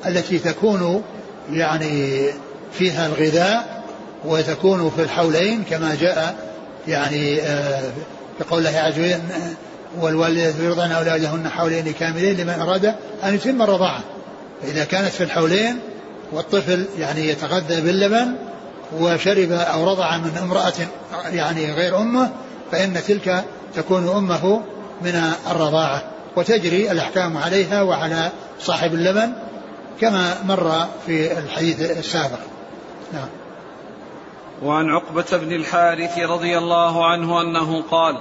التي 0.06 0.40
تكون 0.40 1.04
يعني 1.52 2.26
فيها 2.74 3.06
الغذاء 3.08 3.76
وتكون 4.26 4.91
في 4.95 5.01
الحولين 5.01 5.63
كما 5.63 5.95
جاء 5.95 6.36
يعني 6.88 7.41
آه، 7.41 7.82
في 8.38 8.43
قول 8.49 8.68
الله 8.68 8.80
عز 8.80 8.99
وجل 8.99 9.20
والوالدات 10.01 10.55
يرضعن 10.59 10.91
أولادهن 10.91 11.49
حولين 11.49 11.93
كاملين 11.93 12.38
لمن 12.38 12.61
أراد 12.61 12.86
أن 13.24 13.36
يتم 13.36 13.61
الرضاعة. 13.61 14.03
فإذا 14.61 14.84
كانت 14.84 15.09
في 15.09 15.24
الحولين 15.24 15.80
والطفل 16.32 16.86
يعني 16.99 17.30
يتغذى 17.30 17.82
باللبن 17.82 18.36
وشرب 18.99 19.51
أو 19.51 19.91
رضع 19.91 20.18
من 20.18 20.38
امرأة 20.41 20.74
يعني 21.32 21.74
غير 21.74 21.97
أمه 21.97 22.30
فإن 22.72 23.01
تلك 23.07 23.43
تكون 23.76 24.09
أمه 24.09 24.61
من 25.01 25.32
الرضاعة. 25.51 26.03
وتجري 26.36 26.91
الأحكام 26.91 27.38
عليها 27.38 27.82
وعلى 27.82 28.32
صاحب 28.59 28.93
اللبن 28.93 29.34
كما 30.01 30.38
مر 30.45 30.88
في 31.05 31.39
الحديث 31.39 31.82
السابق. 31.82 32.39
نعم. 33.13 33.28
وعن 34.64 34.89
عقبة 34.89 35.26
بن 35.32 35.51
الحارث 35.51 36.20
رضي 36.20 36.58
الله 36.58 37.05
عنه 37.05 37.41
أنه 37.41 37.84
قال 37.91 38.18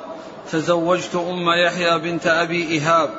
تزوجت 0.53 1.14
أم 1.14 1.51
يحيى 1.51 1.99
بنت 1.99 2.26
أبي 2.26 2.68
إيهاب 2.68 3.11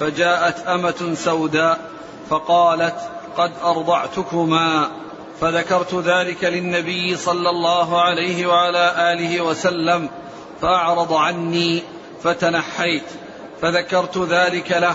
فجاءت 0.00 0.66
أمة 0.66 1.14
سوداء 1.14 1.90
فقالت 2.30 2.96
قد 3.36 3.52
أرضعتكما 3.64 4.88
فذكرت 5.40 5.94
ذلك 5.94 6.44
للنبي 6.44 7.16
صلى 7.16 7.50
الله 7.50 8.02
عليه 8.02 8.46
وعلى 8.46 9.12
آله 9.12 9.40
وسلم 9.40 10.08
فأعرض 10.60 11.12
عني 11.12 11.82
فتنحيت. 12.22 13.04
فذكرت 13.62 14.18
ذلك 14.18 14.72
له. 14.72 14.94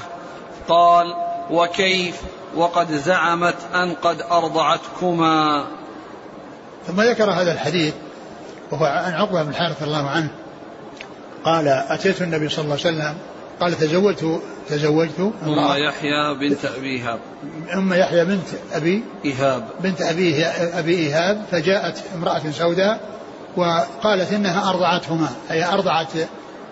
قال 0.67 1.15
وكيف؟ 1.51 2.21
وقد 2.55 2.91
زعمت 2.91 3.55
أن 3.75 3.93
قد 4.03 4.21
أرضعتكما 4.31 5.67
ثم 6.87 7.01
ذكر 7.01 7.31
هذا 7.31 7.51
الحديث 7.51 7.93
وهو 8.71 8.85
عن 8.85 9.13
عقبة 9.13 9.43
بن 9.43 9.49
الحارث 9.49 9.83
الله 9.83 10.09
عنه 10.09 10.29
قال 11.43 11.67
أتيت 11.67 12.21
النبي 12.21 12.49
صلى 12.49 12.63
الله 12.63 12.77
عليه 12.85 12.97
وسلم 12.97 13.17
قال 13.59 13.73
تزوجت 13.77 14.41
تزوجت 14.69 15.31
أم 15.45 15.53
يحيى 15.75 16.35
بنت 16.39 16.65
أبي 16.65 16.89
إيهاب. 16.89 17.19
أم 17.73 17.93
يحيى 17.93 18.25
بنت 18.25 18.47
أبي 18.73 19.03
إيهاب. 19.25 19.67
بنت 19.79 20.01
أبي 20.01 20.45
أبي 20.45 20.95
إيهاب 20.95 21.45
فجاءت 21.51 22.03
امرأة 22.15 22.41
سوداء 22.51 22.99
وقالت 23.57 24.33
إنها 24.33 24.69
أرضعتهما 24.69 25.29
أي 25.51 25.65
أرضعت 25.65 26.07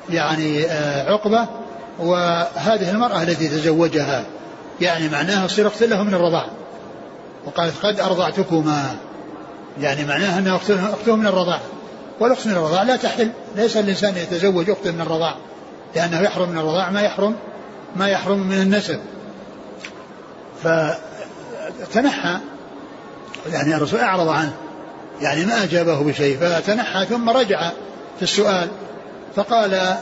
يعني 0.09 0.65
آه، 0.65 1.11
عقبة 1.11 1.47
وهذه 1.99 2.91
المرأة 2.91 3.23
التي 3.23 3.47
تزوجها 3.47 4.23
يعني 4.81 5.09
معناها 5.09 5.47
تصير 5.47 5.67
أخت 5.67 5.83
له 5.83 6.03
من 6.03 6.13
الرضاع 6.13 6.45
وقالت 7.45 7.85
قد 7.85 7.99
أرضعتكما. 7.99 8.95
يعني 9.79 10.05
معناها 10.05 10.39
أنها 10.39 10.55
أخته 10.93 11.15
من 11.15 11.27
الرضاع. 11.27 11.59
والأخت 12.19 12.47
من 12.47 12.53
الرضاع 12.53 12.83
لا 12.83 12.95
تحل. 12.95 13.31
ليس 13.55 13.77
الإنسان 13.77 14.17
يتزوج 14.17 14.69
أخته 14.69 14.91
من 14.91 15.01
الرضاع 15.01 15.35
لأنه 15.95 16.21
يحرم 16.21 16.49
من 16.49 16.57
الرضاع 16.57 16.89
ما 16.89 17.01
يحرم 17.01 17.35
ما 17.95 18.09
يحرم 18.09 18.39
من 18.39 18.61
النسب. 18.61 18.99
فتنحى 20.63 22.37
يعني 23.51 23.75
الرسول 23.75 23.99
أعرض 23.99 24.27
عنه 24.27 24.53
يعني 25.21 25.45
ما 25.45 25.63
أجابه 25.63 26.03
بشيء 26.03 26.37
فتنحى 26.37 27.05
ثم 27.05 27.29
رجع 27.29 27.69
في 28.17 28.23
السؤال 28.23 28.67
فقال 29.35 29.97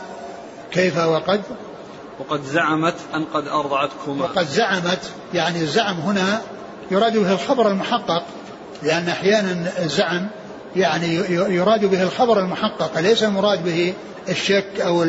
كيف 0.71 0.97
وقد؟ 0.97 1.41
وقد 2.19 2.43
زعمت 2.43 2.95
أن 3.15 3.25
قد 3.25 3.47
أرضعتكما. 3.47 4.23
وقد 4.23 4.47
زعمت 4.47 5.11
يعني 5.33 5.61
الزعم 5.61 5.95
هنا 5.95 6.41
يراد 6.91 7.17
به 7.17 7.31
الخبر 7.31 7.67
المحقق 7.67 8.23
لأن 8.83 9.09
أحيانا 9.09 9.71
الزعم 9.79 10.27
يعني 10.75 11.15
يراد 11.29 11.85
به 11.85 12.03
الخبر 12.03 12.39
المحقق 12.39 12.99
ليس 12.99 13.23
المراد 13.23 13.65
به 13.65 13.93
الشك 14.29 14.81
أو 14.81 15.05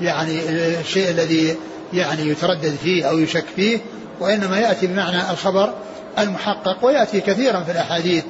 يعني 0.00 0.40
الشيء 0.80 1.10
الذي 1.10 1.56
يعني 1.92 2.28
يتردد 2.28 2.76
فيه 2.82 3.04
أو 3.04 3.18
يشك 3.18 3.44
فيه 3.56 3.78
وإنما 4.20 4.58
يأتي 4.58 4.86
بمعنى 4.86 5.30
الخبر 5.30 5.72
المحقق 6.18 6.84
ويأتي 6.84 7.20
كثيرا 7.20 7.60
في 7.60 7.72
الأحاديث 7.72 8.24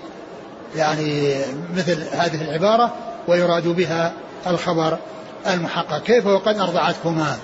يعني 0.77 1.35
مثل 1.77 2.05
هذه 2.13 2.43
العبارة 2.43 2.95
ويراد 3.29 3.69
بها 3.69 4.13
الخبر 4.47 4.99
المحقق. 5.47 6.03
كيف 6.03 6.27
وقد 6.27 6.59
أرضعتكما؟ 6.59 7.37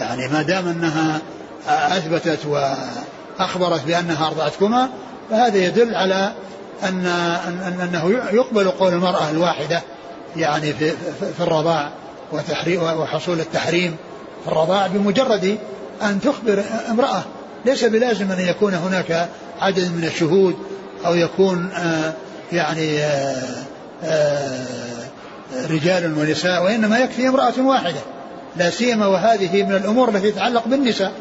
يعني 0.00 0.28
ما 0.28 0.42
دام 0.42 0.68
أنها 0.68 1.20
أثبتت 1.68 2.38
وأخبرت 2.46 3.84
بأنها 3.86 4.26
أرضعتكما 4.26 4.88
فهذا 5.30 5.56
يدل 5.56 5.94
على 5.94 6.32
أن 6.82 7.06
أنه 7.82 8.10
يقبل 8.32 8.70
قول 8.70 8.92
المرأة 8.92 9.30
الواحدة 9.30 9.82
يعني 10.36 10.72
في, 10.72 10.90
في 11.36 11.40
الرضاع 11.40 11.90
وحصول 12.78 13.40
التحريم 13.40 13.96
في 14.44 14.52
الرضاع 14.52 14.86
بمجرد 14.86 15.58
أن 16.02 16.20
تخبر 16.20 16.64
امرأة. 16.90 17.22
ليس 17.64 17.84
بلازم 17.84 18.32
أن 18.32 18.40
يكون 18.40 18.74
هناك 18.74 19.28
عدد 19.60 19.92
من 19.96 20.04
الشهود 20.04 20.56
أو 21.06 21.14
يكون 21.14 21.70
آه، 21.72 22.12
يعني 22.52 22.98
آه، 22.98 23.64
آه، 24.04 24.64
رجال 25.70 26.18
ونساء 26.18 26.64
وإنما 26.64 26.98
يكفي 26.98 27.28
امرأة 27.28 27.60
واحدة. 27.60 28.00
لا 28.56 28.70
سيما 28.70 29.06
وهذه 29.06 29.62
من 29.62 29.74
الأمور 29.74 30.08
التي 30.08 30.30
تتعلق 30.30 30.68
بالنساء 30.68 31.12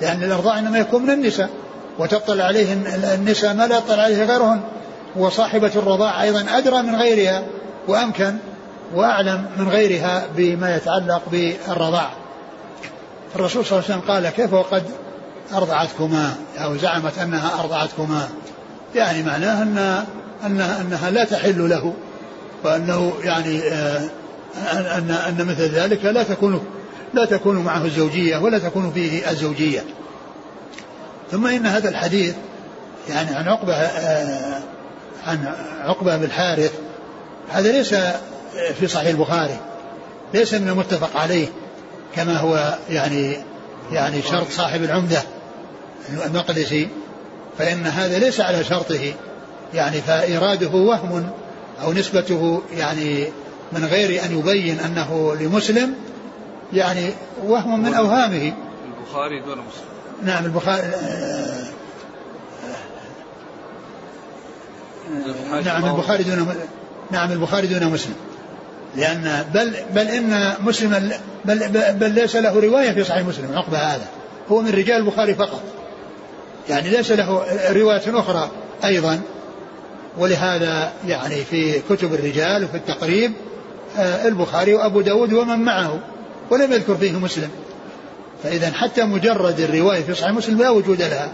لأن 0.00 0.22
الإرضاع 0.22 0.58
إنما 0.58 0.78
يكون 0.78 1.02
من 1.02 1.10
النساء. 1.10 1.50
وتطلع 1.98 2.44
عليه 2.44 2.72
النساء 3.14 3.54
ما 3.54 3.66
لا 3.66 3.78
يطلع 3.78 4.02
عليه 4.02 4.24
غيرهن. 4.24 4.60
وصاحبة 5.16 5.70
الرضاع 5.76 6.22
أيضا 6.22 6.46
أدرى 6.50 6.82
من 6.82 6.96
غيرها 6.96 7.44
وأمكن 7.88 8.36
وأعلم 8.94 9.46
من 9.56 9.68
غيرها 9.68 10.26
بما 10.36 10.76
يتعلق 10.76 11.22
بالرضاع. 11.30 12.10
الرسول 13.36 13.64
صلى 13.64 13.78
الله 13.78 13.90
عليه 13.90 14.00
وسلم 14.00 14.12
قال 14.14 14.28
كيف 14.28 14.52
وقد 14.52 14.82
أرضعتكما؟ 15.54 16.34
أو 16.58 16.76
زعمت 16.76 17.18
أنها 17.18 17.60
أرضعتكما. 17.60 18.28
يعني 18.94 19.22
معناه 19.22 19.62
أن 19.62 20.04
أنها, 20.46 20.80
أنها 20.80 21.10
لا 21.10 21.24
تحل 21.24 21.68
له 21.68 21.94
وأنه 22.64 23.12
يعني 23.22 23.62
آه، 23.62 24.08
أن 24.72 25.10
أن 25.10 25.46
مثل 25.46 25.62
ذلك 25.62 26.04
لا 26.04 26.22
تكون 26.22 26.64
لا 27.14 27.24
تكون 27.24 27.56
معه 27.56 27.84
الزوجية 27.84 28.38
ولا 28.38 28.58
تكون 28.58 28.92
فيه 28.92 29.30
الزوجية. 29.30 29.84
ثم 31.30 31.46
إن 31.46 31.66
هذا 31.66 31.88
الحديث 31.88 32.34
يعني 33.08 33.36
عن 33.36 33.48
عقبة 33.48 33.74
آه، 33.74 34.62
عن 35.26 35.54
عقبة 35.80 36.16
بن 36.16 36.24
الحارث 36.24 36.72
هذا 37.50 37.72
ليس 37.72 37.94
في 38.80 38.86
صحيح 38.86 39.08
البخاري 39.08 39.60
ليس 40.34 40.54
من 40.54 40.68
المتفق 40.68 41.16
عليه 41.16 41.48
كما 42.14 42.36
هو 42.38 42.78
يعني 42.90 43.36
يعني 43.92 44.22
شرط 44.22 44.50
صاحب 44.50 44.84
العمدة 44.84 45.22
المقدسي 46.26 46.88
فإن 47.58 47.86
هذا 47.86 48.18
ليس 48.18 48.40
على 48.40 48.64
شرطه 48.64 49.14
يعني 49.74 50.00
فإراده 50.00 50.68
وهم 50.68 51.30
أو 51.82 51.92
نسبته 51.92 52.62
يعني 52.76 53.26
من 53.72 53.84
غير 53.84 54.24
أن 54.24 54.38
يبين 54.38 54.80
أنه 54.80 55.36
لمسلم 55.40 55.94
يعني 56.72 57.10
وهم 57.44 57.82
من 57.82 57.94
أوهامه. 57.94 58.52
البخاري 58.98 59.40
دون 59.40 59.58
مسلم. 59.58 59.95
نعم 60.22 60.44
البخاري 60.44 60.82
آه، 60.82 61.66
نعم 65.64 65.84
البخاري 65.84 66.24
دون 66.24 66.54
نعم 67.10 67.32
البخاري 67.32 67.66
دون 67.66 67.92
مسلم. 67.92 68.14
لأن 68.96 69.44
بل 69.54 69.74
بل 69.94 70.08
إن 70.08 70.54
مسلم 70.60 71.12
بل, 71.44 71.68
بل, 71.92 72.10
ليس 72.10 72.36
له 72.36 72.60
رواية 72.60 72.92
في 72.92 73.04
صحيح 73.04 73.26
مسلم 73.26 73.56
عقب 73.56 73.74
هذا. 73.74 74.06
هو 74.50 74.60
من 74.60 74.70
رجال 74.70 74.96
البخاري 74.96 75.34
فقط. 75.34 75.62
يعني 76.68 76.90
ليس 76.90 77.12
له 77.12 77.44
رواية 77.70 78.20
أخرى 78.20 78.50
أيضا. 78.84 79.20
ولهذا 80.18 80.92
يعني 81.06 81.44
في 81.44 81.80
كتب 81.90 82.14
الرجال 82.14 82.64
وفي 82.64 82.76
التقريب 82.76 83.32
آه، 83.98 84.28
البخاري 84.28 84.74
وأبو 84.74 85.00
داود 85.00 85.32
ومن 85.32 85.58
معه 85.58 85.98
ولم 86.50 86.72
يذكر 86.72 86.94
فيه 86.94 87.12
مسلم. 87.12 87.50
فإذا 88.46 88.72
حتى 88.72 89.02
مجرد 89.02 89.60
الرواية 89.60 90.02
في 90.02 90.14
صحيح 90.14 90.30
مسلم 90.30 90.58
لا 90.58 90.70
وجود 90.70 91.02
لها 91.02 91.28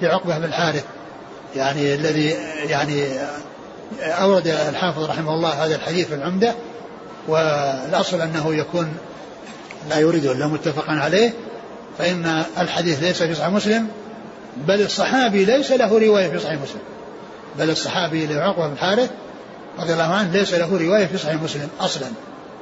في 0.00 0.06
عقبة 0.06 0.38
بن 0.38 0.44
الحارث. 0.44 0.84
يعني 1.56 1.94
الذي 1.94 2.34
يعني 2.68 3.06
أورد 4.00 4.46
الحافظ 4.46 5.04
رحمه 5.04 5.34
الله 5.34 5.48
هذا 5.48 5.74
الحديث 5.74 6.08
في 6.08 6.14
العمدة 6.14 6.54
والأصل 7.28 8.20
أنه 8.20 8.54
يكون 8.54 8.94
لا 9.90 9.98
يريد 9.98 10.24
إلا 10.24 10.46
متفقا 10.46 10.92
عليه 10.92 11.32
فإن 11.98 12.44
الحديث 12.58 13.02
ليس 13.02 13.22
في 13.22 13.34
صحيح 13.34 13.48
مسلم 13.48 13.88
بل 14.56 14.80
الصحابي 14.80 15.44
ليس 15.44 15.72
له 15.72 15.98
رواية 15.98 16.28
في 16.28 16.38
صحيح 16.38 16.60
مسلم. 16.60 16.80
بل 17.58 17.70
الصحابي 17.70 18.26
لعقبة 18.26 18.66
بن 18.66 18.72
الحارث 18.72 19.10
رضي 19.78 19.92
الله 19.92 20.14
عنه 20.14 20.32
ليس 20.32 20.54
له 20.54 20.78
رواية 20.78 21.06
في 21.06 21.18
صحيح 21.18 21.42
مسلم 21.42 21.68
أصلا. 21.80 22.06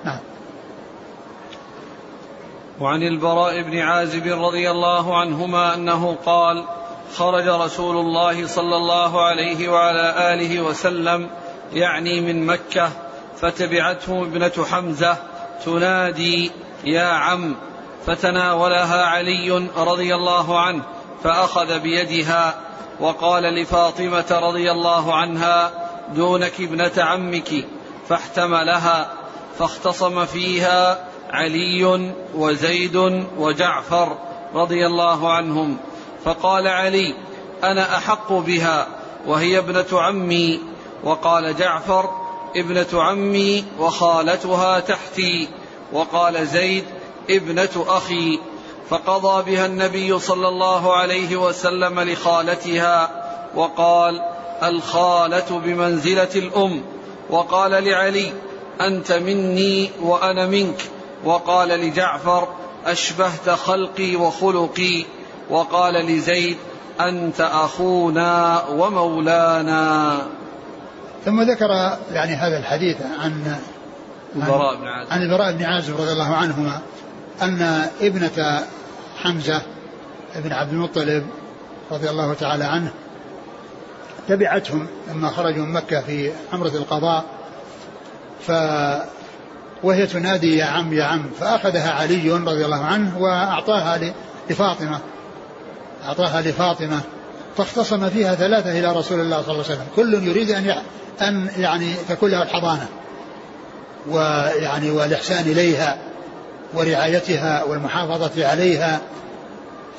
نعم. 0.05 0.19
وعن 2.81 3.03
البراء 3.03 3.63
بن 3.63 3.79
عازب 3.79 4.27
رضي 4.27 4.71
الله 4.71 5.19
عنهما 5.21 5.75
أنه 5.75 6.17
قال 6.27 6.65
خرج 7.17 7.49
رسول 7.49 7.97
الله 7.97 8.47
صلى 8.47 8.77
الله 8.77 9.23
عليه 9.23 9.69
وعلى 9.69 10.35
آله 10.35 10.61
وسلم 10.61 11.31
يعني 11.73 12.21
من 12.21 12.47
مكة 12.47 12.91
فتبعته 13.37 14.23
ابنة 14.23 14.65
حمزة 14.71 15.17
تنادي 15.65 16.53
يا 16.85 17.07
عم! 17.07 17.57
فتناولها 18.07 19.05
علي 19.05 19.69
رضي 19.77 20.15
الله 20.15 20.61
عنه 20.61 20.83
فأخذ 21.25 21.79
بيدها 21.79 22.55
وقال 23.01 23.43
لفاطمة 23.43 24.39
رضي 24.43 24.71
الله 24.71 25.15
عنها 25.15 25.71
دونك 26.15 26.53
ابنة 26.61 26.93
عمك 26.99 27.67
فاحتملها 28.09 29.11
فاختصم 29.59 30.27
فيها 30.27 31.10
علي 31.31 32.13
وزيد 32.35 33.27
وجعفر 33.39 34.17
رضي 34.55 34.87
الله 34.87 35.33
عنهم 35.33 35.77
فقال 36.25 36.67
علي 36.67 37.15
أنا 37.65 37.97
أحق 37.97 38.33
بها 38.33 38.87
وهي 39.27 39.59
ابنة 39.59 39.87
عمي. 39.93 40.61
وقال 41.05 41.57
جعفر 41.57 42.11
ابنة 42.57 42.87
عمي 42.93 43.65
وخالتها 43.79 44.81
تحتي. 44.81 45.49
وقال 45.93 46.47
زيد 46.47 46.85
ابنة 47.31 47.85
أخي. 47.89 48.39
فقضى 48.91 49.51
بها 49.51 49.67
النبي 49.67 50.19
صلى 50.19 50.49
الله 50.49 50.97
عليه 50.97 51.37
وسلم 51.37 52.01
لخالتها. 52.01 53.11
وقال 53.55 54.23
الخالة 54.63 55.61
بمنزلة 55.65 56.29
الأم. 56.37 56.83
وقال 57.31 57.85
لعلي 57.85 58.33
أنت 58.81 59.13
مني 59.13 59.91
وأنا 60.03 60.47
منك. 60.47 60.83
وقال 61.25 61.69
لجعفر 61.69 62.49
أشبهت 62.87 63.51
خلقي 63.51 64.17
وخلقي 64.17 65.05
وقال 65.51 65.95
لزيد 65.95 66.57
أنت 67.01 67.41
أخونا 67.41 68.65
ومولانا. 68.69 70.19
ثم 71.25 71.43
ذكر 71.43 71.99
يعني 72.13 72.35
هذا 72.35 72.59
الحديث 72.59 72.97
عن 73.21 73.57
البراء 74.37 74.77
بن 74.77 74.87
عازب. 74.87 75.13
عن 75.13 75.23
البراء 75.23 75.53
بن 75.53 75.65
عازب 75.65 76.01
رضي 76.01 76.13
الله 76.13 76.37
عنهما 76.37 76.81
أن 77.43 77.87
ابنة 78.01 78.67
حمزة 79.17 79.63
بن 80.37 80.53
عبد 80.53 80.73
المطلب 80.73 81.27
رضي 81.91 82.11
الله 82.11 82.35
تعالى 82.35 82.65
عنه 82.65 82.93
تبعتهم 84.29 84.87
لما 85.09 85.29
خرجوا 85.29 85.65
من 85.65 85.73
مكة 85.73 86.01
في 86.01 86.33
عمرة 86.53 86.69
القضاء 86.69 87.25
ف 88.47 88.51
وهي 89.83 90.07
تنادي 90.07 90.57
يا 90.57 90.65
عم 90.65 90.93
يا 90.93 91.05
عم. 91.05 91.31
فأخذها 91.41 91.91
علي 91.91 92.31
رضي 92.31 92.65
الله 92.65 92.85
عنه 92.85 93.19
وأعطاها 93.19 94.13
لفاطمة. 94.51 94.99
أعطاها 96.05 96.41
لفاطمة. 96.41 97.01
فاختصم 97.57 98.09
فيها 98.09 98.35
ثلاثة 98.35 98.79
إلى 98.79 98.93
رسول 98.93 99.21
الله 99.21 99.43
صلى 99.43 99.53
الله 99.53 99.65
عليه 99.65 99.75
وسلم. 99.75 99.87
كل 99.97 100.29
يريد 100.29 100.51
أن 100.51 100.75
أن 101.23 101.51
يعني 101.59 101.95
تكون 102.09 102.31
له 102.31 102.43
الحضانة. 102.43 102.87
ويعني 104.09 104.91
والإحسان 104.91 105.45
إليها 105.45 105.99
ورعايتها 106.75 107.63
والمحافظة 107.63 108.47
عليها. 108.47 109.01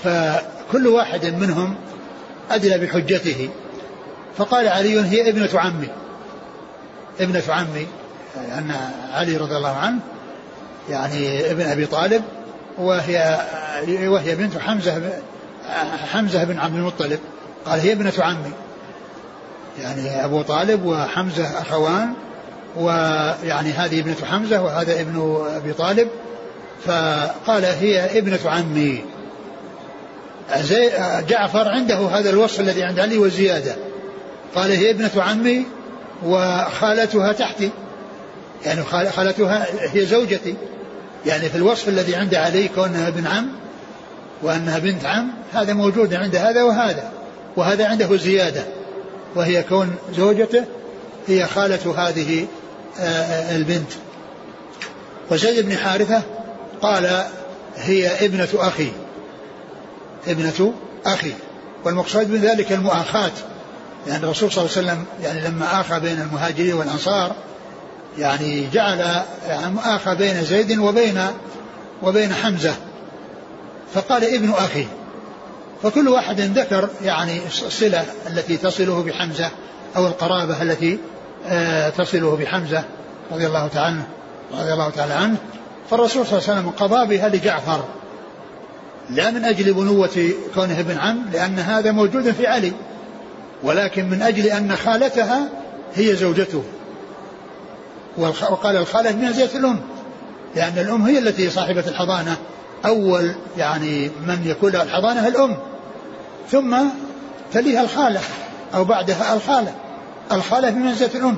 فكل 0.03 0.87
واحد 0.87 1.25
منهم 1.25 1.75
أدلى 2.51 2.77
بحجته. 2.77 3.49
فقال 4.37 4.67
علي 4.67 5.01
هي 5.01 5.29
ابنة 5.29 5.49
عمي. 5.55 5.87
ابنة 7.19 7.43
عمي. 7.49 7.87
أن 8.35 8.71
علي 9.13 9.37
رضي 9.37 9.57
الله 9.57 9.75
عنه 9.75 9.99
يعني 10.89 11.51
ابن 11.51 11.61
أبي 11.61 11.85
طالب 11.85 12.23
وهي 12.77 13.41
وهي 13.87 14.35
بنت 14.35 14.57
حمزة 14.57 15.01
حمزة 16.11 16.43
بن 16.43 16.59
عبد 16.59 16.75
المطلب. 16.75 17.19
قال 17.65 17.79
هي 17.79 17.91
ابنة 17.91 18.13
عمي. 18.19 18.51
يعني 19.79 20.25
أبو 20.25 20.41
طالب 20.41 20.85
وحمزة 20.85 21.61
أخوان 21.61 22.13
ويعني 22.75 23.71
هذه 23.71 23.99
ابنة 23.99 24.15
حمزة 24.31 24.61
وهذا 24.61 25.01
ابن 25.01 25.45
أبي 25.55 25.73
طالب. 25.73 26.07
فقال 26.85 27.65
هي 27.65 28.19
ابنة 28.19 28.39
عمي. 28.45 29.01
جعفر 31.27 31.67
عنده 31.67 31.97
هذا 31.97 32.29
الوصف 32.29 32.59
الذي 32.59 32.83
عند 32.83 32.99
علي 32.99 33.17
وزيادة. 33.17 33.75
قال 34.55 34.71
هي 34.71 34.91
ابنة 34.91 35.11
عمي 35.17 35.65
وخالتها 36.25 37.33
تحتي. 37.33 37.71
يعني 38.65 38.83
خالتها 39.11 39.67
هي 39.93 40.05
زوجتي. 40.05 40.55
يعني 41.25 41.49
في 41.49 41.57
الوصف 41.57 41.87
الذي 41.89 42.15
عند 42.15 42.35
علي 42.35 42.67
كونها 42.67 43.07
ابن 43.07 43.27
عم 43.27 43.47
وأنها 44.41 44.79
بنت 44.79 45.05
عم 45.05 45.31
هذا 45.53 45.73
موجود 45.73 46.13
عند 46.13 46.35
هذا 46.35 46.63
وهذا 46.63 47.11
وهذا 47.57 47.87
عنده 47.87 48.17
زيادة 48.17 48.63
وهي 49.35 49.63
كون 49.63 49.95
زوجته 50.15 50.65
هي 51.27 51.47
خالة 51.47 51.95
هذه 51.97 52.47
آه، 52.99 53.03
آه، 53.03 53.55
البنت. 53.55 53.91
وزيد 55.31 55.65
بن 55.65 55.77
حارثة 55.77 56.21
قال 56.81 57.25
هي 57.75 58.25
ابنة 58.25 58.49
أخي 58.55 58.91
ابنة 60.27 60.73
أخي 61.05 61.33
والمقصود 61.85 62.29
من 62.29 62.37
ذلك 62.37 62.71
المؤاخاة. 62.71 63.31
لأن 64.07 64.23
الرسول 64.23 64.51
صلى 64.51 64.65
الله 64.65 64.77
عليه 64.77 64.87
وسلم 64.87 65.05
يعني 65.23 65.47
لما 65.47 65.81
آخى 65.81 65.99
بين 65.99 66.21
المهاجرين 66.21 66.73
والأنصار 66.73 67.35
يعني 68.17 68.67
جعل 68.73 69.23
يعني 69.47 69.75
آخى 69.85 70.15
بين 70.15 70.43
زيد 70.43 70.79
وبين 70.79 71.21
وبين 72.03 72.33
حمزة. 72.33 72.73
فقال 73.93 74.35
ابن 74.35 74.49
أخي. 74.49 74.87
فكل 75.83 76.07
واحد 76.07 76.41
ذكر 76.41 76.89
يعني 77.03 77.41
الصلة 77.47 78.05
التي 78.27 78.57
تصله 78.57 79.03
بحمزة 79.03 79.49
أو 79.95 80.07
القرابة 80.07 80.61
التي 80.61 80.97
آه، 81.47 81.89
تصله 81.89 82.35
بحمزة 82.35 82.83
رضي 83.31 83.47
الله 83.47 83.67
تعالى 83.67 84.01
رضي 84.53 84.73
الله 84.73 84.89
تعالى 84.89 85.13
عنه. 85.13 85.37
فالرسول 85.89 86.27
صلى 86.27 86.39
الله 86.39 86.49
عليه 86.49 86.59
وسلم 86.59 86.69
قضى 86.69 87.07
بها 87.07 87.29
لجعفر. 87.29 87.83
لا 89.09 89.31
من 89.31 89.45
أجل 89.45 89.73
بنوة 89.73 90.29
كونه 90.55 90.79
ابن 90.79 90.97
عم 90.97 91.25
لأن 91.33 91.59
هذا 91.59 91.91
موجود 91.91 92.31
في 92.31 92.47
علي. 92.47 92.71
ولكن 93.63 94.09
من 94.09 94.21
أجل 94.21 94.45
أن 94.45 94.75
خالتها 94.75 95.49
هي 95.95 96.15
زوجته. 96.15 96.63
وقال 98.17 98.75
الخالة 98.75 99.11
بمنزلة 99.11 99.55
الأم. 99.55 99.79
لأن 100.55 100.77
الأم 100.77 101.05
هي 101.05 101.19
التي 101.19 101.49
صاحبة 101.49 101.83
الحضانة. 101.87 102.37
أول 102.85 103.35
يعني 103.57 104.11
من 104.27 104.41
يكون 104.45 104.75
الحضانة 104.75 105.27
الأم. 105.27 105.57
ثم 106.51 106.77
تليها 107.53 107.81
الخالة 107.81 108.19
أو 108.73 108.83
بعدها 108.83 109.33
الخالة. 109.33 109.73
الخالة 110.31 110.69
بمنزلة 110.69 111.09
الأم. 111.15 111.37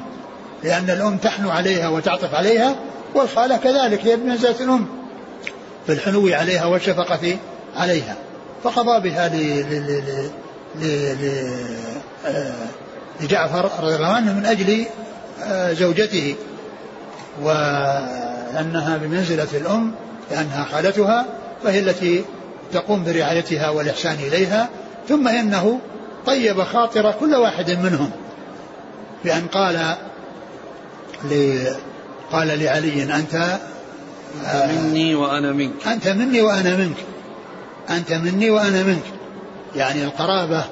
لأن 0.64 0.90
الأم 0.90 1.18
تحنو 1.18 1.50
عليها 1.50 1.88
وتعطف 1.88 2.36
عليها 2.36 2.76
والخالة 3.16 3.58
كذلك 3.58 4.06
هي 4.06 4.16
بمنزلة 4.16 4.56
الأم. 4.62 4.88
في 5.86 5.94
الحنو 5.94 6.28
عليها 6.34 6.66
والشفقة 6.66 7.38
عليها. 7.76 8.16
فقضى 8.64 9.10
بها 9.10 9.32
لجعفر 13.22 13.70
رضي 13.80 13.96
الله 13.96 14.08
عنه 14.08 14.34
من 14.34 14.46
أجل 14.46 14.86
آه، 15.44 15.74
زوجته. 15.74 16.36
وأنها 17.42 18.98
بمنزلة 18.98 19.48
الأم 19.54 19.92
لأنها 20.32 20.66
خالتها 20.72 21.26
فهي 21.64 21.80
التي 21.80 22.24
تقوم 22.74 23.04
برعايتها 23.04 23.70
والإحسان 23.70 24.16
إليها 24.16 24.70
ثم 25.10 25.28
إنه 25.28 25.80
طيب 26.26 26.64
خاطر 26.64 27.12
كل 27.12 27.36
واحد 27.36 27.72
منهم. 27.72 28.12
بأن 29.26 29.48
قال 29.48 29.96
قال 32.32 32.48
لعلي 32.48 33.04
أنت 33.04 33.60
آه، 34.46 34.72
مني 34.72 35.16
وأنا 35.16 35.52
منك. 35.52 35.88
أنت 35.88 36.08
مني 36.08 36.42
وأنا 36.42 36.78
منك. 36.78 36.98
أنت 37.90 38.12
مني 38.12 38.50
وأنا 38.50 38.84
منك. 38.84 39.04
يعني 39.76 40.04
القرابة 40.04 40.64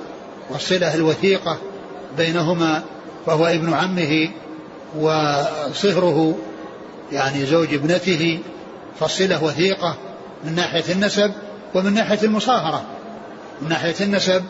والصلة 0.50 0.96
الوثيقة 0.96 1.58
بينهما 2.18 2.84
فهو 3.26 3.46
ابن 3.46 3.74
عمه 3.74 4.30
وصهره 5.00 6.38
يعني 7.12 7.46
زوج 7.46 7.74
ابنته 7.74 8.40
فالصلة 9.00 9.44
وثيقة 9.44 9.98
من 10.44 10.56
ناحية 10.56 10.94
النسب 10.94 11.32
ومن 11.74 11.94
ناحية 11.94 12.20
المصاهرة. 12.24 12.84
من 13.62 13.70
ناحية 13.70 13.96
النسب 14.02 14.44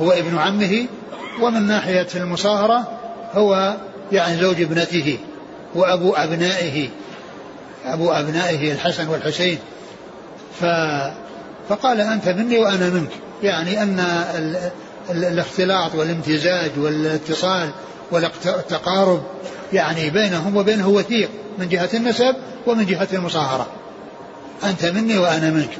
هو 0.00 0.10
ابن 0.10 0.38
عمه 0.38 0.86
ومن 1.40 1.66
ناحية 1.66 2.08
المصاهرة 2.16 2.98
هو 3.32 3.76
يعني 4.12 4.40
زوج 4.40 4.60
ابنته 4.60 5.18
وأبو 5.74 6.12
أبنائه 6.12 6.88
أبو 7.84 8.10
أبنائه 8.10 8.72
الحسن 8.72 9.08
والحسين. 9.08 9.58
ف 10.60 10.64
فقال 11.68 12.00
أنت 12.00 12.28
مني 12.28 12.58
وأنا 12.58 12.90
منك. 12.90 13.10
يعني 13.42 13.82
أن 13.82 14.04
الاختلاط 15.10 15.94
والامتزاج 15.94 16.70
والاتصال 16.76 17.70
والتقارب 18.10 19.22
يعني 19.72 20.10
بينهم 20.10 20.56
وبينه 20.56 20.88
وثيق 20.88 21.30
من 21.58 21.68
جهة 21.68 21.88
النسب 21.94 22.36
ومن 22.66 22.86
جهة 22.86 23.08
المصاهرة. 23.12 23.66
أنت 24.64 24.86
مني 24.86 25.18
وأنا 25.18 25.50
منك. 25.50 25.78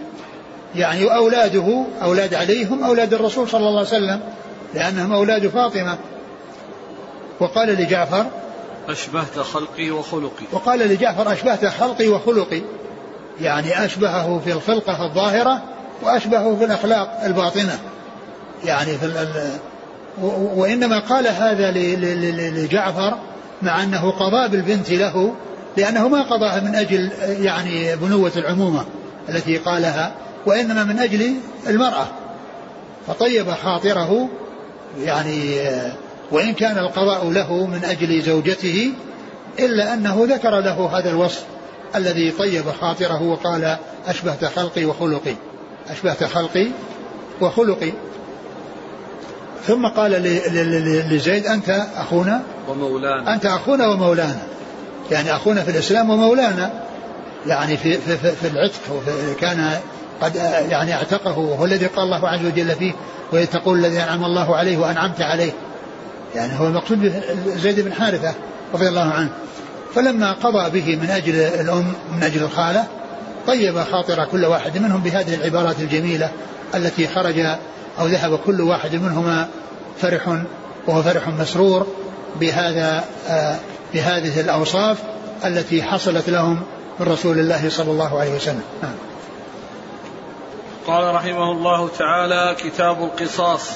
يعني 0.75 1.15
أولاده 1.15 1.85
أولاد 2.03 2.35
علي 2.35 2.65
هم 2.65 2.85
أولاد 2.85 3.15
الرسول 3.15 3.49
صلى 3.49 3.69
الله 3.69 3.79
عليه 3.79 3.89
وسلم 3.89 4.21
لأنهم 4.75 5.13
أولاد 5.13 5.49
فاطمة. 5.49 5.99
وقال 7.41 7.69
لجعفر 7.69 8.27
أشبهت 8.89 9.39
خلقي 9.39 9.91
وخلقي. 9.91 10.45
وقال 10.53 10.79
لجعفر 10.79 11.33
أشبهت 11.33 11.67
خلقي 11.67 12.09
وخلقي. 12.09 12.63
يعني 13.41 13.85
أشبهه 13.85 14.41
في 14.45 14.53
الخلقة 14.53 15.07
الظاهرة 15.07 15.63
وأشبهه 16.03 16.57
في 16.57 16.65
الأخلاق 16.65 17.21
الباطنة. 17.25 17.79
يعني 18.65 18.99
في 18.99 19.31
وإنما 20.55 20.99
قال 20.99 21.27
هذا 21.29 21.71
لجعفر 22.51 23.19
مع 23.63 23.83
أنه 23.83 24.11
قضى 24.11 24.49
بالبنت 24.49 24.91
له 24.91 25.35
لأنه 25.77 26.09
ما 26.09 26.23
قضاها 26.23 26.61
من 26.61 26.75
أجل 26.75 27.11
يعني 27.41 27.97
بنوة 27.97 28.33
العمومة 28.37 28.85
التي 29.29 29.57
قالها 29.57 30.13
وإنما 30.47 30.85
من 30.85 30.99
أجل 30.99 31.35
المرأة. 31.67 32.07
فطيب 33.07 33.51
خاطره 33.51 34.29
يعني 34.99 35.61
وإن 36.31 36.53
كان 36.53 36.79
القضاء 36.79 37.31
له 37.31 37.67
من 37.67 37.85
أجل 37.85 38.23
زوجته 38.23 38.93
إلا 39.59 39.95
أنه 39.95 40.27
ذكر 40.29 40.61
له 40.61 40.99
هذا 40.99 41.11
الوصف 41.11 41.45
الذي 41.97 42.31
طيب 42.31 42.65
خاطره 42.81 43.23
وقال 43.23 43.77
أشبهت 44.07 44.45
خلقي 44.45 44.85
وخلقي 44.85 45.35
أشبهت 45.91 46.25
خلقي 46.25 46.67
وخلقي. 47.41 47.93
ثم 49.67 49.87
قال 49.87 50.13
لزيد 51.11 51.47
أنت 51.47 51.87
أخونا؟ 51.97 52.43
ومولانا. 52.69 53.35
أنت 53.35 53.47
أخونا 53.47 53.89
ومولانا. 53.89 54.39
يعني 55.11 55.37
أخونا 55.37 55.63
في 55.63 55.71
الإسلام 55.71 56.11
ومولانا. 56.11 56.71
يعني 57.47 57.77
في, 57.77 57.99
في, 57.99 58.17
في, 58.17 58.33
في 58.33 58.49
العتق 58.49 59.03
كان 59.41 59.71
قد 60.21 60.37
يعني 60.71 60.95
اعتقه 60.95 61.39
وهو 61.39 61.65
الذي 61.65 61.87
قال 61.87 62.05
الله 62.05 62.29
عز 62.29 62.45
وجل 62.45 62.75
فيه 62.75 62.93
وإذ 63.33 63.47
تقول 63.47 63.79
الذي 63.79 64.03
أنعم 64.03 64.25
الله 64.25 64.57
عليه 64.57 64.77
وأنعمت 64.77 65.21
عليه. 65.21 65.53
يعني 66.35 66.61
هو 66.61 66.67
المقصود 66.67 67.23
زيد 67.47 67.81
بن 67.81 67.93
حارثة 67.93 68.35
رضي 68.75 68.89
الله 68.89 69.11
عنه. 69.13 69.31
فلما 69.95 70.33
قضى 70.33 70.81
به 70.81 70.97
من 70.97 71.11
أجل 71.11 71.35
الأم 71.35 71.93
من 72.17 72.23
أجل 72.23 72.43
الخالة 72.43 72.87
طيب 73.47 73.81
خاطر 73.81 74.25
كل 74.25 74.45
واحد 74.45 74.79
منهم 74.79 75.03
بهذه 75.03 75.35
العبارات 75.35 75.81
الجميلة 75.81 76.31
التي 76.75 77.07
خرج 77.07 77.47
أو 77.99 78.07
ذهب 78.07 78.39
كل 78.39 78.61
واحد 78.61 78.95
منهما 78.95 79.49
فرح 80.01 80.43
وهو 80.87 81.03
فرح 81.03 81.29
مسرور 81.29 81.87
بهذا 82.41 83.05
آه، 83.29 83.59
بهذه 83.95 84.41
الأوصاف 84.41 84.99
التي 85.45 85.83
حصلت 85.83 86.29
لهم 86.29 86.63
من 87.01 87.07
رسول 87.07 87.39
الله 87.39 87.69
صلى 87.69 87.91
الله 87.91 88.21
عليه 88.21 88.37
وسلم 88.37 88.63
نعم. 88.83 88.95
قال 90.87 91.15
رحمه 91.15 91.53
الله 91.53 91.89
تعالى 91.99 92.57
كتاب 92.59 93.03
القصاص 93.03 93.71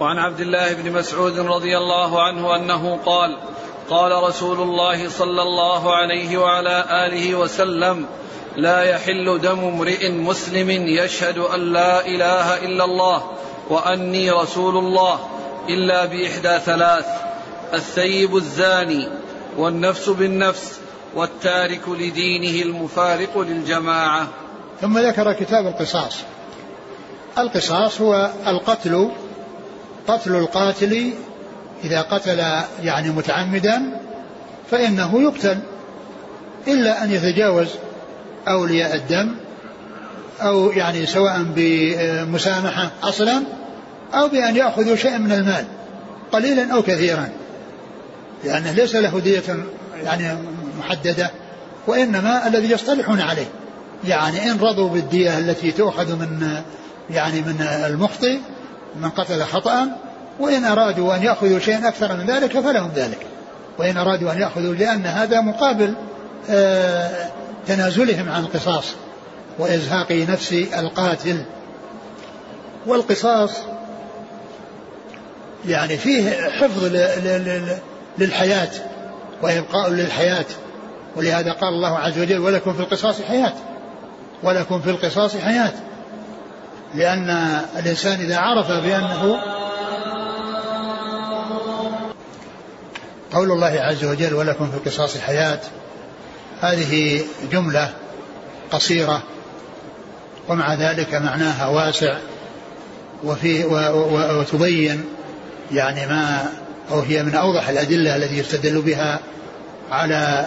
وعن 0.00 0.18
عبد 0.18 0.40
الله 0.40 0.74
بن 0.74 0.92
مسعود 0.92 1.38
رضي 1.38 1.78
الله 1.78 2.22
عنه 2.22 2.56
أنه 2.56 2.98
قال 3.06 3.38
قال 3.90 4.22
رسول 4.22 4.60
الله 4.60 5.08
صلى 5.08 5.42
الله 5.42 5.94
عليه 5.94 6.38
وعلى 6.38 6.84
آله 7.06 7.34
وسلم 7.34 8.06
لا 8.56 8.82
يحل 8.82 9.40
دم 9.40 9.58
امرئ 9.58 10.10
مسلم 10.10 10.70
يشهد 10.70 11.38
أن 11.38 11.72
لا 11.72 12.06
إله 12.06 12.64
إلا 12.64 12.84
الله 12.84 13.30
وأني 13.70 14.30
رسول 14.30 14.76
الله 14.76 15.18
إلا 15.68 16.04
بإحدى 16.04 16.58
ثلاث 16.58 17.06
الثيب 17.74 18.36
الزاني 18.36 19.08
والنفس 19.56 20.08
بالنفس 20.08 20.78
والتارك 21.14 21.88
لدينه 21.88 22.62
المفارق 22.62 23.38
للجماعة. 23.38 24.28
ثم 24.80 24.98
ذكر 24.98 25.32
كتاب 25.32 25.66
القصاص. 25.66 26.16
القصاص 27.38 28.00
هو 28.00 28.30
القتل 28.46 29.10
قتل 30.08 30.36
القاتل 30.36 31.12
إذا 31.84 32.02
قتل 32.02 32.38
يعني 32.82 33.10
متعمدا 33.10 34.00
فإنه 34.70 35.22
يقتل 35.22 35.58
إلا 36.68 37.04
أن 37.04 37.12
يتجاوز 37.12 37.68
أولياء 38.48 38.94
الدم 38.94 39.34
أو 40.40 40.70
يعني 40.70 41.06
سواء 41.06 41.42
بمسامحة 41.56 42.90
أصلا 43.02 43.42
أو 44.14 44.28
بأن 44.28 44.56
يأخذوا 44.56 44.96
شيئا 44.96 45.18
من 45.18 45.32
المال 45.32 45.64
قليلا 46.32 46.74
أو 46.74 46.82
كثيرا. 46.82 47.28
لأنه 48.44 48.72
ليس 48.72 48.94
له 48.94 49.20
دية 49.20 49.42
يعني 50.04 50.38
محددة 50.78 51.30
وإنما 51.86 52.46
الذي 52.46 52.70
يصطلحون 52.70 53.20
عليه. 53.20 53.46
يعني 54.04 54.50
إن 54.50 54.58
رضوا 54.60 54.88
بالدية 54.88 55.38
التي 55.38 55.72
تؤخذ 55.72 56.16
من 56.16 56.62
يعني 57.10 57.40
من 57.40 57.66
المخطئ 57.86 58.38
من 58.96 59.10
قتل 59.10 59.42
خطأ 59.42 59.86
وإن 60.40 60.64
أرادوا 60.64 61.16
أن 61.16 61.22
يأخذوا 61.22 61.58
شيئا 61.58 61.88
أكثر 61.88 62.16
من 62.16 62.26
ذلك 62.26 62.60
فلهم 62.60 62.90
ذلك. 62.94 63.26
وإن 63.78 63.96
أرادوا 63.96 64.32
أن 64.32 64.40
يأخذوا 64.40 64.74
لأن 64.74 65.06
هذا 65.06 65.40
مقابل 65.40 65.94
آه 66.50 67.30
تنازلهم 67.66 68.28
عن 68.28 68.44
القصاص 68.44 68.84
وإزهاق 69.58 70.12
نفس 70.12 70.52
القاتل. 70.52 71.44
والقصاص 72.86 73.50
يعني 75.66 75.96
فيه 75.96 76.50
حفظ 76.50 76.84
للحياة 78.18 78.70
وإبقاء 79.42 79.90
للحياة. 79.90 80.44
ولهذا 81.16 81.52
قال 81.52 81.74
الله 81.74 81.98
عز 81.98 82.18
وجل 82.18 82.38
ولكم 82.38 82.72
في 82.74 82.80
القصاص 82.80 83.22
حياة 83.22 83.52
ولكم 84.42 84.80
في 84.80 84.90
القصاص 84.90 85.36
حياة. 85.36 85.72
لأن 86.94 87.30
الإنسان 87.78 88.20
إذا 88.20 88.36
عرف 88.36 88.70
بأنه 88.70 89.42
قول 93.32 93.52
الله 93.52 93.80
عز 93.80 94.04
وجل 94.04 94.34
ولكم 94.34 94.70
في 94.70 94.76
القصاص 94.76 95.16
حياة 95.18 95.60
هذه 96.62 97.24
جملة 97.52 97.90
قصيرة 98.70 99.22
ومع 100.48 100.74
ذلك 100.74 101.14
معناها 101.14 101.66
واسع 101.66 102.18
وفي 103.24 103.64
وتبين 104.38 105.04
يعني 105.72 106.06
ما 106.06 106.52
أو 106.90 107.00
هي 107.00 107.22
من 107.22 107.34
أوضح 107.34 107.68
الأدلة 107.68 108.16
التي 108.16 108.38
يستدل 108.38 108.82
بها 108.82 109.20
على 109.90 110.46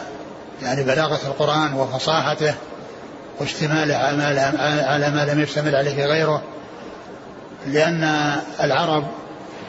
يعني 0.63 0.83
بلاغة 0.83 1.19
القرآن 1.27 1.73
وفصاحته 1.73 2.53
واشتماله 3.39 3.95
على 4.85 5.11
ما 5.11 5.25
لم 5.31 5.39
يشتمل 5.39 5.75
عليه 5.75 6.05
غيره 6.05 6.41
لأن 7.67 8.33
العرب 8.63 9.03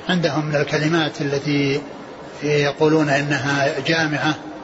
عندهم 0.08 0.46
من 0.46 0.56
الكلمات 0.56 1.20
التي 1.20 1.80
يقولون 2.42 3.08
إنها 3.08 3.68
جامعة 3.86 4.28
آه، 4.28 4.55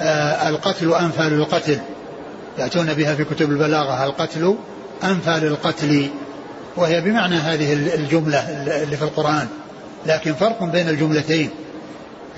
القتل 0.00 0.94
انفى 0.94 1.22
للقتل 1.22 1.78
يأتون 2.58 2.94
بها 2.94 3.14
في 3.14 3.24
كتب 3.24 3.50
البلاغة. 3.50 4.04
القتل 4.04 4.56
انفى 5.04 5.30
للقتل 5.30 6.10
وهي 6.76 7.00
بمعنى 7.00 7.36
هذه 7.36 7.72
الجملة 7.72 8.38
اللي 8.82 8.96
في 8.96 9.02
القرآن. 9.02 9.48
لكن 10.06 10.34
فرق 10.34 10.64
بين 10.64 10.88
الجملتين. 10.88 11.50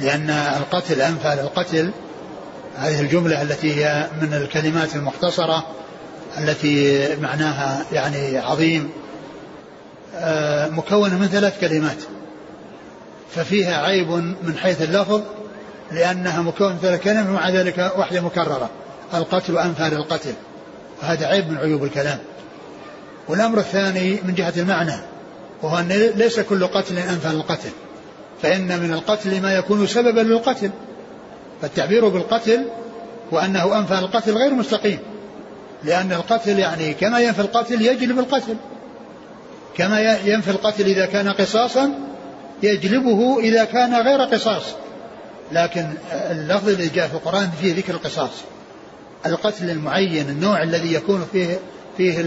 لأن 0.00 0.30
القتل 0.30 1.00
انفى 1.00 1.38
للقتل 1.42 1.90
هذه 2.76 3.00
الجملة 3.00 3.42
التي 3.42 3.74
هي 3.74 4.06
من 4.20 4.34
الكلمات 4.34 4.96
المختصرة 4.96 5.66
التي 6.38 7.08
معناها 7.16 7.84
يعني 7.92 8.38
عظيم 8.38 8.90
آه، 10.16 10.68
مكونة 10.68 11.18
من 11.18 11.26
ثلاث 11.26 11.60
كلمات. 11.60 11.96
ففيها 13.34 13.82
عيب 13.82 14.10
من 14.42 14.54
حيث 14.62 14.82
اللفظ 14.82 15.22
لأنها 15.92 16.42
مكونة 16.42 16.72
من 16.72 16.78
ثلاث 16.78 17.02
كلمات 17.02 17.28
ومع 17.28 17.48
ذلك 17.50 17.92
واحدة 17.96 18.20
مكررة. 18.20 18.70
القتل 19.14 19.58
أنفى 19.58 19.82
للقتل 19.82 20.32
وهذا 21.02 21.26
عيب 21.26 21.50
من 21.50 21.56
عيوب 21.58 21.84
الكلام. 21.84 22.18
والأمر 23.28 23.58
الثاني 23.58 24.20
من 24.24 24.34
جهة 24.34 24.52
المعنى 24.56 24.96
وهو 25.62 25.78
أن 25.78 25.88
ليس 26.14 26.40
كل 26.40 26.66
قتل 26.66 26.98
أنفى 26.98 27.28
للقتل 27.28 27.70
فإن 28.42 28.80
من 28.80 28.92
القتل 28.92 29.42
ما 29.42 29.54
يكون 29.54 29.86
سببا 29.86 30.20
للقتل. 30.20 30.70
فالتعبير 31.62 32.08
بالقتل 32.08 32.66
وأنه 33.30 33.78
أنفى 33.78 33.94
للقتل 33.94 34.32
غير 34.32 34.54
مستقيم. 34.54 34.98
لأن 35.84 36.12
القتل 36.12 36.58
يعني 36.58 36.94
كما 36.94 37.20
ينفي 37.20 37.40
القتل 37.40 37.82
يجلب 37.82 38.18
القتل. 38.18 38.56
كما 39.76 40.00
ينفي 40.24 40.50
القتل 40.50 40.84
إذا 40.84 41.06
كان 41.06 41.28
قصاصا 41.28 41.90
يجلبه 42.62 43.40
إذا 43.40 43.64
كان 43.64 43.94
غير 43.94 44.20
قصاص. 44.20 44.62
لكن 45.52 45.86
اللفظ 46.12 46.68
الذي 46.68 46.88
جاء 46.88 47.08
في 47.08 47.14
القرآن 47.14 47.50
فيه 47.60 47.76
ذكر 47.76 47.94
القصاص. 47.94 48.30
القتل 49.26 49.70
المعين 49.70 50.28
النوع 50.28 50.62
الذي 50.62 50.94
يكون 50.94 51.26
فيه 51.32 51.58
فيه 51.96 52.20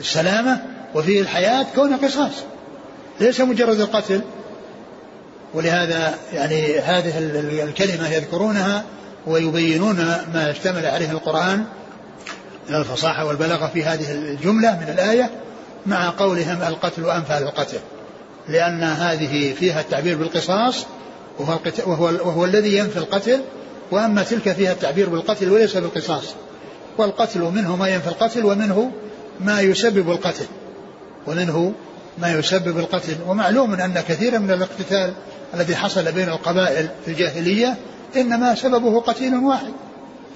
السلامة 0.00 0.62
وفيه 0.94 1.20
الحياة 1.20 1.66
كونه 1.74 1.96
قصاص. 1.96 2.32
ليس 3.20 3.40
مجرد 3.40 3.80
القتل. 3.80 4.20
ولهذا 5.54 6.14
يعني 6.32 6.78
هذه 6.78 7.18
الكلمة 7.64 8.08
يذكرونها 8.08 8.84
ويبينون 9.26 9.96
ما 10.34 10.50
اشتمل 10.50 10.86
عليه 10.86 11.10
القرآن 11.10 11.64
من 12.68 12.74
الفصاحة 12.74 13.24
والبلاغة 13.24 13.66
في 13.66 13.84
هذه 13.84 14.12
الجملة 14.12 14.70
من 14.80 14.88
الآية 14.88 15.30
مع 15.86 16.10
قولهم 16.10 16.62
القتل 16.62 17.10
أنفى 17.10 17.40
للقتل 17.40 17.78
لأن 18.48 18.82
هذه 18.82 19.54
فيها 19.54 19.80
التعبير 19.80 20.16
بالقصاص 20.16 20.86
وهو, 21.38 21.58
وهو, 21.86 22.04
وهو 22.04 22.44
الذي 22.44 22.76
ينفي 22.76 22.96
القتل 22.96 23.40
وأما 23.90 24.22
تلك 24.22 24.52
فيها 24.52 24.72
التعبير 24.72 25.08
بالقتل 25.08 25.50
وليس 25.50 25.76
بالقصاص. 25.76 26.24
والقتل 26.98 27.40
منه 27.40 27.76
ما 27.76 27.88
ينفي 27.88 28.08
القتل 28.08 28.44
ومنه 28.44 28.90
ما 29.40 29.60
يسبب 29.60 30.10
القتل 30.10 30.46
ومنه 31.26 31.72
ما 32.18 32.32
يسبب 32.32 32.78
القتل. 32.78 33.16
ومعلوم 33.28 33.74
أن 33.74 33.94
كثيرا 34.08 34.38
من 34.38 34.50
الاقتتال 34.50 35.12
الذي 35.54 35.76
حصل 35.76 36.12
بين 36.12 36.28
القبائل 36.28 36.88
في 37.04 37.10
الجاهلية 37.10 37.76
إنما 38.16 38.54
سببه 38.54 39.00
قتيل 39.00 39.34
واحد 39.34 39.72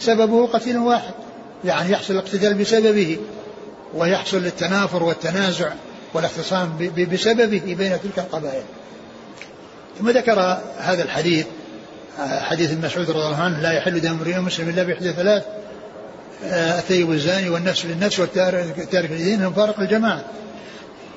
سببه 0.00 0.46
قتيل 0.46 0.78
واحد 0.78 1.14
يعني 1.64 1.92
يحصل 1.92 2.14
الاقتتال 2.14 2.54
بسببه 2.54 3.18
ويحصل 3.94 4.36
التنافر 4.36 5.02
والتنازع 5.02 5.72
والاختصام 6.14 6.90
بسببه 7.12 7.74
بين 7.78 7.98
تلك 8.02 8.18
القبائل. 8.18 8.62
ثم 9.98 10.10
ذكر 10.10 10.58
هذا 10.78 11.02
الحديث 11.02 11.46
حديث 12.18 12.70
ابن 12.70 12.86
مسعود 12.86 13.10
رضي 13.10 13.26
الله 13.26 13.36
عنه 13.36 13.60
لا 13.60 13.72
يحل 13.72 14.00
دم 14.00 14.10
امرئ 14.10 14.38
مسلم 14.38 14.68
إلا 14.68 14.82
بإحدى 14.82 15.12
ثلاث 15.12 15.44
الثيب 16.42 17.10
الزاني 17.12 17.48
والنفس 17.50 17.86
بالنفس 17.86 18.20
والتارك 18.20 18.94
للدين 19.10 19.42
المفارق 19.42 19.80
الجماعة. 19.80 20.24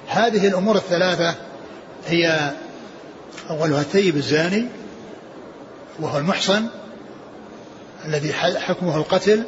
هذه 0.08 0.48
الأمور 0.48 0.76
الثلاثة 0.76 1.36
هي 2.08 2.52
أولها 3.50 3.82
الثيب 3.82 4.18
الزاني 4.18 4.66
وهو 6.00 6.18
المحصن 6.18 6.66
الذي 8.06 8.34
حكمه 8.34 8.98
القتل 8.98 9.44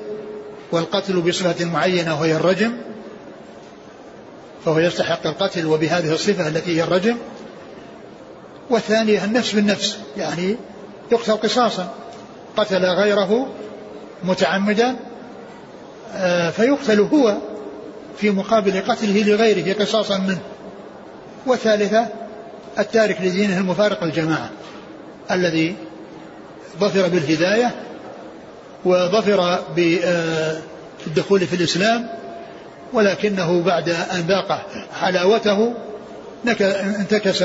والقتل 0.72 1.22
بصفة 1.22 1.66
معينة 1.66 2.20
وهي 2.20 2.36
الرجم 2.36 2.74
فهو 4.66 4.80
يستحق 4.80 5.28
القتل 5.28 5.66
وبهذه 5.66 6.14
الصفة 6.14 6.48
التي 6.48 6.78
هي 6.78 6.84
الرجم. 6.84 7.18
والثانية 8.70 9.26
النفس 9.26 9.54
بالنفس 9.54 9.98
يعني 10.18 10.56
يقتل 11.12 11.34
قصاصا 11.34 11.94
قتل 12.58 12.86
غيره 12.86 13.48
متعمدا 14.24 14.96
آه، 16.16 16.50
فيقتل 16.50 17.00
هو 17.00 17.38
في 18.18 18.30
مقابل 18.30 18.82
قتله 18.88 19.24
لغيره 19.24 19.74
قصاصا 19.74 20.18
منه. 20.18 20.42
والثالثة 21.46 22.08
التارك 22.80 23.22
لدينه 23.22 23.58
المفارق 23.58 24.04
الجماعة 24.04 24.50
الذي 25.32 25.76
ظفر 26.80 27.08
بالهداية 27.08 27.72
وظفر 28.86 29.60
بالدخول 29.76 31.40
في 31.40 31.56
الإسلام 31.56 32.08
ولكنه 32.94 33.62
بعد 33.62 33.90
أن 33.90 34.20
ذاق 34.28 34.68
حلاوته 35.02 35.74
انتكس 37.00 37.44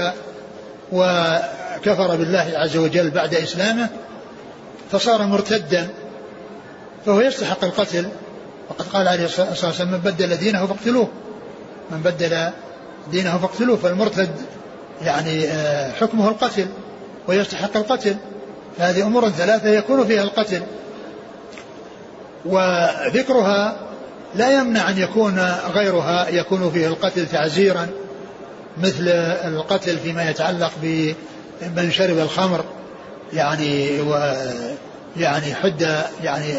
وكفر 0.93 2.17
بالله 2.17 2.53
عز 2.55 2.77
وجل 2.77 3.11
بعد 3.11 3.35
إسلامه 3.35 3.89
فصار 4.93 5.23
مرتدا 5.23 5.89
فهو 7.07 7.21
يستحق 7.21 7.65
القتل. 7.65 8.09
وقد 8.71 8.87
قال 8.89 9.09
عليه 9.09 9.25
الصلاة 9.25 9.49
والسلام 9.49 9.91
من 9.91 9.99
بدل 9.99 10.37
دينه 10.37 10.67
فاقتلوه. 10.67 11.09
من 11.91 12.01
بدل 12.01 12.51
دينه 13.11 13.39
فاقتلوه 13.39 13.77
فالمرتد 13.77 14.31
يعني 15.03 15.45
آه، 15.45 15.93
حكمه 15.93 16.29
القتل 16.29 16.67
ويستحق 17.29 17.77
القتل. 17.77 18.17
هذه 18.79 19.03
أمور 19.03 19.29
ثلاثة 19.29 19.69
يكون 19.69 20.07
فيها 20.07 20.23
القتل. 20.23 20.63
وذكرها 22.45 23.77
لا 24.35 24.61
يمنع 24.61 24.91
أن 24.91 24.99
يكون 24.99 25.39
غيرها 25.75 26.29
يكون 26.29 26.71
فيه 26.71 26.87
القتل 26.87 27.27
تعزيرا. 27.27 27.89
مثل 28.83 29.09
القتل 29.45 29.99
فيما 29.99 30.31
يتعلق 30.31 30.73
بمن 30.83 31.91
شرب 31.91 32.19
الخمر 32.19 32.65
يعني 33.33 34.01
و 34.01 34.35
يعني 35.17 35.55
حد 35.55 36.05
يعني 36.23 36.55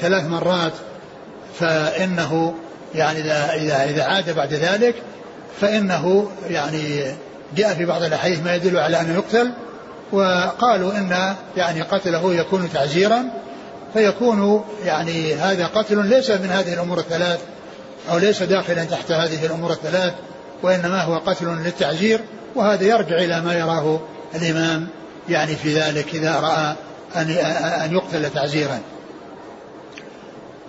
ثلاث 0.00 0.24
مرات 0.24 0.72
فإنه 1.60 2.54
يعني 2.94 3.20
إذا 3.20 3.54
إذا 3.54 3.84
إذا 3.84 4.04
عاد 4.04 4.34
بعد 4.34 4.54
ذلك 4.54 4.94
فإنه 5.60 6.30
يعني 6.50 7.04
جاء 7.56 7.74
في 7.74 7.84
بعض 7.84 8.02
الأحاديث 8.02 8.42
ما 8.42 8.54
يدل 8.54 8.78
على 8.78 9.00
أنه 9.00 9.14
يقتل 9.14 9.50
وقالوا 10.12 10.92
إن 10.92 11.34
يعني 11.56 11.82
قتله 11.82 12.34
يكون 12.34 12.72
تعزيرا 12.72 13.24
فيكون 13.94 14.64
يعني 14.84 15.34
هذا 15.34 15.66
قتل 15.66 16.06
ليس 16.06 16.30
من 16.30 16.50
هذه 16.50 16.74
الأمور 16.74 16.98
الثلاث 16.98 17.40
أو 18.10 18.18
ليس 18.18 18.42
داخلا 18.42 18.84
تحت 18.84 19.12
هذه 19.12 19.46
الأمور 19.46 19.72
الثلاث. 19.72 20.14
وإنما 20.62 21.02
هو 21.02 21.18
قتل 21.18 21.46
للتعزير 21.46 22.20
وهذا 22.54 22.84
يرجع 22.84 23.16
إلى 23.16 23.40
ما 23.40 23.54
يراه 23.54 24.00
الإمام 24.34 24.88
يعني 25.28 25.56
في 25.56 25.74
ذلك 25.74 26.14
إذا 26.14 26.40
رأى 26.40 26.74
أن 27.16 27.30
أن 27.84 27.92
يقتل 27.92 28.30
تعزيرا. 28.30 28.80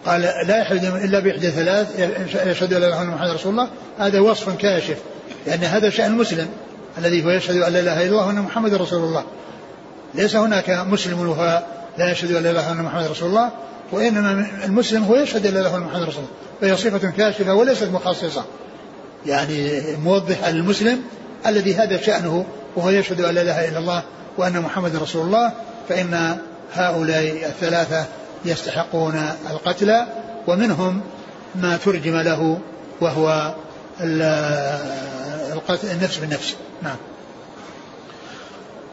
قال 0.06 0.22
لا 0.22 0.58
يحل 0.58 0.78
إلا 0.78 1.20
بإحدى 1.20 1.52
ثلاث 1.52 2.00
يشهد 2.46 2.74
أن 2.74 2.82
لا 2.82 2.88
إله 2.88 3.02
إلا 3.02 3.10
محمد 3.10 3.30
رسول 3.30 3.52
الله. 3.52 3.70
هذا 4.00 4.20
وصف 4.20 4.58
كاشف 4.58 4.98
لأن 5.48 5.64
هذا 5.64 5.90
شأن 5.90 6.12
مسلم 6.12 6.48
الذي 6.98 7.26
هو 7.26 7.30
يشهد 7.30 7.56
أن 7.56 7.74
لا 7.74 7.80
إله 7.80 7.94
إلا 7.94 8.04
الله 8.04 8.28
وأن 8.28 8.42
محمد 8.42 8.74
رسول 8.74 9.04
الله. 9.04 9.24
ليس 10.14 10.36
هناك 10.36 10.70
مسلم 10.70 11.30
وهو 11.30 11.64
لا 11.98 12.12
يشهد 12.12 12.32
أن 12.32 12.44
لا 12.44 12.52
إلا 12.52 12.72
الله 12.72 12.82
محمد 12.82 13.08
رسول 13.08 13.30
الله 13.30 13.52
وإنما 13.92 14.48
المسلم 14.66 15.04
هو 15.04 15.16
يشهد 15.16 15.46
أن 15.46 15.54
لا 15.54 15.60
إله 15.60 15.78
إلا 15.78 15.86
محمد 15.86 16.02
رسول 16.02 16.24
الله. 16.24 16.36
فهي 16.62 16.78
صفة 16.78 17.12
كاشفة 17.12 17.54
وليست 17.54 17.84
مخصصة. 17.84 18.46
يعني 19.26 19.82
موضح 20.04 20.46
المسلم 20.46 21.02
الذي 21.46 21.76
هذا 21.76 22.02
شأنه 22.02 22.46
وهو 22.76 22.90
يشهد 22.90 23.22
أن 23.22 23.36
لا 23.36 23.42
إله 23.42 23.70
إلا 23.70 23.80
الله 23.80 24.04
وأن 24.38 24.62
محمد 24.62 24.96
رسول 24.96 25.26
الله 25.26 25.54
فإن 25.90 26.38
هؤلاء 26.74 27.46
الثلاثة 27.46 28.06
يستحقون 28.46 29.30
القتل 29.52 30.06
ومنهم 30.48 31.02
ما 31.56 31.78
ترجم 31.78 32.16
له 32.16 32.60
وهو 33.02 33.56
القتل 35.54 35.88
النفس 35.92 36.18
بالنفس. 36.18 36.56
نعم. 36.82 36.98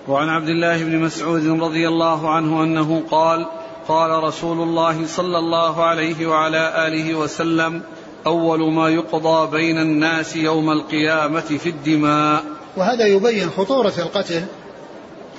وعن 0.08 0.28
عبد 0.28 0.48
الله 0.48 0.84
بن 0.84 0.98
مسعود 0.98 1.46
رضي 1.46 1.88
الله 1.88 2.34
عنه 2.34 2.62
أنه 2.62 3.02
قال 3.10 3.46
قال 3.88 4.24
رسول 4.24 4.60
الله 4.60 5.06
صلى 5.06 5.38
الله 5.38 5.84
عليه 5.84 6.26
وعلى 6.26 6.86
آله 6.86 7.14
وسلم 7.14 7.82
أول 8.28 8.72
ما 8.72 8.88
يقضى 8.88 9.50
بين 9.50 9.78
الناس 9.78 10.36
يوم 10.36 10.70
القيامة 10.70 11.40
في 11.40 11.68
الدماء. 11.68 12.42
وهذا 12.76 13.06
يبين 13.06 13.50
خطورة 13.50 13.92
القتل 13.98 14.42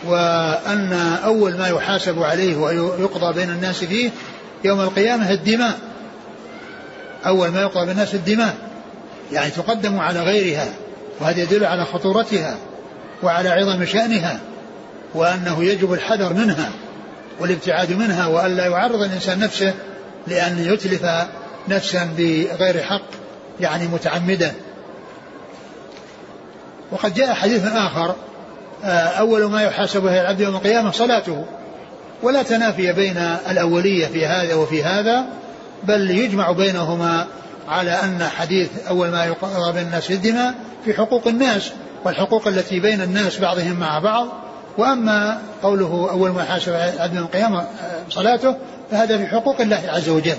وأن 0.06 0.94
أول 1.24 1.58
ما 1.58 1.68
يحاسب 1.68 2.24
عليه 2.24 2.58
ويقضى 2.58 3.34
بين 3.34 3.50
الناس 3.50 3.84
فيه 3.84 4.10
يوم 4.64 4.82
القيامة 4.82 5.32
الدماء. 5.32 5.80
أول 7.26 7.50
ما 7.50 7.62
يقضى 7.62 7.80
بين 7.80 7.90
الناس 7.90 8.16
الدماء. 8.16 8.56
يعني 9.32 9.52
تقدم 9.52 10.00
على 10.00 10.20
غيرها 10.20 10.68
وهذا 11.20 11.42
يدل 11.42 11.66
على 11.66 11.86
خطورتها 11.86 12.58
وعلى 13.24 13.50
عظم 13.50 13.86
شأنها 13.86 14.40
وأنه 15.14 15.64
يجب 15.64 15.94
الحذر 15.94 16.34
منها 16.34 16.72
والابتعاد 17.40 17.92
منها 17.92 18.28
وألا 18.28 18.66
يعرض 18.66 19.02
الإنسان 19.02 19.40
نفسه 19.40 19.74
لأن 20.28 20.74
يتلف 20.74 21.06
نفسا 21.70 22.10
بغير 22.18 22.84
حق 22.84 23.02
يعني 23.60 23.88
متعمدا. 23.88 24.54
وقد 26.92 27.14
جاء 27.14 27.34
حديث 27.34 27.66
آخر 27.66 28.16
آه، 28.84 28.88
أول 29.08 29.44
ما 29.44 29.62
يحاسب 29.62 30.02
به 30.02 30.22
العبد 30.22 30.40
يوم 30.40 30.56
القيامة 30.56 30.92
صلاته. 30.92 31.46
ولا 32.24 32.44
تنافي 32.44 32.94
بين 32.94 33.18
الأولية 33.50 34.06
في 34.06 34.26
هذا 34.26 34.56
وفي 34.56 34.84
هذا 34.84 35.26
بل 35.84 36.12
يجمع 36.12 36.52
بينهما 36.52 37.28
على 37.68 37.92
أن 37.92 38.24
حديث 38.38 38.70
أول 38.90 39.08
ما 39.08 39.36
بين 39.72 39.84
الناس 39.84 40.12
الدماء 40.12 40.54
في 40.86 40.94
حقوق 40.94 41.28
الناس 41.28 41.72
والحقوق 42.06 42.48
التي 42.48 42.80
بين 42.80 43.02
الناس 43.02 43.40
بعضهم 43.40 43.80
مع 43.80 44.00
بعض. 44.00 44.28
وأما 44.78 45.42
قوله 45.64 46.08
أول 46.12 46.30
ما 46.30 46.44
حاسب 46.44 46.74
عبد 47.00 47.18
القيامة 47.18 47.68
صلاته 48.10 48.56
فهذا 48.92 49.18
في 49.18 49.28
حقوق 49.28 49.62
الله 49.62 49.82
عز 49.88 50.10
وجل. 50.10 50.38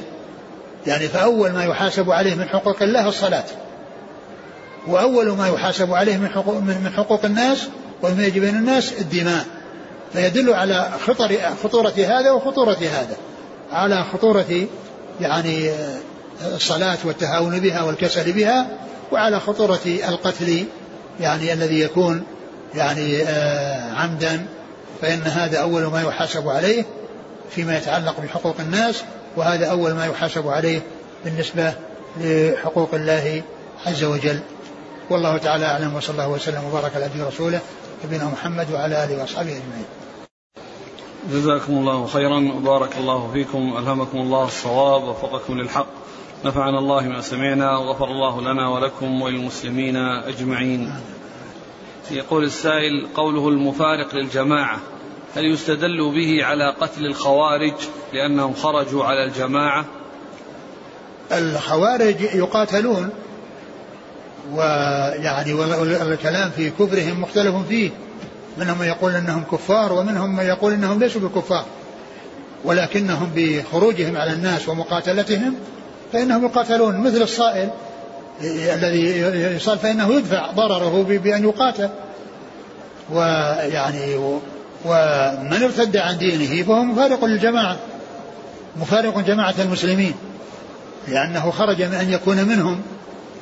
يعني 0.87 1.09
فأول 1.09 1.51
ما 1.51 1.65
يحاسب 1.65 2.11
عليه 2.11 2.35
من 2.35 2.49
حقوق 2.49 2.83
الله 2.83 3.09
الصلاة. 3.09 3.45
وأول 4.87 5.31
ما 5.31 5.49
يحاسب 5.49 5.93
عليه 5.93 6.17
من 6.17 6.29
حقوق, 6.29 6.55
من 6.55 6.93
حقوق 6.97 7.25
الناس 7.25 7.69
وما 8.03 8.27
يجب 8.27 8.41
بين 8.41 8.57
الناس 8.57 8.93
الدماء. 9.01 9.47
فيدل 10.13 10.53
على 10.53 10.91
خطر 11.07 11.37
خطورة 11.63 11.95
هذا 11.97 12.31
وخطورة 12.31 12.79
هذا. 12.79 13.17
على 13.73 14.05
خطورة 14.13 14.67
يعني 15.21 15.71
الصلاة 16.55 16.99
والتهاون 17.05 17.61
بها 17.61 17.83
والكسل 17.83 18.33
بها 18.33 18.67
وعلى 19.13 19.41
خطورة 19.41 19.81
القتل 20.09 20.65
يعني 21.21 21.53
الذي 21.53 21.81
يكون 21.81 22.23
يعني 22.75 23.23
آه 23.23 23.95
عمدا. 23.95 24.47
فإن 25.03 25.23
هذا 25.23 25.59
أول 25.59 25.83
ما 25.83 26.03
يحاسب 26.03 26.49
عليه 26.49 26.85
فيما 27.51 27.77
يتعلق 27.77 28.21
بحقوق 28.21 28.57
الناس 28.61 29.03
وهذا 29.37 29.71
أول 29.71 29.93
ما 29.93 30.07
يحاسب 30.07 30.49
عليه 30.49 30.81
بالنسبة 31.25 31.75
لحقوق 32.21 32.95
الله 32.95 33.43
عز 33.87 34.05
وجل. 34.05 34.41
والله 35.11 35.37
تعالى 35.37 35.67
أعلم 35.67 35.95
وصلى 35.95 36.13
الله 36.13 36.29
وسلم 36.29 36.65
وبارك 36.65 36.97
على 36.97 37.05
عبده 37.05 37.25
ورسوله 37.25 37.61
نبينا 38.05 38.25
محمد 38.25 38.73
وعلى 38.73 39.05
آله 39.05 39.21
وأصحابه 39.21 39.51
أجمعين. 39.51 39.85
جزاكم 41.33 41.73
الله 41.73 42.07
خيرا 42.07 42.53
وبارك 42.57 42.97
الله 42.97 43.31
فيكم 43.33 43.75
ألهمكم 43.79 44.19
الله 44.19 44.45
الصواب 44.45 45.03
ووفقكم 45.03 45.59
للحق. 45.61 45.87
نفعنا 46.45 46.79
الله 46.79 47.03
ما 47.03 47.21
سمعنا 47.21 47.79
وغفر 47.79 48.05
الله 48.05 48.41
لنا 48.41 48.69
ولكم 48.69 49.23
وللمسلمين 49.23 49.97
أجمعين. 49.97 50.95
يقول 52.11 52.45
السائل 52.45 53.09
قوله 53.15 53.49
المفارق 53.49 54.15
للجماعة 54.15 54.79
هل 55.37 55.45
يستدل 55.45 56.13
به 56.15 56.45
على 56.45 56.75
قتل 56.81 57.07
الخوارج 57.07 57.75
لأنهم 58.13 58.55
خرجوا 58.55 59.05
على 59.05 59.25
الجماعة؟ 59.25 59.85
الخوارج 61.33 62.21
يقاتلون 62.21 63.11
ويعني 64.53 65.55
والكلام 65.55 66.51
في 66.51 66.71
كفرهم 66.71 67.21
مختلف 67.21 67.57
فيه. 67.69 67.91
منهم 68.59 68.79
من 68.79 68.87
يقول 68.87 69.15
إنهم 69.15 69.45
كفار 69.53 69.93
ومنهم 69.93 70.37
من 70.37 70.45
يقول 70.45 70.73
إنهم 70.73 70.99
ليسوا 70.99 71.21
بكفار. 71.21 71.65
ولكنهم 72.65 73.31
بخروجهم 73.35 74.17
على 74.17 74.33
الناس 74.33 74.69
ومقاتلتهم 74.69 75.55
فإنهم 76.13 76.45
يقاتلون. 76.45 77.01
مثل 77.01 77.23
الصائل 77.23 77.71
الذي 78.43 79.03
يصال 79.57 79.79
فإنه 79.79 80.15
يدفع 80.15 80.51
ضرره 80.51 81.03
بأن 81.03 81.45
يقاتل. 81.45 81.89
ويعني 83.13 84.17
ومن 84.85 85.63
ارتد 85.63 85.97
عن 85.97 86.19
دينه 86.19 86.63
فهو 86.63 86.83
مفارق 86.83 87.25
للجماعة 87.25 87.77
مفارق 88.77 89.19
جماعة 89.19 89.55
المسلمين 89.59 90.15
لأنه 91.09 91.51
خرج 91.51 91.83
من 91.83 91.95
أن 91.95 92.13
يكون 92.13 92.45
منهم 92.45 92.81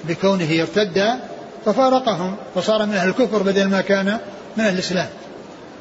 بكونه 0.05 0.61
ارتد 0.61 1.19
ففارقهم 1.65 2.37
وصار 2.55 2.87
من 2.87 2.95
أهل 2.95 3.09
الكفر 3.09 3.43
بدل 3.43 3.65
ما 3.65 3.81
كان 3.81 4.19
من 4.57 4.65
الإسلام. 4.65 5.07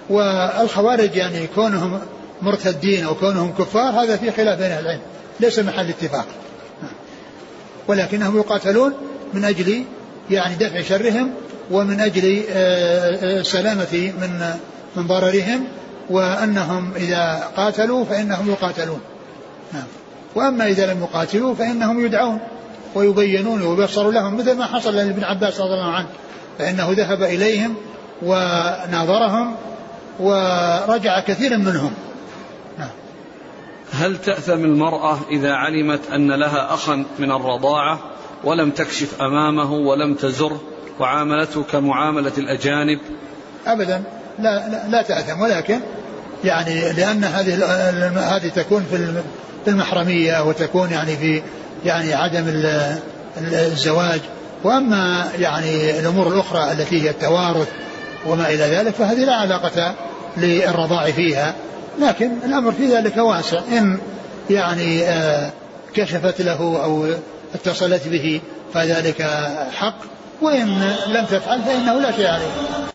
والخوارج 0.09 1.15
يعني 1.15 1.47
كونهم 1.47 1.99
مرتدين 2.41 3.05
أو 3.05 3.15
كونهم 3.15 3.53
كفار 3.53 4.03
هذا 4.03 4.17
في 4.17 4.31
خلاف 4.31 4.59
بين 4.59 4.71
العلم 4.71 5.01
ليس 5.39 5.59
محل 5.59 5.89
اتفاق. 5.89 6.25
ولكنهم 7.87 8.37
يقاتلون 8.37 8.93
من 9.33 9.45
أجل 9.45 9.83
يعني 10.29 10.55
دفع 10.55 10.81
شرهم 10.81 11.31
ومن 11.71 11.99
أجل 11.99 12.43
السلامة 13.39 13.87
آه، 13.93 13.95
آه، 13.95 14.11
من 14.11 14.57
من 14.97 15.07
ضررهم 15.07 15.67
وأنهم 16.09 16.91
إذا 16.95 17.43
قاتلوا 17.57 18.05
فإنهم 18.05 18.49
يقاتلون. 18.49 18.99
نعم. 19.73 19.83
وأما 20.35 20.67
إذا 20.67 20.93
لم 20.93 21.03
يقاتلوا 21.03 21.55
فإنهم 21.55 22.05
يدعون 22.05 22.39
ويبينون 22.95 23.61
ويبصر 23.61 24.11
لهم 24.11 24.37
مثل 24.37 24.57
ما 24.57 24.65
حصل 24.65 24.95
لابن 24.95 25.23
عباس 25.23 25.59
رضي 25.59 25.73
الله 25.73 25.91
عنه. 25.91 26.07
فإنه 26.59 26.91
ذهب 26.91 27.23
إليهم 27.23 27.75
وناظرهم 28.21 29.55
ورجع 30.19 31.19
كثير 31.19 31.57
منهم. 31.57 31.93
نعم. 32.77 32.89
هل 33.91 34.17
تأثم 34.17 34.65
المرأة 34.65 35.17
إذا 35.31 35.53
علمت 35.53 36.11
أن 36.11 36.31
لها 36.31 36.73
أخا 36.73 37.05
من 37.19 37.31
الرضاعة 37.31 37.99
ولم 38.43 38.71
تكشف 38.71 39.21
أمامه 39.21 39.73
ولم 39.73 40.13
تزره 40.13 40.61
وعاملته 40.99 41.63
كمعاملة 41.63 42.31
الأجانب؟ 42.37 42.99
أبدا. 43.67 44.03
لا, 44.39 44.69
لا, 44.69 44.87
لا 44.87 45.01
تأثم 45.01 45.41
ولكن 45.41 45.79
يعني 46.43 46.91
لأن 46.91 47.23
هذه 47.23 47.65
هذه 48.35 48.47
تكون 48.47 48.85
في 49.65 49.69
المحرمية 49.69 50.43
وتكون 50.43 50.91
يعني 50.91 51.17
في 51.17 51.41
يعني 51.85 52.13
عدم 52.13 52.43
الزواج. 53.37 54.19
وأما 54.63 55.27
يعني 55.39 55.99
الأمور 55.99 56.27
الأخرى 56.27 56.71
التي 56.71 57.03
هي 57.03 57.09
التوارث 57.09 57.67
وما 58.27 58.49
إلى 58.49 58.63
ذلك 58.63 58.93
فهذه 58.93 59.25
لا 59.25 59.35
علاقة 59.35 59.93
للرضاع 60.37 61.11
فيها. 61.11 61.53
لكن 62.01 62.31
الأمر 62.45 62.71
في 62.71 62.85
ذلك 62.85 63.17
واسع. 63.17 63.59
إن 63.71 63.97
يعني 64.49 65.03
آه، 65.03 65.51
كشفت 65.93 66.41
له 66.41 66.83
أو 66.83 67.07
اتصلت 67.55 68.07
به 68.07 68.41
فذلك 68.73 69.21
حق 69.71 69.97
وإن 70.41 70.93
لم 71.07 71.25
تفعل 71.25 71.61
فإنه 71.61 71.99
لا 71.99 72.11
شيء 72.11 72.27
عليه. 72.27 72.87